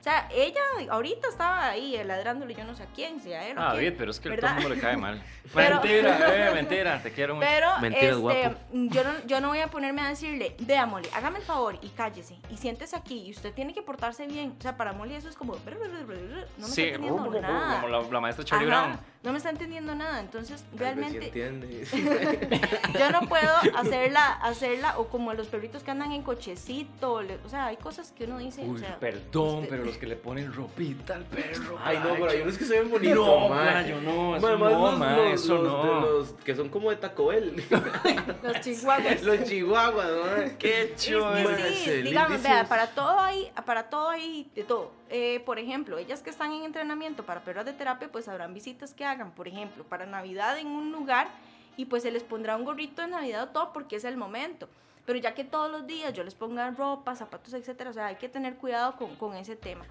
O 0.03 0.05
sea, 0.05 0.29
ella 0.35 0.61
ahorita 0.91 1.29
estaba 1.29 1.69
ahí 1.69 1.95
eh, 1.95 2.03
ladrándole 2.05 2.57
yo 2.57 2.65
no 2.65 2.75
sé 2.75 2.83
a 2.83 2.87
quién, 2.87 3.21
si 3.21 3.33
a 3.33 3.47
él 3.47 3.57
o 3.57 3.61
Ah, 3.61 3.73
David, 3.75 3.93
pero 3.97 4.11
es 4.11 4.19
que 4.19 4.31
a 4.31 4.33
todo 4.33 4.41
¿verdad? 4.41 4.57
el 4.57 4.63
mundo 4.65 4.75
le 4.75 4.81
cae 4.81 4.97
mal. 4.97 5.23
Pero- 5.55 5.77
mentira, 5.81 6.49
eh, 6.49 6.55
mentira, 6.55 7.01
te 7.05 7.13
quiero 7.13 7.37
mucho. 7.37 7.47
Pero 7.49 7.69
este, 7.87 8.13
guapo. 8.15 8.57
yo, 8.73 9.05
no, 9.05 9.11
yo 9.27 9.41
no 9.41 9.49
voy 9.49 9.61
a 9.61 9.69
ponerme 9.69 10.01
a 10.03 10.09
decirle, 10.09 10.57
vea 10.59 10.87
Molly, 10.87 11.09
hágame 11.15 11.39
el 11.39 11.45
favor 11.45 11.79
y 11.83 11.89
cállese 11.91 12.37
y 12.51 12.57
siéntese 12.57 12.97
aquí 12.97 13.27
y 13.29 13.31
usted 13.31 13.53
tiene 13.55 13.75
que 13.75 13.83
portarse 13.83 14.27
bien. 14.27 14.57
O 14.59 14.61
sea, 14.63 14.77
para 14.77 14.93
Molly 14.93 15.15
eso 15.15 15.29
es 15.29 15.37
como... 15.37 15.55
No 15.55 15.61
me 15.61 16.67
sí, 16.67 16.83
está 16.83 16.97
entendiendo 16.97 17.41
nada. 17.41 17.81
como 17.81 17.89
la, 17.89 18.01
la 18.03 18.21
maestra 18.21 18.45
Charlie 18.45 18.73
Ajá, 18.73 18.87
Brown. 18.87 19.01
No 19.23 19.31
me 19.33 19.39
está 19.39 19.51
entendiendo 19.51 19.95
nada. 19.95 20.21
Entonces, 20.21 20.65
Tal 20.77 20.95
vez 20.97 21.09
sí 21.11 21.19
realmente 21.19 21.27
entiende. 21.27 21.87
yo 22.99 23.11
no 23.13 23.29
puedo 23.29 23.53
hacerla, 23.77 24.33
hacerla 24.33 24.99
o 24.99 25.09
como 25.09 25.33
los 25.35 25.47
perritos 25.47 25.83
que 25.83 25.91
andan 25.93 26.13
en 26.13 26.23
cochecito. 26.23 27.23
le- 27.23 27.39
o 27.45 27.49
sea, 27.49 27.67
hay 27.67 27.77
cosas 27.77 28.13
que 28.13 28.25
uno 28.25 28.39
dice... 28.39 28.63
o 28.63 28.67
Uy, 28.73 28.81
sea, 28.81 28.99
perdón, 28.99 29.57
usted- 29.59 29.69
pero 29.69 29.85
los 29.85 29.97
que 29.99 30.07
le 30.07 30.17
ponen 30.17 30.53
ropita 30.53 31.15
al 31.15 31.25
perro. 31.25 31.79
Ay, 31.85 31.99
no, 32.03 32.15
pero 32.15 32.31
hay 32.31 32.41
unos 32.41 32.59
que 32.59 32.65
se 32.65 32.81
ven 32.81 32.91
bonitos. 32.91 33.15
No, 33.17 33.49
ma. 33.49 33.63
playo, 33.63 34.01
no, 34.01 34.37
eso 34.37 34.47
Ma, 34.49 34.57
más 34.59 34.73
no, 34.73 34.91
los- 34.91 34.99
ma, 34.99 35.17
los- 35.17 35.33
eso 35.35 35.55
los 35.63 35.73
no. 35.85 36.01
los 36.01 36.29
que 36.45 36.57
son 36.57 36.69
como 36.69 36.91
de 36.91 36.97
Taco 36.97 37.27
Bell. 37.27 37.63
Los 38.43 38.61
chihuahuas. 38.61 39.23
los 39.23 39.45
chihuahuas, 39.45 40.07
¿no? 40.09 40.59
Qué 40.59 40.83
Es 40.95 41.05
chulo. 41.07 41.33
que 41.57 41.73
sí, 41.75 41.91
digamos, 42.03 42.43
vea, 42.43 42.65
para 42.69 42.89
todo 42.89 43.19
hay, 43.21 43.51
para 43.65 43.85
todo 43.85 44.09
hay 44.09 44.51
de 44.55 44.65
todo. 44.65 44.91
Eh, 45.15 45.41
por 45.45 45.59
ejemplo, 45.59 45.99
ellas 45.99 46.23
que 46.23 46.31
están 46.31 46.53
en 46.53 46.65
entrenamiento 46.65 47.27
para 47.27 47.45
perros 47.45 47.67
de 47.67 47.75
terapia, 47.75 48.09
pues 48.11 48.29
habrán 48.29 48.55
visitas 48.55 48.95
que 48.95 49.05
hagan, 49.05 49.33
por 49.33 49.47
ejemplo, 49.47 49.85
para 49.85 50.07
Navidad 50.07 50.59
en 50.59 50.69
un 50.69 50.91
lugar 50.91 51.29
y 51.77 51.85
pues 51.85 52.03
se 52.03 52.11
les 52.11 52.23
pondrá 52.23 52.57
un 52.57 52.65
gorrito 52.65 53.03
de 53.03 53.09
Navidad 53.09 53.43
o 53.43 53.49
todo 53.49 53.75
porque 53.75 53.97
es 53.97 54.05
el 54.05 54.17
momento. 54.17 54.71
Pero 55.05 55.19
ya 55.19 55.35
que 55.35 55.45
todos 55.45 55.71
los 55.71 55.87
días 55.87 56.15
yo 56.15 56.25
les 56.25 56.35
ponga 56.35 56.71
ropa, 56.71 57.15
zapatos, 57.15 57.53
etcétera, 57.53 57.91
o 57.91 57.93
sea, 57.93 58.07
hay 58.07 58.17
que 58.17 58.31
tener 58.31 58.57
cuidado 58.57 58.97
con, 58.97 59.15
con 59.17 59.35
ese 59.37 59.55
tema. 59.55 59.85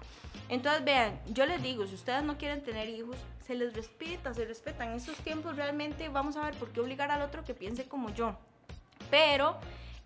Entonces, 0.48 0.84
vean, 0.84 1.20
yo 1.28 1.46
les 1.46 1.62
digo, 1.62 1.86
si 1.86 1.94
ustedes 1.94 2.24
no 2.24 2.36
quieren 2.36 2.64
tener 2.64 2.88
hijos, 2.88 3.16
se 3.46 3.54
les 3.54 3.74
respeta, 3.74 4.34
se 4.34 4.44
respetan. 4.44 4.88
En 4.88 4.94
estos 4.94 5.18
tiempos 5.18 5.54
realmente 5.54 6.08
vamos 6.08 6.36
a 6.36 6.44
ver 6.44 6.54
por 6.54 6.72
qué 6.72 6.80
obligar 6.80 7.12
al 7.12 7.22
otro 7.22 7.44
que 7.44 7.54
piense 7.54 7.86
como 7.86 8.10
yo. 8.10 8.34
Pero 9.08 9.56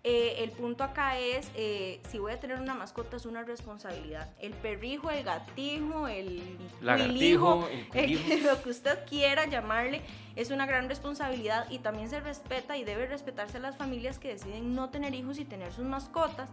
eh, 0.09 0.43
el 0.43 0.51
punto 0.51 0.85
acá 0.85 1.17
es, 1.19 1.51
eh, 1.55 1.99
si 2.09 2.17
voy 2.17 2.31
a 2.31 2.39
tener 2.39 2.59
una 2.61 2.73
mascota 2.73 3.17
es 3.17 3.25
una 3.25 3.43
responsabilidad. 3.43 4.29
El 4.39 4.53
perrijo, 4.53 5.11
el 5.11 5.23
gatijo, 5.25 6.07
el 6.07 6.41
Lagartijo, 6.81 7.67
el 7.67 7.79
el- 7.79 7.87
cuilijo. 7.89 8.43
lo 8.47 8.61
que 8.63 8.69
usted 8.69 8.99
quiera 9.05 9.45
llamarle, 9.47 10.01
es 10.37 10.49
una 10.51 10.65
gran 10.65 10.87
responsabilidad 10.87 11.69
y 11.69 11.79
también 11.79 12.09
se 12.09 12.19
respeta 12.21 12.77
y 12.77 12.85
debe 12.85 13.07
respetarse 13.07 13.57
a 13.57 13.59
las 13.59 13.75
familias 13.75 14.17
que 14.19 14.29
deciden 14.29 14.73
no 14.75 14.89
tener 14.89 15.13
hijos 15.13 15.39
y 15.39 15.45
tener 15.45 15.73
sus 15.73 15.85
mascotas. 15.85 16.49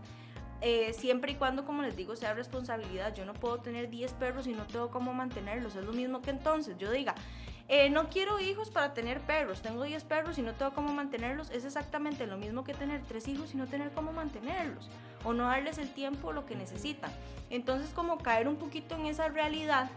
eh, 0.61 0.95
siempre 0.95 1.33
y 1.33 1.35
cuando, 1.35 1.65
como 1.67 1.83
les 1.83 1.95
digo, 1.95 2.17
sea 2.17 2.33
responsabilidad. 2.33 3.15
Yo 3.15 3.25
no 3.27 3.35
puedo 3.35 3.59
tener 3.59 3.91
10 3.91 4.13
perros 4.15 4.47
y 4.47 4.53
no 4.53 4.67
tengo 4.67 4.91
cómo 4.91 5.13
mantenerlos. 5.13 5.77
Es 5.77 5.85
lo 5.85 5.93
mismo 5.93 6.23
que 6.23 6.31
entonces 6.31 6.77
yo 6.79 6.91
diga, 6.91 7.15
eh, 7.69 7.89
no 7.89 8.11
quiero 8.11 8.41
hijos 8.41 8.71
para 8.71 8.93
tener 8.93 9.21
perros. 9.21 9.63
Tengo 9.63 9.83
10 9.85 10.05
perros 10.05 10.39
y 10.39 10.43
no 10.43 10.53
tengo 10.53 10.75
cómo 10.75 10.93
mantenerlos. 10.93 11.51
Es 11.51 11.65
exactamente 11.65 12.27
lo 12.27 12.37
mismo 12.37 12.63
que 12.63 12.75
tener 12.75 13.03
3 13.03 13.29
hijos 13.29 13.55
y 13.55 13.57
no 13.57 13.67
tener 13.67 13.91
cómo 13.93 14.13
mantenerlos. 14.13 14.91
O 15.25 15.33
no 15.33 15.47
darles 15.47 15.79
el 15.79 15.91
tiempo 15.93 16.33
lo 16.33 16.45
que 16.45 16.57
necesitan. 16.57 17.11
Entonces, 17.49 17.91
como 17.95 18.19
caer 18.19 18.49
un 18.49 18.57
poquito 18.57 18.95
en 18.97 19.07
esa 19.07 19.29
realidad 19.29 19.91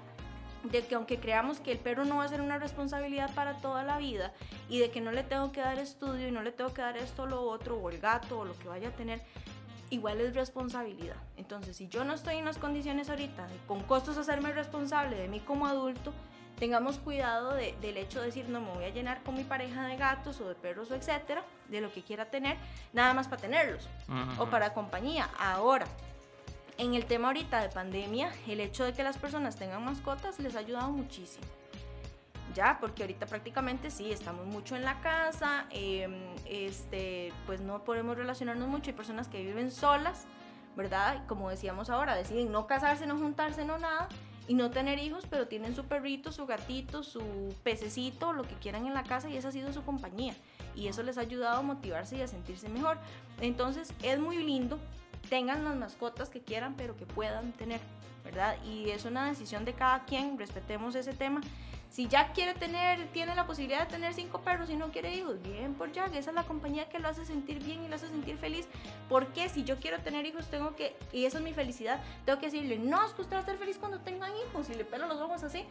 de 0.63 0.85
que 0.85 0.95
aunque 0.95 1.19
creamos 1.19 1.59
que 1.59 1.71
el 1.71 1.79
perro 1.79 2.05
no 2.05 2.17
va 2.17 2.23
a 2.23 2.27
ser 2.27 2.41
una 2.41 2.57
responsabilidad 2.57 3.33
para 3.35 3.57
toda 3.57 3.83
la 3.83 3.97
vida 3.97 4.33
y 4.69 4.79
de 4.79 4.89
que 4.89 5.01
no 5.01 5.11
le 5.11 5.23
tengo 5.23 5.51
que 5.51 5.61
dar 5.61 5.77
estudio 5.77 6.27
y 6.27 6.31
no 6.31 6.41
le 6.41 6.51
tengo 6.51 6.73
que 6.73 6.81
dar 6.81 6.97
esto 6.97 7.23
o 7.23 7.25
lo 7.25 7.41
otro 7.43 7.77
o 7.77 7.89
el 7.89 7.99
gato 7.99 8.39
o 8.39 8.45
lo 8.45 8.57
que 8.57 8.67
vaya 8.67 8.89
a 8.89 8.91
tener, 8.91 9.21
igual 9.89 10.19
es 10.19 10.33
responsabilidad. 10.33 11.15
Entonces, 11.37 11.77
si 11.77 11.87
yo 11.87 12.03
no 12.03 12.13
estoy 12.13 12.37
en 12.37 12.45
las 12.45 12.57
condiciones 12.57 13.09
ahorita 13.09 13.47
de 13.47 13.57
con 13.67 13.83
costos 13.83 14.17
hacerme 14.17 14.51
responsable 14.51 15.15
de 15.15 15.27
mí 15.27 15.39
como 15.39 15.67
adulto, 15.67 16.13
tengamos 16.59 16.97
cuidado 16.97 17.53
de- 17.53 17.75
del 17.81 17.97
hecho 17.97 18.19
de 18.19 18.27
decir, 18.27 18.49
no 18.49 18.59
me 18.61 18.71
voy 18.71 18.83
a 18.85 18.89
llenar 18.89 19.21
con 19.23 19.35
mi 19.35 19.43
pareja 19.43 19.85
de 19.85 19.97
gatos 19.97 20.39
o 20.41 20.47
de 20.49 20.55
perros 20.55 20.89
o 20.91 20.95
etcétera, 20.95 21.43
de 21.69 21.81
lo 21.81 21.91
que 21.93 22.01
quiera 22.01 22.25
tener, 22.25 22.57
nada 22.93 23.13
más 23.13 23.27
para 23.27 23.41
tenerlos 23.41 23.87
o 24.39 24.45
para 24.47 24.73
compañía. 24.73 25.29
Ahora, 25.39 25.85
en 26.77 26.93
el 26.93 27.05
tema 27.05 27.27
ahorita 27.29 27.61
de 27.61 27.69
pandemia, 27.69 28.31
el 28.47 28.59
hecho 28.59 28.83
de 28.85 28.93
que 28.93 29.03
las 29.03 29.17
personas 29.17 29.55
tengan 29.55 29.83
mascotas 29.83 30.39
les 30.39 30.55
ha 30.55 30.59
ayudado 30.59 30.89
muchísimo. 30.91 31.45
Ya, 32.55 32.77
porque 32.79 33.03
ahorita 33.03 33.25
prácticamente 33.27 33.91
sí, 33.91 34.11
estamos 34.11 34.45
mucho 34.47 34.75
en 34.75 34.83
la 34.83 34.99
casa, 35.01 35.65
em, 35.69 36.13
este, 36.45 37.31
pues 37.45 37.61
no 37.61 37.83
podemos 37.83 38.17
relacionarnos 38.17 38.67
mucho, 38.67 38.89
hay 38.89 38.95
personas 38.95 39.27
que 39.27 39.43
viven 39.43 39.69
solas, 39.69 40.25
¿verdad? 40.75 41.23
Como 41.27 41.49
decíamos 41.49 41.89
ahora, 41.91 42.15
deciden 42.15 42.51
no 42.51 42.65
casarse, 42.65 43.05
no 43.05 43.15
juntarse, 43.17 43.63
no 43.65 43.77
nada, 43.77 44.07
y 44.47 44.53
no 44.53 44.71
tener 44.71 44.99
hijos, 44.99 45.25
pero 45.29 45.47
tienen 45.47 45.75
su 45.75 45.83
perrito, 45.85 46.31
su 46.31 46.45
gatito, 46.45 47.03
su 47.03 47.53
pececito, 47.63 48.33
lo 48.33 48.43
que 48.43 48.55
quieran 48.55 48.87
en 48.87 48.93
la 48.93 49.03
casa, 49.03 49.29
y 49.29 49.37
esa 49.37 49.49
ha 49.49 49.51
sido 49.51 49.73
su 49.73 49.83
compañía. 49.83 50.35
Y 50.75 50.87
eso 50.87 51.03
les 51.03 51.17
ha 51.17 51.21
ayudado 51.21 51.57
a 51.57 51.61
motivarse 51.61 52.17
y 52.17 52.21
a 52.21 52.27
sentirse 52.27 52.69
mejor. 52.69 52.97
Entonces 53.41 53.93
es 54.03 54.19
muy 54.19 54.37
lindo, 54.37 54.79
tengan 55.29 55.63
las 55.65 55.75
mascotas 55.75 56.29
que 56.29 56.41
quieran, 56.41 56.75
pero 56.77 56.95
que 56.95 57.05
puedan 57.05 57.51
tener, 57.53 57.81
¿verdad? 58.23 58.55
Y 58.63 58.89
es 58.89 59.05
una 59.05 59.27
decisión 59.27 59.65
de 59.65 59.73
cada 59.73 60.05
quien, 60.05 60.37
respetemos 60.37 60.95
ese 60.95 61.13
tema. 61.13 61.41
Si 61.89 62.07
Jack 62.07 62.33
quiere 62.35 62.53
tener, 62.53 63.07
tiene 63.07 63.33
la 63.33 63.47
posibilidad 63.47 63.79
de 63.79 63.85
tener 63.87 64.13
cinco 64.13 64.41
perros 64.41 64.69
y 64.69 64.75
no 64.75 64.91
quiere 64.91 65.15
hijos, 65.15 65.41
bien 65.41 65.73
por 65.73 65.91
Jack, 65.91 66.13
esa 66.15 66.29
es 66.31 66.35
la 66.35 66.43
compañía 66.43 66.89
que 66.89 66.99
lo 66.99 67.07
hace 67.07 67.25
sentir 67.25 67.63
bien 67.63 67.83
y 67.83 67.87
lo 67.87 67.95
hace 67.95 68.07
sentir 68.07 68.37
feliz. 68.37 68.67
Porque 69.09 69.49
si 69.49 69.63
yo 69.63 69.77
quiero 69.79 69.99
tener 69.99 70.25
hijos, 70.25 70.47
tengo 70.47 70.75
que, 70.75 70.95
y 71.11 71.25
esa 71.25 71.37
es 71.39 71.43
mi 71.43 71.53
felicidad, 71.53 71.99
tengo 72.25 72.39
que 72.39 72.47
decirle, 72.47 72.77
no, 72.77 73.03
es 73.05 73.13
que 73.13 73.21
usted 73.21 73.33
va 73.35 73.39
a 73.39 73.41
estar 73.41 73.57
feliz 73.57 73.77
cuando 73.77 73.99
tengan 74.01 74.31
hijos, 74.47 74.69
y 74.69 74.75
le 74.75 74.85
pelo 74.85 75.07
los 75.07 75.19
ojos 75.21 75.43
así, 75.43 75.63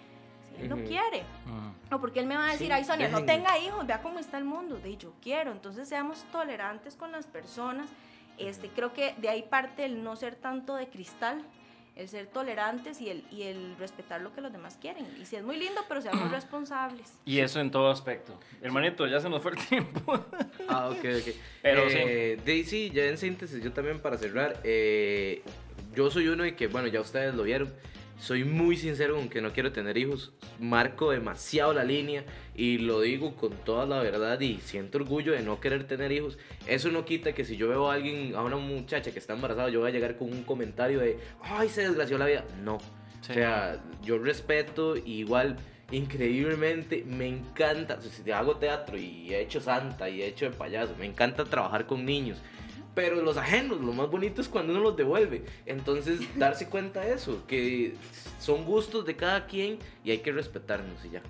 si 0.48 0.62
él 0.62 0.68
no 0.68 0.76
quiere. 0.76 1.22
Ujú. 1.46 1.96
O 1.96 2.00
porque 2.00 2.18
él 2.20 2.26
me 2.26 2.36
va 2.36 2.48
a 2.48 2.52
decir, 2.52 2.66
Sí, 2.66 2.72
ay 2.72 2.84
Sonia, 2.84 3.08
no 3.08 3.18
dejen- 3.20 3.26
tenga 3.26 3.58
hijos, 3.58 3.86
vea 3.86 4.02
cómo 4.02 4.18
está 4.18 4.38
el 4.38 4.44
mundo. 4.44 4.76
De 4.78 4.96
yo 4.96 5.12
quiero, 5.22 5.52
entonces 5.52 5.88
seamos 5.88 6.24
tolerantes 6.32 6.96
con 6.96 7.12
las 7.12 7.26
personas. 7.26 7.88
Este, 8.38 8.68
creo 8.68 8.92
que 8.92 9.14
de 9.18 9.28
ahí 9.28 9.42
parte 9.42 9.84
el 9.84 10.02
no 10.02 10.16
ser 10.16 10.34
tanto 10.34 10.74
de 10.74 10.88
cristal, 10.88 11.42
el 11.96 12.08
ser 12.10 12.26
tolerantes 12.26 13.00
y 13.00 13.08
el, 13.08 13.24
y 13.30 13.44
el 13.44 13.74
respetar 13.78 14.20
lo 14.20 14.32
que 14.34 14.42
los 14.42 14.52
demás 14.52 14.78
quieren. 14.80 15.06
Y 15.18 15.24
si 15.24 15.36
es 15.36 15.42
muy 15.42 15.56
lindo, 15.56 15.80
pero 15.88 16.02
seamos 16.02 16.30
responsables. 16.30 17.14
Y 17.24 17.40
eso 17.40 17.58
en 17.58 17.70
todo 17.70 17.90
aspecto. 17.90 18.38
Hermanito, 18.60 19.06
ya 19.06 19.18
se 19.18 19.30
nos 19.30 19.42
fue 19.42 19.52
el 19.52 19.66
tiempo. 19.66 20.24
Ah, 20.68 20.88
ok, 20.88 20.98
ok. 20.98 21.34
Pero 21.62 21.82
eh, 21.88 22.40
Daisy, 22.44 22.90
ya 22.90 23.04
en 23.04 23.16
síntesis, 23.16 23.62
yo 23.62 23.72
también 23.72 24.00
para 24.00 24.18
cerrar, 24.18 24.58
eh, 24.64 25.42
yo 25.94 26.10
soy 26.10 26.26
uno 26.26 26.42
de 26.42 26.56
que, 26.56 26.66
bueno, 26.66 26.88
ya 26.88 27.00
ustedes 27.00 27.36
lo 27.36 27.44
vieron, 27.44 27.72
soy 28.18 28.44
muy 28.44 28.76
sincero 28.76 29.16
con 29.16 29.28
que 29.28 29.40
no 29.40 29.52
quiero 29.52 29.72
tener 29.72 29.96
hijos, 29.98 30.32
marco 30.58 31.10
demasiado 31.10 31.72
la 31.74 31.84
línea 31.84 32.24
y 32.54 32.78
lo 32.78 33.00
digo 33.00 33.36
con 33.36 33.52
toda 33.52 33.86
la 33.86 34.00
verdad 34.00 34.40
y 34.40 34.58
siento 34.58 34.98
orgullo 34.98 35.32
de 35.32 35.42
no 35.42 35.60
querer 35.60 35.86
tener 35.86 36.12
hijos. 36.12 36.38
Eso 36.66 36.90
no 36.90 37.04
quita 37.04 37.32
que 37.32 37.44
si 37.44 37.56
yo 37.56 37.68
veo 37.68 37.90
a 37.90 37.94
alguien, 37.94 38.34
a 38.34 38.42
una 38.42 38.56
muchacha 38.56 39.12
que 39.12 39.18
está 39.18 39.34
embarazada, 39.34 39.68
yo 39.68 39.80
voy 39.80 39.90
a 39.90 39.92
llegar 39.92 40.16
con 40.16 40.32
un 40.32 40.42
comentario 40.44 41.00
de, 41.00 41.18
ay, 41.42 41.68
se 41.68 41.82
desgració 41.82 42.18
la 42.18 42.26
vida. 42.26 42.44
No. 42.62 42.78
Sí. 43.20 43.32
O 43.32 43.34
sea, 43.34 43.82
yo 44.02 44.18
respeto 44.18 44.96
y 44.96 45.18
igual 45.20 45.56
increíblemente 45.90 47.04
me 47.06 47.28
encanta, 47.28 47.94
o 47.94 48.02
sea, 48.02 48.10
si 48.10 48.30
hago 48.30 48.56
teatro 48.56 48.98
y 48.98 49.32
he 49.32 49.40
hecho 49.40 49.60
santa 49.60 50.08
y 50.08 50.22
he 50.22 50.26
hecho 50.26 50.46
de 50.46 50.52
payaso, 50.52 50.94
me 50.98 51.06
encanta 51.06 51.44
trabajar 51.44 51.86
con 51.86 52.04
niños. 52.04 52.38
Pero 52.96 53.20
los 53.20 53.36
ajenos, 53.36 53.78
lo 53.82 53.92
más 53.92 54.10
bonito 54.10 54.40
es 54.40 54.48
cuando 54.48 54.72
uno 54.72 54.80
los 54.82 54.96
devuelve. 54.96 55.44
Entonces, 55.66 56.18
darse 56.38 56.66
cuenta 56.66 57.02
de 57.02 57.12
eso, 57.12 57.42
que 57.46 57.94
son 58.40 58.64
gustos 58.64 59.04
de 59.04 59.14
cada 59.14 59.46
quien 59.46 59.78
y 60.02 60.12
hay 60.12 60.18
que 60.18 60.32
respetarnos 60.32 61.04
y 61.04 61.10
ya. 61.10 61.22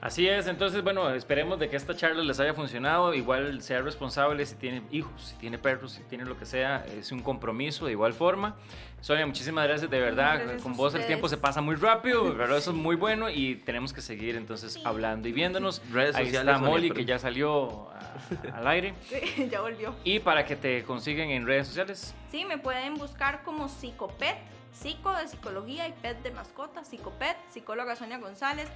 Así 0.00 0.28
es, 0.28 0.46
entonces 0.46 0.82
bueno, 0.84 1.10
esperemos 1.14 1.58
de 1.58 1.68
que 1.70 1.76
esta 1.76 1.96
charla 1.96 2.22
les 2.22 2.38
haya 2.38 2.52
funcionado, 2.54 3.14
igual 3.14 3.62
sea 3.62 3.80
responsable 3.80 4.44
si 4.44 4.54
tiene 4.54 4.82
hijos, 4.92 5.10
si 5.30 5.36
tiene 5.36 5.58
perros, 5.58 5.92
si 5.92 6.02
tiene 6.02 6.24
lo 6.26 6.38
que 6.38 6.44
sea, 6.44 6.84
es 6.98 7.10
un 7.12 7.20
compromiso 7.22 7.86
de 7.86 7.92
igual 7.92 8.12
forma. 8.12 8.56
Sonia, 9.00 9.26
muchísimas 9.26 9.66
gracias 9.66 9.90
de 9.90 9.98
verdad, 10.00 10.38
Gracias 10.40 10.62
con 10.62 10.72
a 10.72 10.76
vos 10.76 10.94
el 10.94 11.06
tiempo 11.06 11.28
se 11.28 11.38
pasa 11.38 11.60
muy 11.62 11.76
rápido, 11.76 12.34
pero 12.36 12.56
eso 12.56 12.70
es 12.70 12.76
muy 12.76 12.94
bueno 12.94 13.30
y 13.30 13.56
tenemos 13.56 13.92
que 13.92 14.00
seguir 14.02 14.36
entonces 14.36 14.78
hablando 14.84 15.28
y 15.28 15.32
viéndonos. 15.32 15.80
Redes 15.90 16.14
Ahí 16.14 16.26
sociales, 16.26 16.54
está 16.56 16.66
Molly 16.68 16.90
que 16.90 17.04
ya 17.04 17.18
salió 17.18 17.88
a- 17.90 18.56
al 18.58 18.66
aire 18.68 18.94
ya 19.50 19.60
volvió. 19.62 19.94
y 20.04 20.18
para 20.20 20.44
que 20.44 20.56
te 20.56 20.84
consiguen 20.84 21.30
en 21.30 21.46
redes 21.46 21.68
sociales. 21.68 22.14
Sí, 22.30 22.36
Sí, 22.40 22.44
me 22.44 22.58
pueden 22.58 22.96
buscar 22.96 23.42
como 23.44 23.66
Psicopet, 23.68 24.36
psico 24.76 25.12
de 25.14 25.26
psicología 25.28 25.88
y 25.88 25.92
pet 25.92 26.22
de 26.22 26.30
mascota, 26.30 26.84
Psicopet, 26.84 27.36
psicóloga 27.50 27.96
Sonia 27.96 28.18
González, 28.18 28.68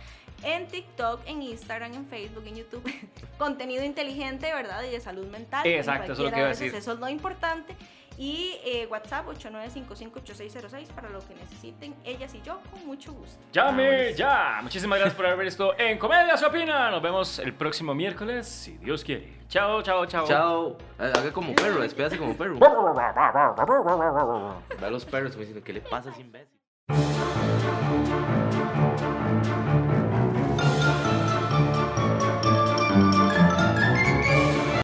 en 0.43 0.67
TikTok, 0.69 1.21
en 1.27 1.43
Instagram, 1.43 1.93
en 1.93 2.07
Facebook, 2.07 2.45
en 2.47 2.57
YouTube. 2.57 2.83
Contenido 3.39 3.85
inteligente, 3.85 4.53
¿verdad? 4.53 4.83
Y 4.85 4.91
de 4.91 5.01
salud 5.01 5.27
mental. 5.27 5.67
en 5.67 5.79
Exacto, 5.79 6.13
eso 6.13 6.23
es 6.23 6.29
lo 6.29 6.31
que 6.31 6.39
iba 6.39 6.47
a 6.47 6.51
decir. 6.51 6.75
Eso 6.75 6.93
es 6.93 6.99
lo 6.99 7.09
importante. 7.09 7.77
Y 8.21 8.61
eh, 8.67 8.87
WhatsApp 8.91 9.27
89558606 9.29 10.89
para 10.95 11.09
lo 11.09 11.21
que 11.21 11.35
necesiten, 11.35 11.95
ellas 12.05 12.35
y 12.35 12.43
yo, 12.43 12.61
con 12.71 12.85
mucho 12.85 13.15
gusto. 13.15 13.39
Llame 13.51 14.13
ya. 14.13 14.61
Muchísimas 14.63 14.99
gracias 14.99 15.17
por 15.17 15.25
haber 15.25 15.47
visto 15.47 15.73
en 15.79 15.97
Comedia 15.97 16.37
se 16.37 16.45
opina. 16.45 16.91
Nos 16.91 17.01
vemos 17.01 17.39
el 17.39 17.55
próximo 17.55 17.95
miércoles, 17.95 18.47
si 18.47 18.77
Dios 18.77 19.05
quiere. 19.05 19.39
Chao, 19.49 19.81
chao, 19.81 20.05
chao. 20.05 20.27
Chao. 20.27 20.77
Haga 20.99 21.33
como 21.33 21.55
perro, 21.55 21.81
despídase 21.81 22.19
como 22.19 22.37
perro. 22.37 22.59
Ve 24.79 24.87
a 24.87 24.91
los 24.91 25.07
perros 25.07 25.33
como 25.33 25.41
diciendo, 25.41 25.65
¿qué 25.65 25.73
le 25.73 25.81
pasa 25.81 26.11
a 26.11 26.13
ese 26.13 26.21
imbécil? 26.21 26.61